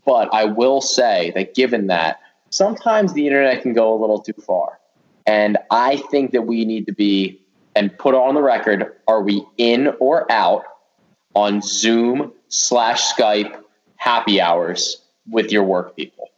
But 0.04 0.28
I 0.34 0.44
will 0.44 0.82
say 0.82 1.32
that 1.34 1.54
given 1.54 1.86
that, 1.86 2.20
sometimes 2.50 3.14
the 3.14 3.26
internet 3.26 3.62
can 3.62 3.72
go 3.72 3.94
a 3.94 3.98
little 3.98 4.20
too 4.20 4.34
far. 4.34 4.78
And 5.26 5.56
I 5.70 5.96
think 5.96 6.32
that 6.32 6.42
we 6.42 6.66
need 6.66 6.84
to 6.86 6.92
be 6.92 7.40
and 7.74 7.96
put 7.96 8.14
on 8.14 8.34
the 8.34 8.42
record 8.42 8.92
are 9.08 9.22
we 9.22 9.46
in 9.56 9.94
or 9.98 10.30
out 10.30 10.64
on 11.34 11.62
Zoom 11.62 12.32
slash 12.53 13.12
Skype 13.12 13.61
happy 13.96 14.40
hours 14.40 14.98
with 15.28 15.50
your 15.50 15.64
work 15.64 15.96
people? 15.96 16.28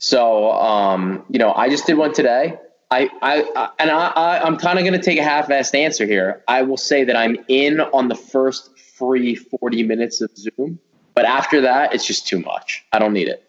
So, 0.00 0.52
um, 0.52 1.24
you 1.28 1.38
know, 1.38 1.52
I 1.52 1.68
just 1.68 1.86
did 1.86 1.96
one 1.96 2.12
today. 2.12 2.58
I, 2.90 3.10
I, 3.20 3.42
I 3.54 3.70
and 3.78 3.90
I, 3.90 4.06
I 4.08 4.46
I'm 4.46 4.56
kind 4.56 4.78
of 4.78 4.84
going 4.84 4.98
to 4.98 5.04
take 5.04 5.18
a 5.18 5.22
half-assed 5.22 5.74
answer 5.74 6.06
here. 6.06 6.42
I 6.46 6.62
will 6.62 6.76
say 6.76 7.04
that 7.04 7.16
I'm 7.16 7.36
in 7.48 7.80
on 7.80 8.08
the 8.08 8.14
first 8.14 8.78
free 8.78 9.34
40 9.34 9.82
minutes 9.82 10.20
of 10.20 10.30
Zoom, 10.36 10.78
but 11.14 11.24
after 11.24 11.60
that, 11.62 11.94
it's 11.94 12.06
just 12.06 12.26
too 12.26 12.38
much. 12.38 12.84
I 12.92 12.98
don't 12.98 13.12
need 13.12 13.28
it. 13.28 13.44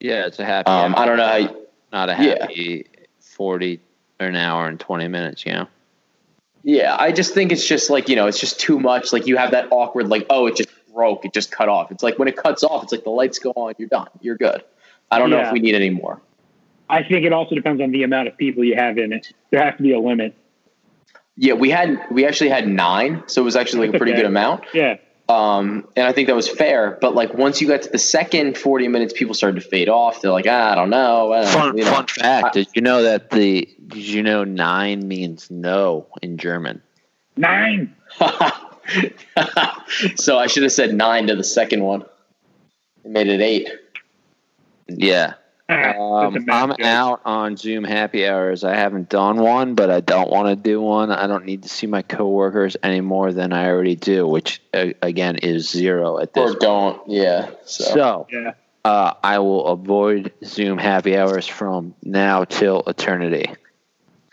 yeah, 0.00 0.26
it's 0.26 0.38
a 0.38 0.44
happy. 0.44 0.70
Um, 0.70 0.94
hour, 0.94 1.00
I 1.02 1.06
don't 1.06 1.16
know 1.18 1.26
how. 1.26 1.36
You, 1.36 1.66
not 1.92 2.08
a 2.08 2.12
yeah. 2.22 2.38
happy 2.40 2.86
forty 3.20 3.80
or 4.18 4.26
an 4.26 4.36
hour 4.36 4.66
and 4.66 4.80
twenty 4.80 5.06
minutes. 5.06 5.44
You 5.46 5.52
know. 5.52 5.68
Yeah, 6.62 6.96
I 6.98 7.12
just 7.12 7.34
think 7.34 7.52
it's 7.52 7.66
just 7.66 7.90
like 7.90 8.08
you 8.08 8.16
know, 8.16 8.26
it's 8.26 8.40
just 8.40 8.60
too 8.60 8.78
much. 8.78 9.12
Like 9.12 9.26
you 9.26 9.36
have 9.36 9.50
that 9.52 9.68
awkward, 9.70 10.08
like 10.08 10.26
oh, 10.30 10.46
it 10.46 10.56
just 10.56 10.70
broke, 10.92 11.24
it 11.24 11.32
just 11.32 11.50
cut 11.50 11.68
off. 11.68 11.90
It's 11.90 12.02
like 12.02 12.18
when 12.18 12.28
it 12.28 12.36
cuts 12.36 12.62
off, 12.62 12.82
it's 12.84 12.92
like 12.92 13.04
the 13.04 13.10
lights 13.10 13.38
go 13.38 13.52
on, 13.56 13.74
you're 13.78 13.88
done, 13.88 14.08
you're 14.20 14.36
good. 14.36 14.62
I 15.10 15.18
don't 15.18 15.30
know 15.30 15.40
if 15.40 15.52
we 15.52 15.60
need 15.60 15.74
any 15.74 15.90
more. 15.90 16.20
I 16.88 17.02
think 17.02 17.24
it 17.24 17.32
also 17.32 17.54
depends 17.54 17.80
on 17.80 17.90
the 17.90 18.02
amount 18.02 18.28
of 18.28 18.36
people 18.36 18.64
you 18.64 18.76
have 18.76 18.98
in 18.98 19.12
it. 19.12 19.32
There 19.50 19.62
has 19.62 19.76
to 19.76 19.82
be 19.82 19.92
a 19.92 19.98
limit. 20.00 20.34
Yeah, 21.36 21.54
we 21.54 21.70
had 21.70 21.98
we 22.10 22.26
actually 22.26 22.50
had 22.50 22.68
nine, 22.68 23.22
so 23.26 23.40
it 23.40 23.44
was 23.44 23.56
actually 23.56 23.86
like 23.86 23.96
a 23.96 23.98
pretty 23.98 24.12
Okay. 24.12 24.22
good 24.22 24.28
amount. 24.28 24.64
Yeah, 24.74 24.96
Um, 25.32 25.88
and 25.96 26.06
I 26.06 26.12
think 26.12 26.28
that 26.28 26.36
was 26.36 26.48
fair. 26.48 26.98
But 27.00 27.14
like 27.14 27.32
once 27.34 27.60
you 27.60 27.68
got 27.68 27.82
to 27.82 27.88
the 27.90 27.98
second 27.98 28.58
40 28.58 28.88
minutes, 28.88 29.12
people 29.16 29.34
started 29.34 29.62
to 29.62 29.66
fade 29.68 29.88
off. 29.88 30.20
They're 30.20 30.30
like, 30.30 30.46
ah, 30.48 30.72
I 30.72 30.74
don't 30.74 30.90
know. 30.90 31.42
Fun, 31.46 31.78
you 31.78 31.84
know. 31.84 31.90
fun 31.90 32.06
fact: 32.06 32.46
I- 32.46 32.50
Did 32.50 32.68
you 32.74 32.82
know 32.82 33.02
that 33.04 33.30
the 33.30 33.68
Did 33.86 34.02
you 34.04 34.22
know 34.22 34.44
nine 34.44 35.08
means 35.08 35.50
no 35.50 36.06
in 36.20 36.36
German? 36.38 36.82
nine. 37.36 37.94
so 40.16 40.38
I 40.38 40.46
should 40.48 40.64
have 40.64 40.72
said 40.72 40.94
nine 40.94 41.28
to 41.28 41.36
the 41.36 41.44
second 41.44 41.82
one. 41.82 42.02
It 43.04 43.10
made 43.10 43.28
it 43.28 43.40
eight. 43.40 43.68
Yeah. 44.88 45.34
Um, 45.68 46.34
that's 46.34 46.36
a 46.36 46.46
math 46.46 46.62
I'm 46.62 46.68
joke. 46.70 46.80
out 46.82 47.20
on 47.24 47.56
Zoom 47.56 47.84
happy 47.84 48.26
hours. 48.26 48.64
I 48.64 48.74
haven't 48.74 49.08
done 49.08 49.38
one, 49.40 49.74
but 49.74 49.90
I 49.90 50.00
don't 50.00 50.30
want 50.30 50.48
to 50.48 50.56
do 50.56 50.80
one. 50.80 51.10
I 51.10 51.26
don't 51.26 51.44
need 51.46 51.62
to 51.62 51.68
see 51.68 51.86
my 51.86 52.02
coworkers 52.02 52.76
any 52.82 53.00
more 53.00 53.32
than 53.32 53.52
I 53.52 53.68
already 53.68 53.94
do, 53.96 54.26
which 54.26 54.60
uh, 54.74 54.88
again 55.02 55.36
is 55.36 55.70
zero 55.70 56.18
at 56.18 56.34
this. 56.34 56.54
Or 56.54 56.58
don't. 56.58 57.00
Yeah. 57.08 57.50
So, 57.64 57.84
So 57.84 58.26
Yeah, 58.30 58.52
uh, 58.84 59.14
I 59.22 59.38
will 59.38 59.66
avoid 59.68 60.32
Zoom 60.44 60.78
happy 60.78 61.16
hours 61.16 61.46
from 61.46 61.94
now 62.02 62.44
till 62.44 62.82
eternity. 62.86 63.46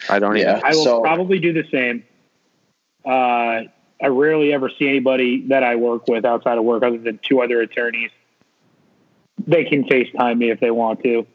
I 0.09 0.19
don't 0.19 0.36
Yeah. 0.36 0.57
even. 0.57 0.63
I 0.65 0.69
will 0.75 0.84
So- 0.84 1.01
probably 1.01 1.39
do 1.39 1.53
the 1.53 1.65
same. 1.71 2.03
Uh, 3.05 3.63
I 4.01 4.07
rarely 4.07 4.53
ever 4.53 4.69
see 4.77 4.88
anybody 4.88 5.47
that 5.47 5.63
I 5.63 5.75
work 5.75 6.07
with 6.07 6.25
outside 6.25 6.57
of 6.57 6.63
work 6.63 6.84
other 6.84 6.97
than 6.97 7.19
two 7.21 7.41
other 7.41 7.61
attorneys. 7.61 8.11
They 9.48 9.64
can 9.66 9.84
FaceTime 9.86 10.38
me 10.38 10.52
if 10.52 10.60
they 10.60 10.72
want 10.72 11.02
to. 11.04 11.26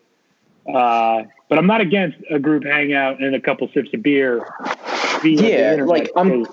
Uh, 0.73 1.25
but 1.49 1.59
I'm 1.59 1.67
not 1.67 1.81
against 1.81 2.19
a 2.31 2.39
group 2.39 2.65
hangout 2.65 3.21
and 3.23 3.35
a 3.35 3.41
couple 3.41 3.69
sips 3.75 3.91
of 3.93 4.03
beer. 4.03 4.47
via 5.23 5.41
Yeah, 5.41 5.73
internet, 5.73 5.87
like, 5.87 6.11
I'm- 6.17 6.47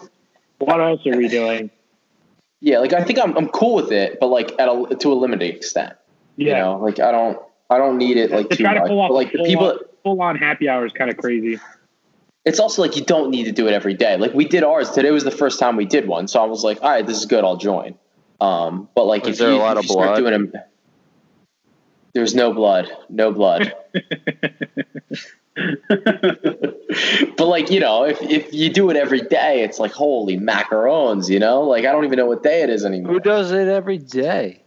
What 0.60 0.80
else 0.80 1.06
are 1.08 1.18
we 1.18 1.28
doing? 1.28 1.70
yeah, 2.62 2.78
like 2.80 2.94
I 2.94 3.04
think 3.04 3.18
I'm, 3.20 3.36
I'm 3.36 3.50
cool 3.50 3.76
with 3.76 3.92
it, 3.92 4.20
but 4.20 4.28
like 4.28 4.52
at 4.60 4.70
a, 4.70 4.96
to 4.96 5.12
a 5.12 5.16
limited 5.16 5.56
extent. 5.56 5.94
You 6.38 6.48
Yeah, 6.48 6.60
know, 6.60 6.78
like 6.78 7.00
I 7.00 7.12
don't, 7.12 7.40
I 7.70 7.78
don't 7.78 7.98
need 7.98 8.18
it 8.18 8.32
like 8.32 8.50
to 8.52 8.56
too 8.58 8.64
try 8.64 8.74
to 8.76 8.80
much. 8.82 8.90
pull 8.90 9.02
off 9.02 9.10
But, 9.10 9.16
like 9.16 9.32
the 9.32 9.44
people, 9.46 9.68
on, 9.72 9.80
full 10.04 10.22
on 10.22 10.36
happy 10.36 10.70
hour 10.70 10.86
is 10.86 10.94
kind 10.94 11.10
of 11.10 11.18
crazy. 11.18 11.60
it's 12.46 12.60
also 12.60 12.82
like 12.84 12.96
you 12.96 13.04
don't 13.04 13.32
need 13.32 13.46
to 13.46 13.52
do 13.52 13.68
it 13.68 13.74
every 13.74 13.94
day. 13.96 14.16
Like 14.18 14.34
we 14.36 14.46
did 14.46 14.64
ours 14.64 14.92
today 14.92 15.10
was 15.12 15.24
the 15.24 15.32
first 15.32 15.60
time 15.60 15.76
we 15.76 15.86
did 15.86 16.08
one, 16.08 16.28
so 16.28 16.42
I 16.42 16.46
was 16.46 16.64
like, 16.64 16.82
all 16.84 16.90
right, 16.92 17.06
this 17.06 17.18
is 17.18 17.26
good. 17.26 17.44
I'll 17.44 17.58
join. 17.58 17.96
Um, 18.40 18.88
but 18.96 19.06
like 19.06 19.24
Was 19.24 19.32
if 19.34 19.40
there 19.40 19.50
you, 19.52 19.58
a 19.58 19.60
lot 19.60 19.78
if 19.78 19.80
of 19.80 19.84
you 19.86 19.90
start 19.94 20.08
blood? 20.10 20.18
doing 20.18 20.32
them, 20.32 20.54
there's 22.14 22.36
no 22.36 22.54
blood, 22.54 22.92
no 23.10 23.32
blood. 23.32 23.74
but 25.56 27.48
like 27.48 27.70
you 27.70 27.80
know, 27.80 28.06
if 28.06 28.22
if 28.22 28.54
you 28.54 28.70
do 28.70 28.90
it 28.90 28.98
every 28.98 29.22
day, 29.22 29.64
it's 29.64 29.80
like 29.80 29.92
holy 29.92 30.38
macarons, 30.38 31.30
you 31.30 31.40
know. 31.40 31.62
Like 31.64 31.86
I 31.86 31.92
don't 31.92 32.06
even 32.06 32.18
know 32.18 32.26
what 32.26 32.44
day 32.44 32.62
it 32.64 32.70
is 32.70 32.86
anymore. 32.86 33.14
Who 33.14 33.20
does 33.20 33.52
it 33.52 33.68
every 33.68 33.98
day? 33.98 34.64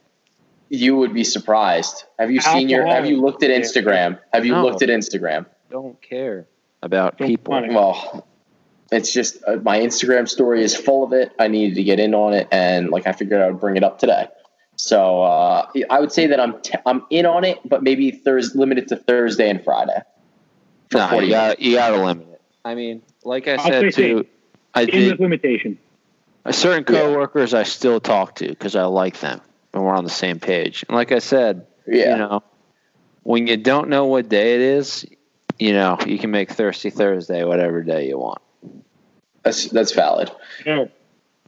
You 0.68 0.97
would 0.97 1.14
be 1.14 1.24
surprised. 1.24 2.05
Have 2.18 2.30
you 2.30 2.40
seen 2.40 2.68
your? 2.68 2.86
Have 2.86 3.07
you 3.07 3.20
looked 3.20 3.42
at 3.42 3.51
Instagram? 3.51 4.18
Have 4.32 4.45
you 4.47 4.53
No. 4.53 4.62
looked 4.62 4.82
at 4.82 4.88
Instagram? 4.88 5.47
Don't 5.70 6.01
care 6.01 6.47
about 6.82 7.18
Don't 7.18 7.28
people. 7.28 7.55
Well, 7.68 8.26
it's 8.90 9.12
just 9.12 9.38
uh, 9.47 9.57
my 9.57 9.80
Instagram 9.80 10.28
story 10.28 10.62
is 10.62 10.74
full 10.76 11.05
of 11.05 11.12
it. 11.12 11.32
I 11.38 11.49
needed 11.49 11.76
to 11.76 11.82
get 11.84 12.01
in 12.01 12.14
on 12.14 12.32
it, 12.34 12.49
and 12.51 12.90
like 12.90 13.07
I 13.07 13.12
figured 13.12 13.40
I 13.40 13.47
would 13.51 13.61
bring 13.61 13.76
it 13.76 13.84
up 13.84 13.99
today. 13.99 14.26
So 14.85 15.22
uh, 15.22 15.66
I 15.89 15.99
would 15.99 16.12
say 16.12 16.26
that 16.26 16.39
I'm 16.39 16.61
t- 16.61 16.74
I'm 16.85 17.07
in 17.09 17.24
on 17.24 17.43
it, 17.43 17.59
but 17.64 17.82
maybe 17.82 18.11
Thursday 18.11 18.59
limited 18.59 18.87
to 18.89 18.97
Thursday 18.97 19.49
and 19.49 19.64
Friday. 19.64 19.99
For 20.91 20.99
No, 20.99 21.09
40 21.09 21.26
you 21.26 21.32
got 21.32 21.59
you 21.59 21.76
got 21.76 21.89
to 21.91 22.05
limit 22.05 22.28
it. 22.28 22.43
I 22.66 22.74
mean, 22.74 23.01
like 23.24 23.49
I 23.49 23.53
I'll 23.53 23.61
said 23.61 23.80
say 23.80 23.91
too, 23.91 24.26
I 24.74 24.82
In 24.82 24.91
think 24.91 25.11
with 25.12 25.20
limitation. 25.20 25.78
certain 26.51 26.85
Yeah. 26.95 27.01
coworkers 27.01 27.55
I 27.55 27.62
still 27.62 27.99
talk 27.99 28.35
to 28.37 28.49
because 28.49 28.76
I 28.76 28.85
like 28.85 29.20
them 29.20 29.41
and 29.72 29.82
we're 29.82 29.95
on 29.95 30.05
the 30.05 30.11
same 30.11 30.39
page. 30.39 30.85
And 30.87 30.95
like 30.95 31.12
I 31.12 31.18
said, 31.18 31.66
Yeah. 31.87 32.11
you 32.11 32.16
know, 32.18 32.43
when 33.22 33.47
you 33.47 33.57
don't 33.57 33.89
know 33.89 34.05
what 34.05 34.28
day 34.28 34.55
it 34.57 34.61
is, 34.61 35.07
you 35.59 35.72
know, 35.72 35.97
you 36.07 36.18
can 36.18 36.30
make 36.30 36.51
Thirsty 36.51 36.91
Thursday 36.91 37.43
whatever 37.45 37.82
day 37.82 38.07
you 38.07 38.18
want. 38.18 38.43
That's 39.45 39.68
that's 39.68 39.93
valid. 39.93 40.30
No. 40.66 40.91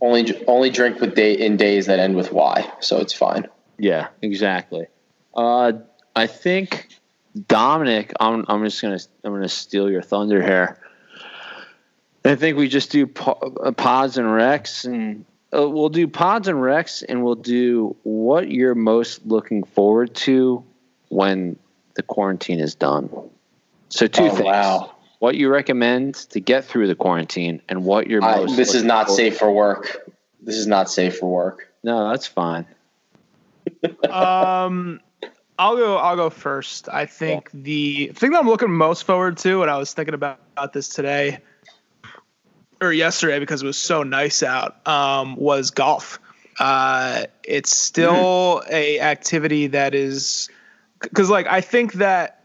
Only 0.01 0.47
only 0.47 0.70
drink 0.70 1.01
with 1.01 1.14
day 1.14 1.32
in 1.32 1.57
days 1.57 1.86
that 1.86 1.99
end 1.99 2.16
with 2.16 2.32
Y, 2.32 2.70
so 2.80 2.99
it's 2.99 3.14
fine. 3.14 3.49
Yeah, 3.78 4.09
exactly. 4.20 4.86
Uh, 5.34 5.72
I 6.14 6.26
think 6.26 6.88
Dominic. 7.49 8.12
I'm. 8.18 8.44
I'm 8.49 8.64
just 8.64 8.80
gonna. 8.80 8.99
I'm 9.24 9.32
gonna 9.32 9.49
steal 9.49 9.90
your 9.90 10.03
thunder 10.03 10.42
here. 10.42 10.78
I 12.24 12.34
think 12.34 12.57
we 12.57 12.68
just 12.68 12.90
do 12.90 13.07
po- 13.07 13.55
uh, 13.62 13.72
pods 13.72 14.16
and 14.16 14.26
Recs, 14.26 14.84
and 14.84 15.24
uh, 15.55 15.68
we'll 15.68 15.90
do 15.90 16.09
pods 16.09 16.49
and 16.49 16.59
Recs, 16.59 17.05
and 17.07 17.22
we'll 17.22 17.34
do 17.34 17.94
what 18.03 18.51
you're 18.51 18.74
most 18.74 19.26
looking 19.26 19.64
forward 19.64 20.14
to 20.16 20.64
when 21.09 21.59
the 21.94 22.03
quarantine 22.03 22.59
is 22.59 22.74
done. 22.74 23.11
So 23.90 24.07
two 24.07 24.24
oh, 24.24 24.30
things: 24.30 24.42
wow, 24.42 24.95
what 25.18 25.34
you 25.36 25.48
recommend 25.48 26.14
to 26.30 26.40
get 26.40 26.64
through 26.64 26.88
the 26.88 26.94
quarantine, 26.94 27.62
and 27.68 27.84
what 27.84 28.08
you're 28.08 28.22
I, 28.22 28.36
most. 28.36 28.56
this 28.56 28.74
is 28.74 28.82
not 28.82 29.06
forward- 29.06 29.16
safe 29.16 29.38
for 29.38 29.50
work. 29.50 30.10
This 30.40 30.56
is 30.56 30.66
not 30.66 30.90
safe 30.90 31.18
for 31.18 31.28
work. 31.28 31.72
No, 31.82 32.10
that's 32.10 32.26
fine. 32.26 32.66
um, 34.10 35.00
I'll 35.58 35.76
go. 35.76 35.96
I'll 35.96 36.16
go 36.16 36.30
first. 36.30 36.88
I 36.88 37.06
think 37.06 37.50
the 37.52 38.08
thing 38.14 38.32
that 38.32 38.38
I'm 38.38 38.46
looking 38.46 38.70
most 38.70 39.04
forward 39.04 39.38
to, 39.38 39.62
and 39.62 39.70
I 39.70 39.78
was 39.78 39.92
thinking 39.92 40.14
about, 40.14 40.38
about 40.52 40.72
this 40.72 40.88
today 40.88 41.38
or 42.80 42.92
yesterday 42.92 43.38
because 43.38 43.62
it 43.62 43.66
was 43.66 43.78
so 43.78 44.02
nice 44.02 44.42
out, 44.42 44.86
um, 44.86 45.36
was 45.36 45.70
golf. 45.70 46.20
Uh, 46.58 47.24
it's 47.42 47.76
still 47.76 48.62
a 48.70 49.00
activity 49.00 49.66
that 49.68 49.94
is 49.94 50.48
because, 51.00 51.30
like, 51.30 51.46
I 51.46 51.60
think 51.60 51.94
that 51.94 52.36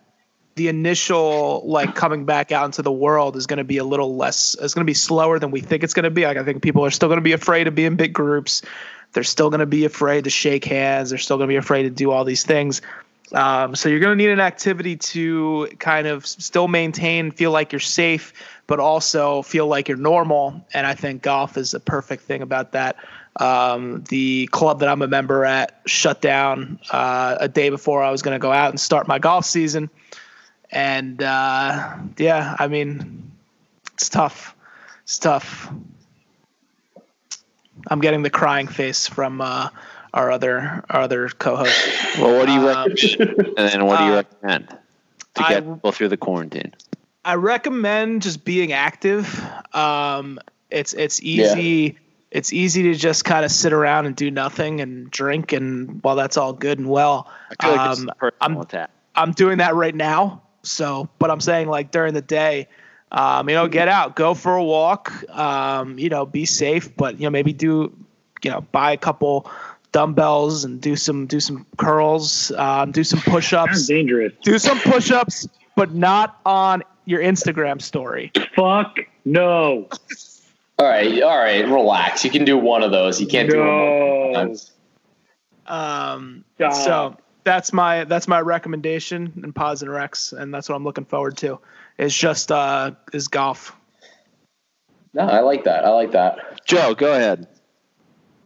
the 0.55 0.67
initial 0.67 1.61
like 1.65 1.95
coming 1.95 2.25
back 2.25 2.51
out 2.51 2.65
into 2.65 2.81
the 2.81 2.91
world 2.91 3.35
is 3.35 3.47
going 3.47 3.57
to 3.57 3.63
be 3.63 3.77
a 3.77 3.83
little 3.83 4.15
less. 4.15 4.55
It's 4.61 4.73
going 4.73 4.85
to 4.85 4.89
be 4.89 4.93
slower 4.93 5.39
than 5.39 5.51
we 5.51 5.61
think 5.61 5.83
it's 5.83 5.93
going 5.93 6.03
to 6.03 6.11
be. 6.11 6.25
Like, 6.25 6.37
I 6.37 6.43
think 6.43 6.61
people 6.61 6.85
are 6.85 6.91
still 6.91 7.09
going 7.09 7.17
to 7.17 7.23
be 7.23 7.31
afraid 7.31 7.65
to 7.65 7.71
be 7.71 7.85
in 7.85 7.95
big 7.95 8.13
groups. 8.13 8.61
They're 9.13 9.23
still 9.23 9.49
going 9.49 9.59
to 9.59 9.65
be 9.65 9.85
afraid 9.85 10.25
to 10.25 10.29
shake 10.29 10.65
hands. 10.65 11.09
They're 11.09 11.19
still 11.19 11.37
going 11.37 11.47
to 11.47 11.51
be 11.51 11.57
afraid 11.57 11.83
to 11.83 11.89
do 11.89 12.11
all 12.11 12.23
these 12.23 12.43
things. 12.43 12.81
Um, 13.33 13.75
so 13.75 13.87
you're 13.87 13.99
going 13.99 14.17
to 14.17 14.21
need 14.21 14.31
an 14.31 14.41
activity 14.41 14.97
to 14.97 15.69
kind 15.79 16.07
of 16.07 16.25
still 16.25 16.67
maintain, 16.67 17.31
feel 17.31 17.51
like 17.51 17.71
you're 17.71 17.79
safe, 17.79 18.33
but 18.67 18.79
also 18.79 19.41
feel 19.41 19.67
like 19.67 19.87
you're 19.87 19.97
normal. 19.97 20.65
And 20.73 20.85
I 20.85 20.95
think 20.95 21.21
golf 21.21 21.57
is 21.57 21.73
a 21.73 21.79
perfect 21.79 22.23
thing 22.23 22.41
about 22.41 22.73
that. 22.73 22.97
Um, 23.37 24.03
the 24.09 24.47
club 24.47 24.81
that 24.81 24.89
I'm 24.89 25.01
a 25.01 25.07
member 25.07 25.45
at 25.45 25.79
shut 25.85 26.21
down 26.21 26.79
uh, 26.91 27.37
a 27.39 27.47
day 27.47 27.69
before 27.69 28.03
I 28.03 28.11
was 28.11 28.21
going 28.21 28.35
to 28.35 28.39
go 28.39 28.51
out 28.51 28.71
and 28.71 28.79
start 28.79 29.07
my 29.07 29.19
golf 29.19 29.45
season. 29.45 29.89
And 30.71 31.21
uh, 31.21 31.97
yeah, 32.17 32.55
I 32.57 32.67
mean, 32.67 33.31
it's 33.93 34.09
tough. 34.09 34.55
It's 35.03 35.19
tough. 35.19 35.69
I'm 37.87 37.99
getting 37.99 38.21
the 38.23 38.29
crying 38.29 38.67
face 38.67 39.07
from 39.07 39.41
uh, 39.41 39.69
our 40.13 40.31
other 40.31 40.83
our 40.89 41.01
other 41.01 41.29
co-host. 41.29 42.19
Well, 42.19 42.37
what 42.37 42.45
do 42.47 42.53
you 42.53 42.69
Um, 42.69 42.89
recommend? 42.89 43.47
and 43.57 43.69
then 43.69 43.85
what 43.85 43.97
do 43.99 44.03
you 44.05 44.11
uh, 44.11 44.15
recommend 44.15 44.67
to 44.69 45.43
I- 45.43 45.49
get 45.49 45.63
people 45.73 45.91
through 45.91 46.09
the 46.09 46.17
quarantine? 46.17 46.73
I 47.23 47.35
recommend 47.35 48.23
just 48.23 48.43
being 48.43 48.71
active. 48.71 49.43
Um, 49.75 50.39
it's 50.71 50.93
it's 50.93 51.21
easy. 51.21 51.97
It's 52.31 52.53
easy 52.53 52.83
to 52.83 52.95
just 52.95 53.25
kind 53.25 53.43
of 53.45 53.51
sit 53.51 53.73
around 53.73 54.05
and 54.07 54.15
do 54.15 54.31
nothing 54.31 54.79
and 54.81 55.11
drink, 55.11 55.51
and 55.53 56.01
while 56.03 56.15
that's 56.15 56.37
all 56.37 56.53
good 56.53 56.79
and 56.79 56.89
well, 56.89 57.29
I 57.59 57.63
feel 57.63 57.75
like 57.75 57.79
um, 57.81 58.09
I'm- 58.39 58.53
I'm 59.15 59.31
doing 59.33 59.57
that 59.59 59.75
right 59.75 59.93
now. 59.93 60.41
So, 60.63 61.09
but 61.19 61.31
I'm 61.31 61.41
saying 61.41 61.67
like 61.67 61.91
during 61.91 62.13
the 62.13 62.21
day, 62.21 62.67
um, 63.11 63.49
you 63.49 63.55
know, 63.55 63.67
get 63.67 63.87
out, 63.87 64.15
go 64.15 64.33
for 64.33 64.55
a 64.55 64.63
walk, 64.63 65.11
um, 65.29 65.99
you 65.99 66.09
know, 66.09 66.25
be 66.25 66.45
safe, 66.45 66.95
but 66.95 67.19
you 67.19 67.25
know, 67.25 67.29
maybe 67.29 67.51
do, 67.53 67.93
you 68.43 68.51
know, 68.51 68.61
buy 68.71 68.91
a 68.93 68.97
couple 68.97 69.49
dumbbells 69.91 70.63
and 70.63 70.79
do 70.79 70.95
some 70.95 71.27
do 71.27 71.39
some 71.39 71.65
curls, 71.77 72.51
um, 72.51 72.91
do 72.91 73.03
some 73.03 73.19
Sounds 73.19 73.33
push-ups, 73.33 73.87
dangerous. 73.87 74.33
do 74.43 74.57
some 74.57 74.79
push-ups, 74.79 75.47
but 75.75 75.93
not 75.93 76.39
on 76.45 76.83
your 77.05 77.21
Instagram 77.21 77.81
story. 77.81 78.31
Fuck 78.55 78.99
no. 79.25 79.89
All 80.79 80.87
right, 80.87 81.21
all 81.21 81.37
right, 81.37 81.67
relax. 81.67 82.23
You 82.23 82.31
can 82.31 82.45
do 82.45 82.57
one 82.57 82.81
of 82.81 82.91
those. 82.91 83.19
You 83.19 83.27
can't 83.27 83.49
do 83.49 83.57
them 83.57 83.65
No. 83.67 84.55
Um, 85.67 86.43
Stop. 86.55 86.73
so 86.73 87.17
that's 87.43 87.73
my 87.73 88.03
that's 88.03 88.27
my 88.27 88.39
recommendation 88.39 89.41
in 89.43 89.53
Pods 89.53 89.81
and 89.81 89.91
Recs, 89.91 90.33
and 90.37 90.53
that's 90.53 90.69
what 90.69 90.75
I'm 90.75 90.83
looking 90.83 91.05
forward 91.05 91.37
to. 91.37 91.59
Is 91.97 92.15
just 92.15 92.51
uh 92.51 92.91
is 93.13 93.27
golf. 93.27 93.75
No, 95.13 95.23
I 95.23 95.41
like 95.41 95.65
that. 95.65 95.83
I 95.83 95.89
like 95.89 96.11
that. 96.11 96.65
Joe, 96.65 96.95
go 96.95 97.13
ahead. 97.13 97.47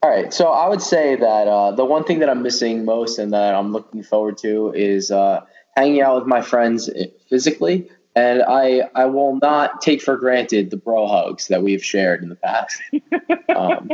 All 0.02 0.10
right, 0.10 0.32
so 0.34 0.50
I 0.50 0.68
would 0.68 0.82
say 0.82 1.16
that 1.16 1.48
uh, 1.48 1.72
the 1.72 1.86
one 1.86 2.04
thing 2.04 2.20
that 2.20 2.30
I'm 2.30 2.44
missing 2.44 2.86
most 2.86 3.18
and 3.18 3.34
that 3.34 3.56
I'm 3.56 3.72
looking 3.72 4.04
forward 4.04 4.38
to 4.40 4.72
is 4.72 5.10
uh, 5.10 5.46
hanging 5.76 6.02
out 6.02 6.18
with 6.18 6.28
my 6.28 6.42
friends 6.42 6.90
physically, 7.28 7.90
and 8.16 8.44
I 8.48 8.84
I 8.94 9.06
will 9.06 9.40
not 9.42 9.82
take 9.82 10.02
for 10.02 10.16
granted 10.16 10.70
the 10.70 10.78
bro 10.78 11.08
hugs 11.08 11.48
that 11.48 11.64
we've 11.64 11.84
shared 11.84 12.22
in 12.22 12.30
the 12.30 12.36
past. 12.36 12.82
um, 13.56 13.90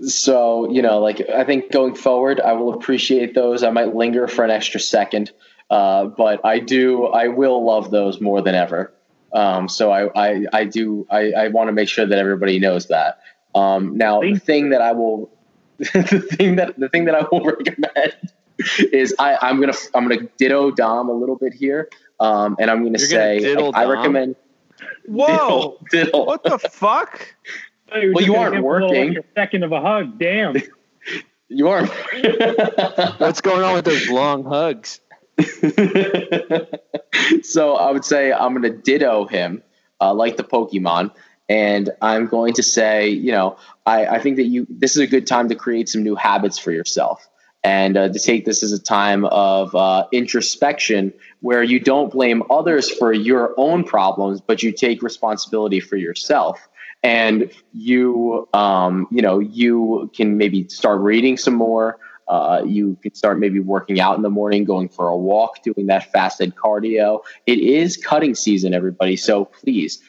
so 0.00 0.70
you 0.70 0.82
know, 0.82 1.00
like 1.00 1.28
I 1.30 1.44
think 1.44 1.70
going 1.70 1.94
forward, 1.94 2.40
I 2.40 2.52
will 2.52 2.72
appreciate 2.74 3.34
those. 3.34 3.62
I 3.62 3.70
might 3.70 3.94
linger 3.94 4.28
for 4.28 4.44
an 4.44 4.50
extra 4.50 4.80
second, 4.80 5.32
uh, 5.70 6.06
but 6.06 6.44
I 6.44 6.58
do 6.58 7.06
I 7.06 7.28
will 7.28 7.64
love 7.64 7.90
those 7.90 8.20
more 8.20 8.42
than 8.42 8.54
ever. 8.54 8.92
Um, 9.32 9.68
so 9.68 9.90
I, 9.90 10.08
I, 10.16 10.46
I 10.54 10.64
do 10.64 11.06
I, 11.10 11.32
I 11.32 11.48
want 11.48 11.68
to 11.68 11.72
make 11.72 11.88
sure 11.88 12.06
that 12.06 12.18
everybody 12.18 12.58
knows 12.58 12.86
that. 12.88 13.20
Um, 13.54 13.96
now 13.96 14.20
the 14.20 14.38
thing 14.38 14.70
that 14.70 14.80
I 14.80 14.92
will 14.92 15.30
the 15.78 16.26
thing 16.36 16.56
that 16.56 16.78
the 16.78 16.88
thing 16.88 17.04
that 17.04 17.14
I 17.14 17.24
will 17.30 17.44
recommend 17.44 18.14
is 18.92 19.14
I, 19.18 19.38
I'm 19.40 19.60
gonna 19.60 19.74
I'm 19.94 20.08
gonna 20.08 20.28
ditto 20.38 20.70
Dom 20.70 21.08
a 21.08 21.12
little 21.12 21.36
bit 21.36 21.52
here. 21.52 21.88
Um, 22.20 22.56
and 22.58 22.70
I'm 22.70 22.78
gonna 22.78 22.98
You're 22.98 23.08
gonna 23.08 23.72
say 23.72 23.72
I 23.74 23.84
recommend 23.84 24.36
Whoa! 25.06 25.26
diddle, 25.90 26.04
diddle. 26.04 26.26
What 26.26 26.42
the 26.42 26.58
fuck? 26.58 27.34
Oh, 27.92 27.98
you're 27.98 28.12
Well, 28.12 28.24
you 28.24 28.34
aren't 28.36 28.52
give 28.54 28.58
him 28.58 28.64
a 28.64 28.68
little, 28.72 28.88
working. 28.88 29.14
like, 29.14 29.24
a 29.24 29.28
second 29.34 29.62
of 29.64 29.72
a 29.72 29.80
hug. 29.80 30.18
Damn. 30.18 30.56
You 31.50 31.68
are. 31.68 31.86
What's 33.16 33.40
going 33.40 33.62
on 33.64 33.72
with 33.72 33.86
those 33.86 34.10
long 34.10 34.44
hugs? 34.44 35.00
so 37.42 37.74
I 37.74 37.90
would 37.90 38.04
say 38.04 38.32
I'm 38.32 38.52
going 38.52 38.70
to 38.70 38.78
ditto 38.78 39.24
him, 39.24 39.62
uh, 39.98 40.12
like 40.12 40.36
the 40.36 40.44
Pokemon, 40.44 41.10
and 41.48 41.88
I'm 42.02 42.26
going 42.26 42.52
to 42.54 42.62
say, 42.62 43.08
you 43.08 43.32
know, 43.32 43.56
I, 43.86 44.04
I 44.06 44.18
think 44.18 44.36
that 44.36 44.44
you 44.44 44.66
this 44.68 44.90
is 44.92 44.98
a 44.98 45.06
good 45.06 45.26
time 45.26 45.48
to 45.48 45.54
create 45.54 45.88
some 45.88 46.02
new 46.02 46.16
habits 46.16 46.58
for 46.58 46.70
yourself, 46.70 47.26
and 47.64 47.96
uh, 47.96 48.10
to 48.10 48.18
take 48.18 48.44
this 48.44 48.62
as 48.62 48.72
a 48.72 48.78
time 48.78 49.24
of 49.24 49.74
uh, 49.74 50.06
introspection 50.12 51.14
where 51.40 51.62
you 51.62 51.80
don't 51.80 52.12
blame 52.12 52.42
others 52.50 52.90
for 52.90 53.10
your 53.10 53.54
own 53.56 53.84
problems, 53.84 54.42
but 54.42 54.62
you 54.62 54.70
take 54.70 55.02
responsibility 55.02 55.80
for 55.80 55.96
yourself. 55.96 56.67
And 57.02 57.50
you, 57.72 58.48
um, 58.52 59.06
you 59.10 59.22
know, 59.22 59.38
you 59.38 60.10
can 60.14 60.36
maybe 60.36 60.68
start 60.68 61.00
reading 61.00 61.36
some 61.36 61.54
more. 61.54 61.98
Uh, 62.26 62.62
you 62.66 62.98
can 63.02 63.14
start 63.14 63.38
maybe 63.38 63.60
working 63.60 64.00
out 64.00 64.16
in 64.16 64.22
the 64.22 64.30
morning, 64.30 64.64
going 64.64 64.88
for 64.88 65.08
a 65.08 65.16
walk, 65.16 65.62
doing 65.62 65.86
that 65.86 66.12
fasted 66.12 66.54
cardio. 66.54 67.20
It 67.46 67.58
is 67.58 67.96
cutting 67.96 68.34
season, 68.34 68.74
everybody. 68.74 69.16
So 69.16 69.46
please 69.46 70.02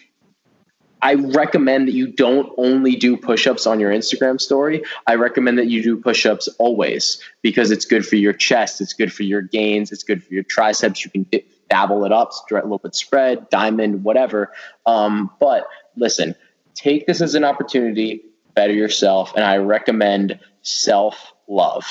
I 1.01 1.13
recommend 1.13 1.87
that 1.87 1.93
you 1.93 2.07
don't 2.07 2.51
only 2.57 2.95
do 2.95 3.15
push-ups 3.15 3.65
on 3.65 3.79
your 3.79 3.91
Instagram 3.91 4.39
story. 4.39 4.83
I 5.07 5.15
recommend 5.15 5.57
that 5.57 5.67
you 5.67 5.81
do 5.81 5.97
push-ups 5.97 6.49
always 6.59 7.21
because 7.41 7.71
it's 7.71 7.85
good 7.85 8.05
for 8.05 8.17
your 8.17 8.33
chest, 8.33 8.81
it's 8.81 8.93
good 8.93 9.13
for 9.13 9.23
your 9.23 9.41
gains, 9.41 9.91
it's 9.91 10.03
good 10.03 10.23
for 10.23 10.33
your 10.33 10.43
triceps. 10.43 11.05
You 11.05 11.11
can 11.11 11.25
dabble 11.69 12.03
it 12.03 12.11
up, 12.11 12.31
a 12.51 12.55
little 12.55 12.79
bit 12.79 12.95
spread, 12.95 13.49
diamond, 13.49 14.03
whatever. 14.03 14.51
Um, 14.85 15.31
but 15.39 15.67
listen, 15.95 16.35
take 16.79 17.05
this 17.07 17.21
as 17.21 17.35
an 17.35 17.43
opportunity, 17.43 18.23
better 18.55 18.73
yourself, 18.73 19.33
and 19.35 19.43
I 19.43 19.57
recommend 19.57 20.39
self-love. 20.61 21.85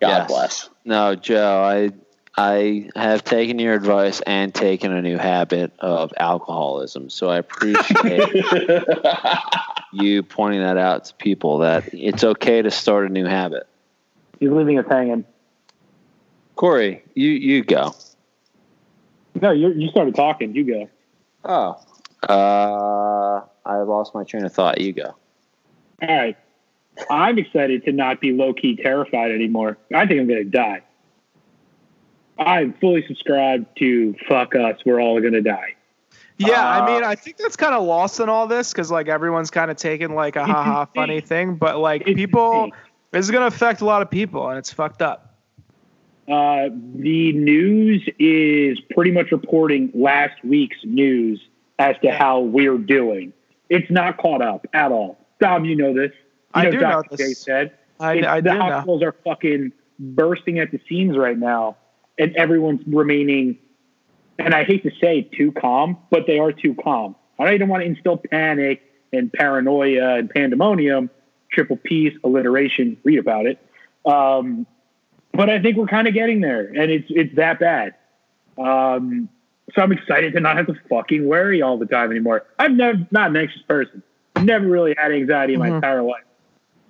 God 0.00 0.08
Yes. 0.08 0.28
bless. 0.28 0.70
No, 0.84 1.14
Joe, 1.16 1.60
I 1.62 1.90
I 2.40 2.88
have 2.94 3.24
taken 3.24 3.58
your 3.58 3.74
advice 3.74 4.20
and 4.20 4.54
taken 4.54 4.92
a 4.92 5.02
new 5.02 5.18
habit 5.18 5.72
of 5.80 6.12
alcoholism. 6.16 7.10
So 7.10 7.28
I 7.28 7.38
appreciate 7.38 8.28
you 9.92 10.22
pointing 10.22 10.60
that 10.60 10.76
out 10.76 11.06
to 11.06 11.14
people 11.14 11.58
that 11.58 11.92
it's 11.92 12.22
okay 12.22 12.62
to 12.62 12.70
start 12.70 13.10
a 13.10 13.12
new 13.12 13.26
habit. 13.26 13.66
He's 14.38 14.50
leaving 14.50 14.78
us 14.78 14.86
hanging. 14.88 15.24
Corey, 16.54 17.02
you 17.14 17.30
you 17.30 17.64
go. 17.64 17.92
No, 19.40 19.50
you 19.50 19.72
you 19.72 19.88
started 19.88 20.14
talking. 20.14 20.54
You 20.54 20.64
go. 20.64 20.88
Oh. 21.44 21.80
Uh 22.32 23.40
I 23.68 23.76
lost 23.82 24.14
my 24.14 24.24
train 24.24 24.44
of 24.44 24.52
thought. 24.52 24.80
You 24.80 24.92
go. 24.92 25.14
All 26.02 26.08
right. 26.08 26.36
I'm 27.10 27.38
excited 27.38 27.84
to 27.84 27.92
not 27.92 28.20
be 28.20 28.32
low 28.32 28.52
key 28.52 28.74
terrified 28.76 29.30
anymore. 29.30 29.78
I 29.94 30.06
think 30.06 30.20
I'm 30.20 30.26
going 30.26 30.42
to 30.42 30.50
die. 30.50 30.82
I'm 32.38 32.72
fully 32.74 33.04
subscribed 33.06 33.66
to 33.78 34.14
fuck 34.28 34.54
us. 34.54 34.78
We're 34.84 35.00
all 35.00 35.20
going 35.20 35.32
to 35.34 35.40
die. 35.40 35.74
Yeah, 36.38 36.60
Uh, 36.62 36.82
I 36.82 36.86
mean, 36.86 37.04
I 37.04 37.14
think 37.16 37.36
that's 37.36 37.56
kind 37.56 37.74
of 37.74 37.84
lost 37.84 38.20
in 38.20 38.28
all 38.28 38.46
this 38.46 38.72
because 38.72 38.90
like 38.92 39.08
everyone's 39.08 39.50
kind 39.50 39.70
of 39.70 39.76
taking 39.76 40.14
like 40.14 40.36
a 40.36 40.44
haha 40.44 40.82
insane. 40.82 40.92
funny 40.94 41.20
thing, 41.20 41.54
but 41.56 41.78
like 41.78 42.02
It's 42.06 42.14
people, 42.16 42.64
insane. 42.64 42.72
this 43.10 43.24
is 43.26 43.30
gonna 43.32 43.46
affect 43.46 43.80
a 43.80 43.84
lot 43.84 44.02
of 44.02 44.10
people, 44.10 44.48
and 44.48 44.56
it's 44.58 44.72
fucked 44.72 45.02
up. 45.02 45.34
Uh, 46.28 46.68
the 46.94 47.32
news 47.32 48.08
is 48.20 48.78
pretty 48.94 49.10
much 49.10 49.32
reporting 49.32 49.90
last 49.94 50.34
week's 50.44 50.76
news 50.84 51.40
as 51.80 51.96
to 52.02 52.12
how 52.12 52.38
we're 52.40 52.78
doing. 52.78 53.32
It's 53.70 53.90
not 53.90 54.18
caught 54.18 54.42
up 54.42 54.66
at 54.72 54.92
all. 54.92 55.18
Dom, 55.40 55.64
you 55.64 55.76
know 55.76 55.92
this. 55.94 56.12
You 56.12 56.22
I 56.54 56.64
know 56.64 56.70
do 56.70 56.80
know 56.80 56.90
Dr. 56.90 57.16
this. 57.16 57.28
J 57.28 57.34
said. 57.34 57.72
I, 58.00 58.12
I 58.26 58.40
the 58.40 58.50
do 58.50 58.58
know. 58.58 58.62
hospitals 58.62 59.02
are 59.02 59.14
fucking 59.24 59.72
bursting 59.98 60.58
at 60.58 60.70
the 60.70 60.80
seams 60.88 61.16
right 61.16 61.38
now, 61.38 61.76
and 62.18 62.34
everyone's 62.36 62.80
remaining. 62.86 63.58
And 64.38 64.54
I 64.54 64.64
hate 64.64 64.84
to 64.84 64.90
say 65.00 65.22
too 65.22 65.52
calm, 65.52 65.98
but 66.10 66.26
they 66.26 66.38
are 66.38 66.52
too 66.52 66.74
calm. 66.82 67.16
I 67.38 67.44
don't 67.44 67.54
even 67.54 67.68
want 67.68 67.82
to 67.82 67.86
instill 67.86 68.16
panic 68.16 68.82
and 69.12 69.32
paranoia 69.32 70.16
and 70.18 70.30
pandemonium. 70.30 71.10
Triple 71.52 71.76
P's 71.76 72.12
alliteration. 72.24 72.96
Read 73.04 73.18
about 73.18 73.46
it. 73.46 73.58
Um, 74.04 74.66
but 75.32 75.50
I 75.50 75.60
think 75.60 75.76
we're 75.76 75.86
kind 75.86 76.06
of 76.08 76.14
getting 76.14 76.40
there, 76.40 76.66
and 76.66 76.90
it's 76.90 77.06
it's 77.10 77.34
that 77.36 77.58
bad. 77.60 77.94
Um, 78.56 79.28
so 79.74 79.82
I'm 79.82 79.92
excited 79.92 80.32
to 80.34 80.40
not 80.40 80.56
have 80.56 80.66
to 80.66 80.74
fucking 80.88 81.26
worry 81.26 81.62
all 81.62 81.76
the 81.78 81.86
time 81.86 82.10
anymore. 82.10 82.44
I'm 82.58 82.76
never 82.76 83.06
not 83.10 83.30
an 83.30 83.36
anxious 83.36 83.62
person. 83.62 84.02
I've 84.36 84.44
never 84.44 84.66
really 84.66 84.94
had 84.96 85.12
anxiety 85.12 85.54
in 85.54 85.58
my 85.60 85.70
Mhm. 85.70 85.76
entire 85.76 86.02
life. 86.02 86.24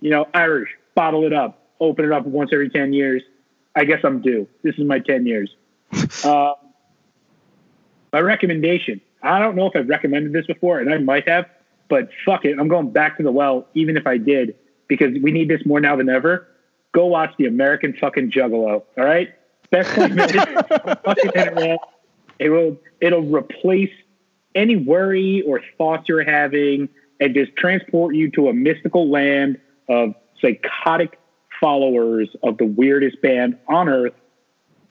You 0.00 0.10
know, 0.10 0.28
Irish, 0.34 0.70
bottle 0.94 1.24
it 1.26 1.32
up, 1.32 1.62
open 1.80 2.04
it 2.04 2.12
up 2.12 2.24
once 2.26 2.50
every 2.52 2.68
ten 2.68 2.92
years. 2.92 3.22
I 3.74 3.84
guess 3.84 4.00
I'm 4.04 4.20
due. 4.20 4.46
This 4.62 4.74
is 4.76 4.84
my 4.84 4.98
ten 5.00 5.26
years. 5.26 5.54
um, 6.24 6.54
my 8.12 8.20
recommendation. 8.20 9.00
I 9.22 9.38
don't 9.40 9.56
know 9.56 9.66
if 9.66 9.74
I've 9.76 9.88
recommended 9.88 10.32
this 10.32 10.46
before, 10.46 10.78
and 10.78 10.92
I 10.92 10.98
might 10.98 11.28
have, 11.28 11.46
but 11.88 12.08
fuck 12.24 12.44
it. 12.44 12.56
I'm 12.58 12.68
going 12.68 12.90
back 12.90 13.16
to 13.16 13.22
the 13.22 13.32
well, 13.32 13.66
even 13.74 13.96
if 13.96 14.06
I 14.06 14.16
did, 14.16 14.54
because 14.86 15.12
we 15.22 15.32
need 15.32 15.48
this 15.48 15.64
more 15.66 15.80
now 15.80 15.96
than 15.96 16.08
ever. 16.08 16.46
Go 16.92 17.06
watch 17.06 17.32
the 17.38 17.46
American 17.46 17.92
fucking 17.94 18.30
Juggalo. 18.30 18.82
All 18.96 19.04
right, 19.04 19.30
best 19.70 19.92
twenty 19.94 20.14
minutes 20.14 20.36
on 20.36 20.54
the 20.84 20.98
fucking 21.04 21.30
internet. 21.34 21.78
It 22.38 22.50
will 22.50 22.78
it'll 23.00 23.22
replace 23.22 23.92
any 24.54 24.76
worry 24.76 25.42
or 25.46 25.60
thoughts 25.76 26.08
you're 26.08 26.24
having, 26.24 26.88
and 27.20 27.34
just 27.34 27.54
transport 27.56 28.14
you 28.14 28.30
to 28.32 28.48
a 28.48 28.52
mystical 28.52 29.10
land 29.10 29.58
of 29.88 30.14
psychotic 30.40 31.18
followers 31.60 32.28
of 32.42 32.58
the 32.58 32.64
weirdest 32.64 33.20
band 33.22 33.58
on 33.68 33.88
earth. 33.88 34.14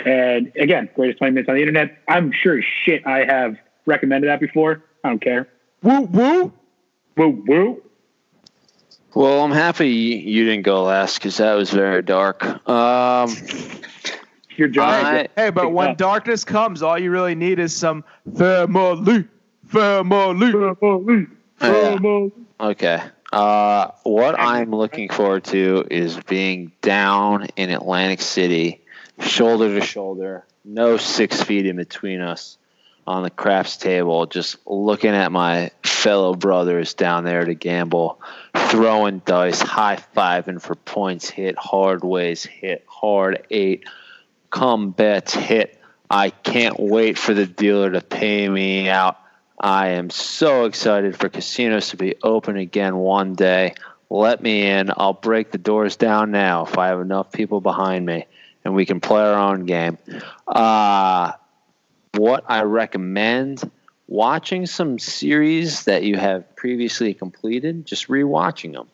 And 0.05 0.51
again, 0.59 0.89
greatest 0.95 1.19
20 1.19 1.33
minutes 1.33 1.49
on 1.49 1.55
the 1.55 1.61
internet. 1.61 1.97
I'm 2.07 2.31
sure 2.31 2.61
shit 2.61 3.05
I 3.07 3.25
have 3.25 3.57
recommended 3.85 4.27
that 4.27 4.39
before. 4.39 4.83
I 5.03 5.09
don't 5.09 5.21
care. 5.21 5.47
Woo 5.81 6.01
woo. 6.01 6.53
Woo 7.15 7.43
woo. 7.47 7.83
Well, 9.15 9.43
I'm 9.43 9.51
happy 9.51 9.89
you 9.89 10.45
didn't 10.45 10.63
go 10.63 10.83
last 10.83 11.17
because 11.17 11.37
that 11.37 11.55
was 11.55 11.71
very 11.71 12.03
dark. 12.03 12.45
Um, 12.69 13.35
Your 14.57 14.67
job. 14.67 14.89
I- 14.89 15.27
Hey, 15.35 15.49
but 15.51 15.71
when 15.71 15.89
up. 15.89 15.97
darkness 15.97 16.43
comes, 16.43 16.81
all 16.81 16.97
you 16.97 17.11
really 17.11 17.35
need 17.35 17.59
is 17.59 17.75
some 17.75 18.03
family, 18.35 19.25
family. 19.67 20.53
yeah. 21.61 22.27
Okay. 22.59 23.01
Uh, 23.33 23.91
what 24.03 24.39
I'm 24.39 24.71
looking 24.71 25.09
forward 25.09 25.43
to 25.45 25.85
is 25.91 26.17
being 26.27 26.71
down 26.81 27.47
in 27.55 27.69
Atlantic 27.69 28.21
City, 28.21 28.81
shoulder 29.19 29.79
to 29.79 29.85
shoulder, 29.85 30.45
no 30.65 30.97
six 30.97 31.41
feet 31.43 31.65
in 31.65 31.75
between 31.75 32.21
us 32.21 32.57
on 33.05 33.23
the 33.23 33.29
craps 33.29 33.77
table, 33.77 34.25
just 34.25 34.57
looking 34.65 35.11
at 35.11 35.31
my 35.31 35.71
fellow 35.83 36.33
brothers 36.33 36.93
down 36.93 37.23
there 37.25 37.45
to 37.45 37.53
gamble, 37.53 38.19
throwing 38.55 39.19
dice, 39.25 39.61
high 39.61 39.97
fiving 40.15 40.61
for 40.61 40.75
points 40.75 41.29
hit, 41.29 41.57
hard 41.57 42.03
ways 42.03 42.45
hit, 42.45 42.83
hard 42.87 43.45
eight, 43.49 43.83
come 44.49 44.91
bets 44.91 45.33
hit. 45.33 45.79
I 46.09 46.29
can't 46.29 46.79
wait 46.79 47.17
for 47.17 47.33
the 47.33 47.45
dealer 47.45 47.91
to 47.91 48.01
pay 48.01 48.47
me 48.47 48.89
out. 48.89 49.17
I 49.59 49.89
am 49.89 50.09
so 50.09 50.65
excited 50.65 51.17
for 51.17 51.29
casinos 51.29 51.89
to 51.89 51.97
be 51.97 52.15
open 52.23 52.57
again 52.57 52.95
one 52.95 53.33
day. 53.33 53.73
Let 54.09 54.41
me 54.41 54.67
in. 54.67 54.91
I'll 54.95 55.13
break 55.13 55.51
the 55.51 55.57
doors 55.57 55.95
down 55.95 56.31
now 56.31 56.65
if 56.65 56.77
I 56.77 56.87
have 56.87 57.01
enough 57.01 57.31
people 57.31 57.59
behind 57.59 58.05
me 58.05 58.25
and 58.63 58.75
we 58.75 58.85
can 58.85 59.01
play 59.01 59.21
our 59.21 59.51
own 59.51 59.65
game. 59.65 59.97
Uh, 60.47 61.33
what 62.13 62.45
I 62.47 62.63
recommend 62.63 63.69
watching 64.07 64.65
some 64.65 64.99
series 64.99 65.85
that 65.85 66.03
you 66.03 66.17
have 66.17 66.55
previously 66.55 67.13
completed, 67.13 67.85
just 67.85 68.07
rewatching 68.07 68.73
them. 68.73 68.87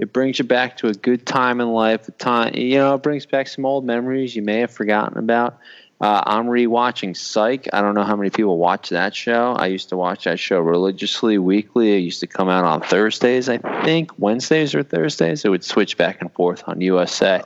It 0.00 0.14
brings 0.14 0.38
you 0.38 0.46
back 0.46 0.78
to 0.78 0.88
a 0.88 0.94
good 0.94 1.26
time 1.26 1.60
in 1.60 1.68
life. 1.68 2.08
A 2.08 2.12
time, 2.12 2.54
you 2.54 2.78
know, 2.78 2.94
it 2.94 3.02
brings 3.02 3.26
back 3.26 3.48
some 3.48 3.66
old 3.66 3.84
memories 3.84 4.34
you 4.34 4.40
may 4.40 4.60
have 4.60 4.70
forgotten 4.70 5.18
about. 5.18 5.58
Uh, 6.00 6.22
I'm 6.24 6.46
rewatching 6.46 7.14
Psych. 7.14 7.68
I 7.74 7.82
don't 7.82 7.94
know 7.94 8.04
how 8.04 8.16
many 8.16 8.30
people 8.30 8.56
watch 8.56 8.88
that 8.88 9.14
show. 9.14 9.52
I 9.52 9.66
used 9.66 9.90
to 9.90 9.98
watch 9.98 10.24
that 10.24 10.40
show 10.40 10.58
religiously, 10.60 11.36
weekly. 11.36 11.92
It 11.92 11.98
used 11.98 12.20
to 12.20 12.26
come 12.26 12.48
out 12.48 12.64
on 12.64 12.80
Thursdays, 12.80 13.50
I 13.50 13.58
think, 13.84 14.18
Wednesdays 14.18 14.74
or 14.74 14.82
Thursdays. 14.82 15.44
It 15.44 15.50
would 15.50 15.64
switch 15.64 15.98
back 15.98 16.22
and 16.22 16.32
forth 16.32 16.64
on 16.66 16.80
USA. 16.80 17.42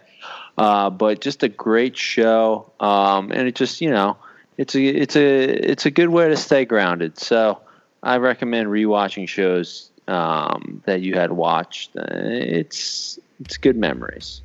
Uh, 0.56 0.90
but 0.90 1.20
just 1.20 1.42
a 1.42 1.48
great 1.48 1.96
show, 1.96 2.70
um, 2.78 3.32
and 3.32 3.48
it 3.48 3.56
just 3.56 3.80
you 3.80 3.90
know, 3.90 4.16
it's 4.56 4.76
a 4.76 4.84
it's 4.84 5.16
a 5.16 5.44
it's 5.70 5.86
a 5.86 5.90
good 5.90 6.10
way 6.10 6.28
to 6.28 6.36
stay 6.36 6.64
grounded. 6.64 7.18
So 7.18 7.60
I 8.04 8.18
recommend 8.18 8.68
rewatching 8.68 9.28
shows 9.28 9.90
um, 10.08 10.82
that 10.86 11.00
you 11.00 11.14
had 11.14 11.32
watched. 11.32 11.96
Uh, 11.96 12.04
it's 12.10 13.18
it's 13.40 13.56
good 13.56 13.76
memories. 13.76 14.42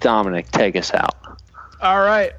Dominic, 0.00 0.50
take 0.50 0.76
us 0.76 0.92
out. 0.94 1.14
All 1.80 2.00
right. 2.00 2.32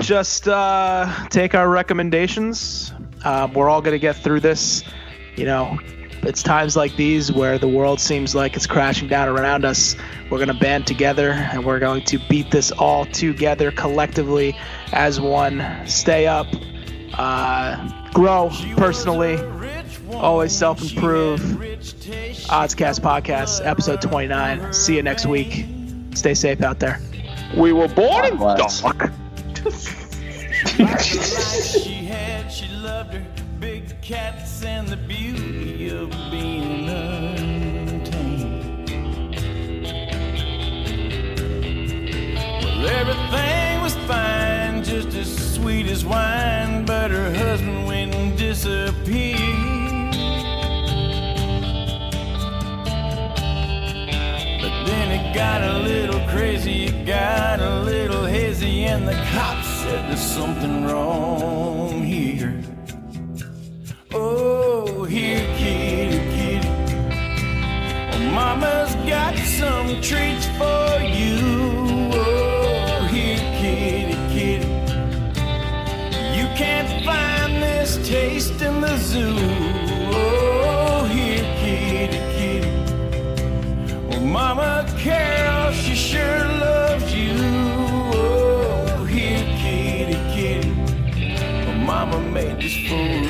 Just 0.00 0.46
uh, 0.46 1.10
take 1.30 1.54
our 1.54 1.68
recommendations. 1.68 2.92
Um, 3.24 3.54
we're 3.54 3.68
all 3.68 3.80
to 3.94 3.98
get 3.98 4.16
through 4.16 4.40
this. 4.40 4.84
You 5.36 5.46
know, 5.46 5.78
it's 6.22 6.42
times 6.42 6.76
like 6.76 6.96
these 6.96 7.32
where 7.32 7.58
the 7.58 7.68
world 7.68 8.00
seems 8.00 8.34
like 8.34 8.56
it's 8.56 8.66
crashing 8.66 9.08
down 9.08 9.28
around 9.28 9.64
us. 9.64 9.96
We're 10.30 10.38
going 10.38 10.48
to 10.48 10.54
band 10.54 10.86
together 10.86 11.30
and 11.30 11.64
we're 11.64 11.78
going 11.78 12.04
to 12.04 12.18
beat 12.28 12.50
this 12.50 12.72
all 12.72 13.06
together 13.06 13.70
collectively 13.70 14.56
as 14.92 15.20
one. 15.20 15.64
Stay 15.86 16.26
up, 16.26 16.46
uh, 17.14 18.10
grow 18.12 18.50
personally, 18.76 19.36
always 20.14 20.56
self 20.56 20.80
improve. 20.82 21.40
Oddscast 21.40 23.00
Podcast, 23.00 23.64
episode 23.64 24.00
29. 24.00 24.72
See 24.72 24.96
you 24.96 25.02
next 25.02 25.26
week. 25.26 25.66
Stay 26.14 26.34
safe 26.34 26.62
out 26.62 26.78
there. 26.78 27.00
We 27.56 27.72
were 27.72 27.88
born 27.88 28.24
in 28.24 28.36
God 28.36 28.56
bless. 28.58 28.80
dark. 28.80 29.10
she 31.02 32.04
had, 32.04 32.48
she 32.50 32.68
loved 32.76 33.14
her 33.14 33.26
big 33.60 34.00
cats 34.02 34.64
and 34.64 34.88
the 34.88 34.96
beauty 34.96 35.88
of 35.90 36.10
being 36.30 36.88
untamed. 36.88 38.08
Well, 42.64 42.88
everything 42.88 43.80
was 43.82 43.94
fine, 44.06 44.82
just 44.84 45.08
as 45.08 45.54
sweet 45.54 45.86
as 45.86 46.04
wine, 46.04 46.84
but 46.84 47.10
her 47.10 47.32
husband 47.34 47.85
crazy, 56.36 56.72
you 56.72 57.04
got 57.06 57.60
a 57.60 57.80
little 57.80 58.24
hazy, 58.24 58.84
and 58.84 59.06
the 59.06 59.14
cops 59.32 59.66
said 59.66 60.08
there's 60.08 60.20
something 60.20 60.84
wrong 60.84 62.02
here. 62.02 62.62
Oh, 64.12 65.04
here, 65.04 65.46
kitty, 65.56 66.18
kitty. 66.36 66.68
Oh, 68.12 68.30
mama's 68.34 68.94
got 69.08 69.36
some 69.38 70.00
treats 70.00 70.46
for 70.58 71.00
you. 71.18 71.38
Oh, 72.12 73.08
here, 73.10 73.38
kitty, 73.60 74.14
kitty. 74.34 74.68
You 76.38 76.46
can't 76.56 77.04
find 77.04 77.62
this 77.62 77.96
taste 78.08 78.60
in 78.62 78.80
the 78.80 78.96
zoo. 78.98 79.65
Carole, 85.06 85.70
she 85.70 85.94
sure 85.94 86.48
loves 86.48 87.14
you. 87.14 87.30
Oh, 87.38 89.04
here, 89.04 89.46
kitty, 89.62 90.18
kitty. 90.34 90.72
Oh, 91.68 91.74
Mama 91.86 92.18
made 92.18 92.56
this 92.60 92.74
for 92.88 93.25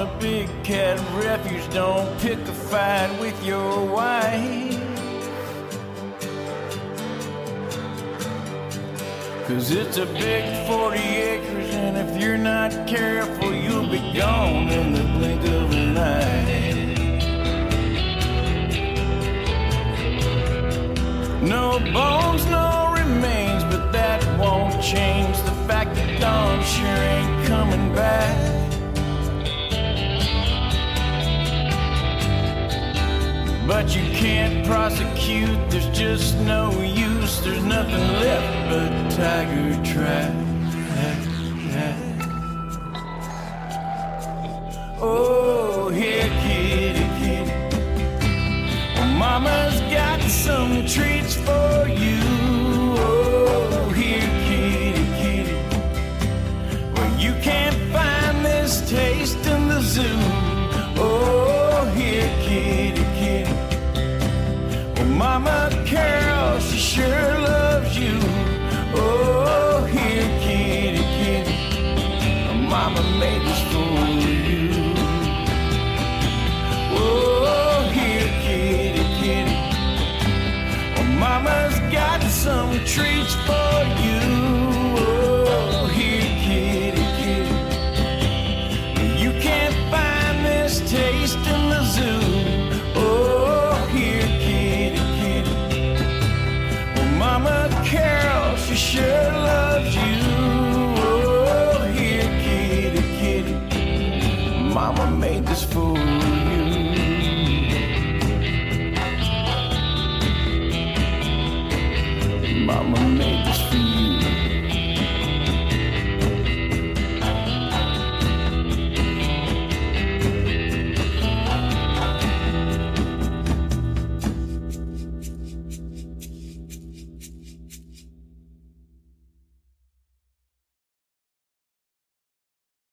a 0.00 0.18
big 0.18 0.48
cat 0.64 0.98
refuge, 1.22 1.68
don't 1.74 2.18
pick 2.20 2.38
a 2.38 2.52
fight 2.52 3.10
with 3.20 3.44
your 3.44 3.84
wife. 3.84 4.80
Cause 9.46 9.70
it's 9.70 9.98
a 9.98 10.06
big 10.06 10.66
40 10.66 10.98
acres, 10.98 11.74
and 11.74 11.98
if 11.98 12.18
you're 12.18 12.38
not 12.38 12.70
careful, 12.86 13.52
you'll 13.52 13.90
be 13.90 14.00
gone 14.16 14.70
in 14.70 14.94
the 14.94 15.04
blink 15.18 15.42
of 15.42 15.70
an 15.72 15.98
eye. 15.98 16.60
No 21.42 21.78
bones, 21.92 22.46
no 22.46 22.94
remains, 22.96 23.64
but 23.64 23.92
that 23.92 24.24
won't 24.38 24.82
change 24.82 25.36
the 25.42 25.52
fact 25.68 25.94
that 25.96 26.18
Don 26.18 26.64
sure 26.64 26.86
ain't 26.86 27.46
coming 27.46 27.94
back. 27.94 28.49
But 33.70 33.94
you 33.94 34.02
can't 34.10 34.66
prosecute, 34.66 35.70
there's 35.70 35.86
just 35.96 36.36
no 36.38 36.72
use, 36.82 37.38
there's 37.40 37.62
nothing 37.62 38.04
left 38.18 38.68
but 38.68 38.90
tiger 39.12 39.84
trap. 39.84 40.34
Oh, 45.00 45.88
here, 45.88 46.28
kitty, 46.42 47.06
kitty. 47.20 47.52
Mama's 49.16 49.80
got 49.92 50.20
some 50.22 50.84
treats 50.84 51.36
for 51.36 51.86
you. 51.86 52.59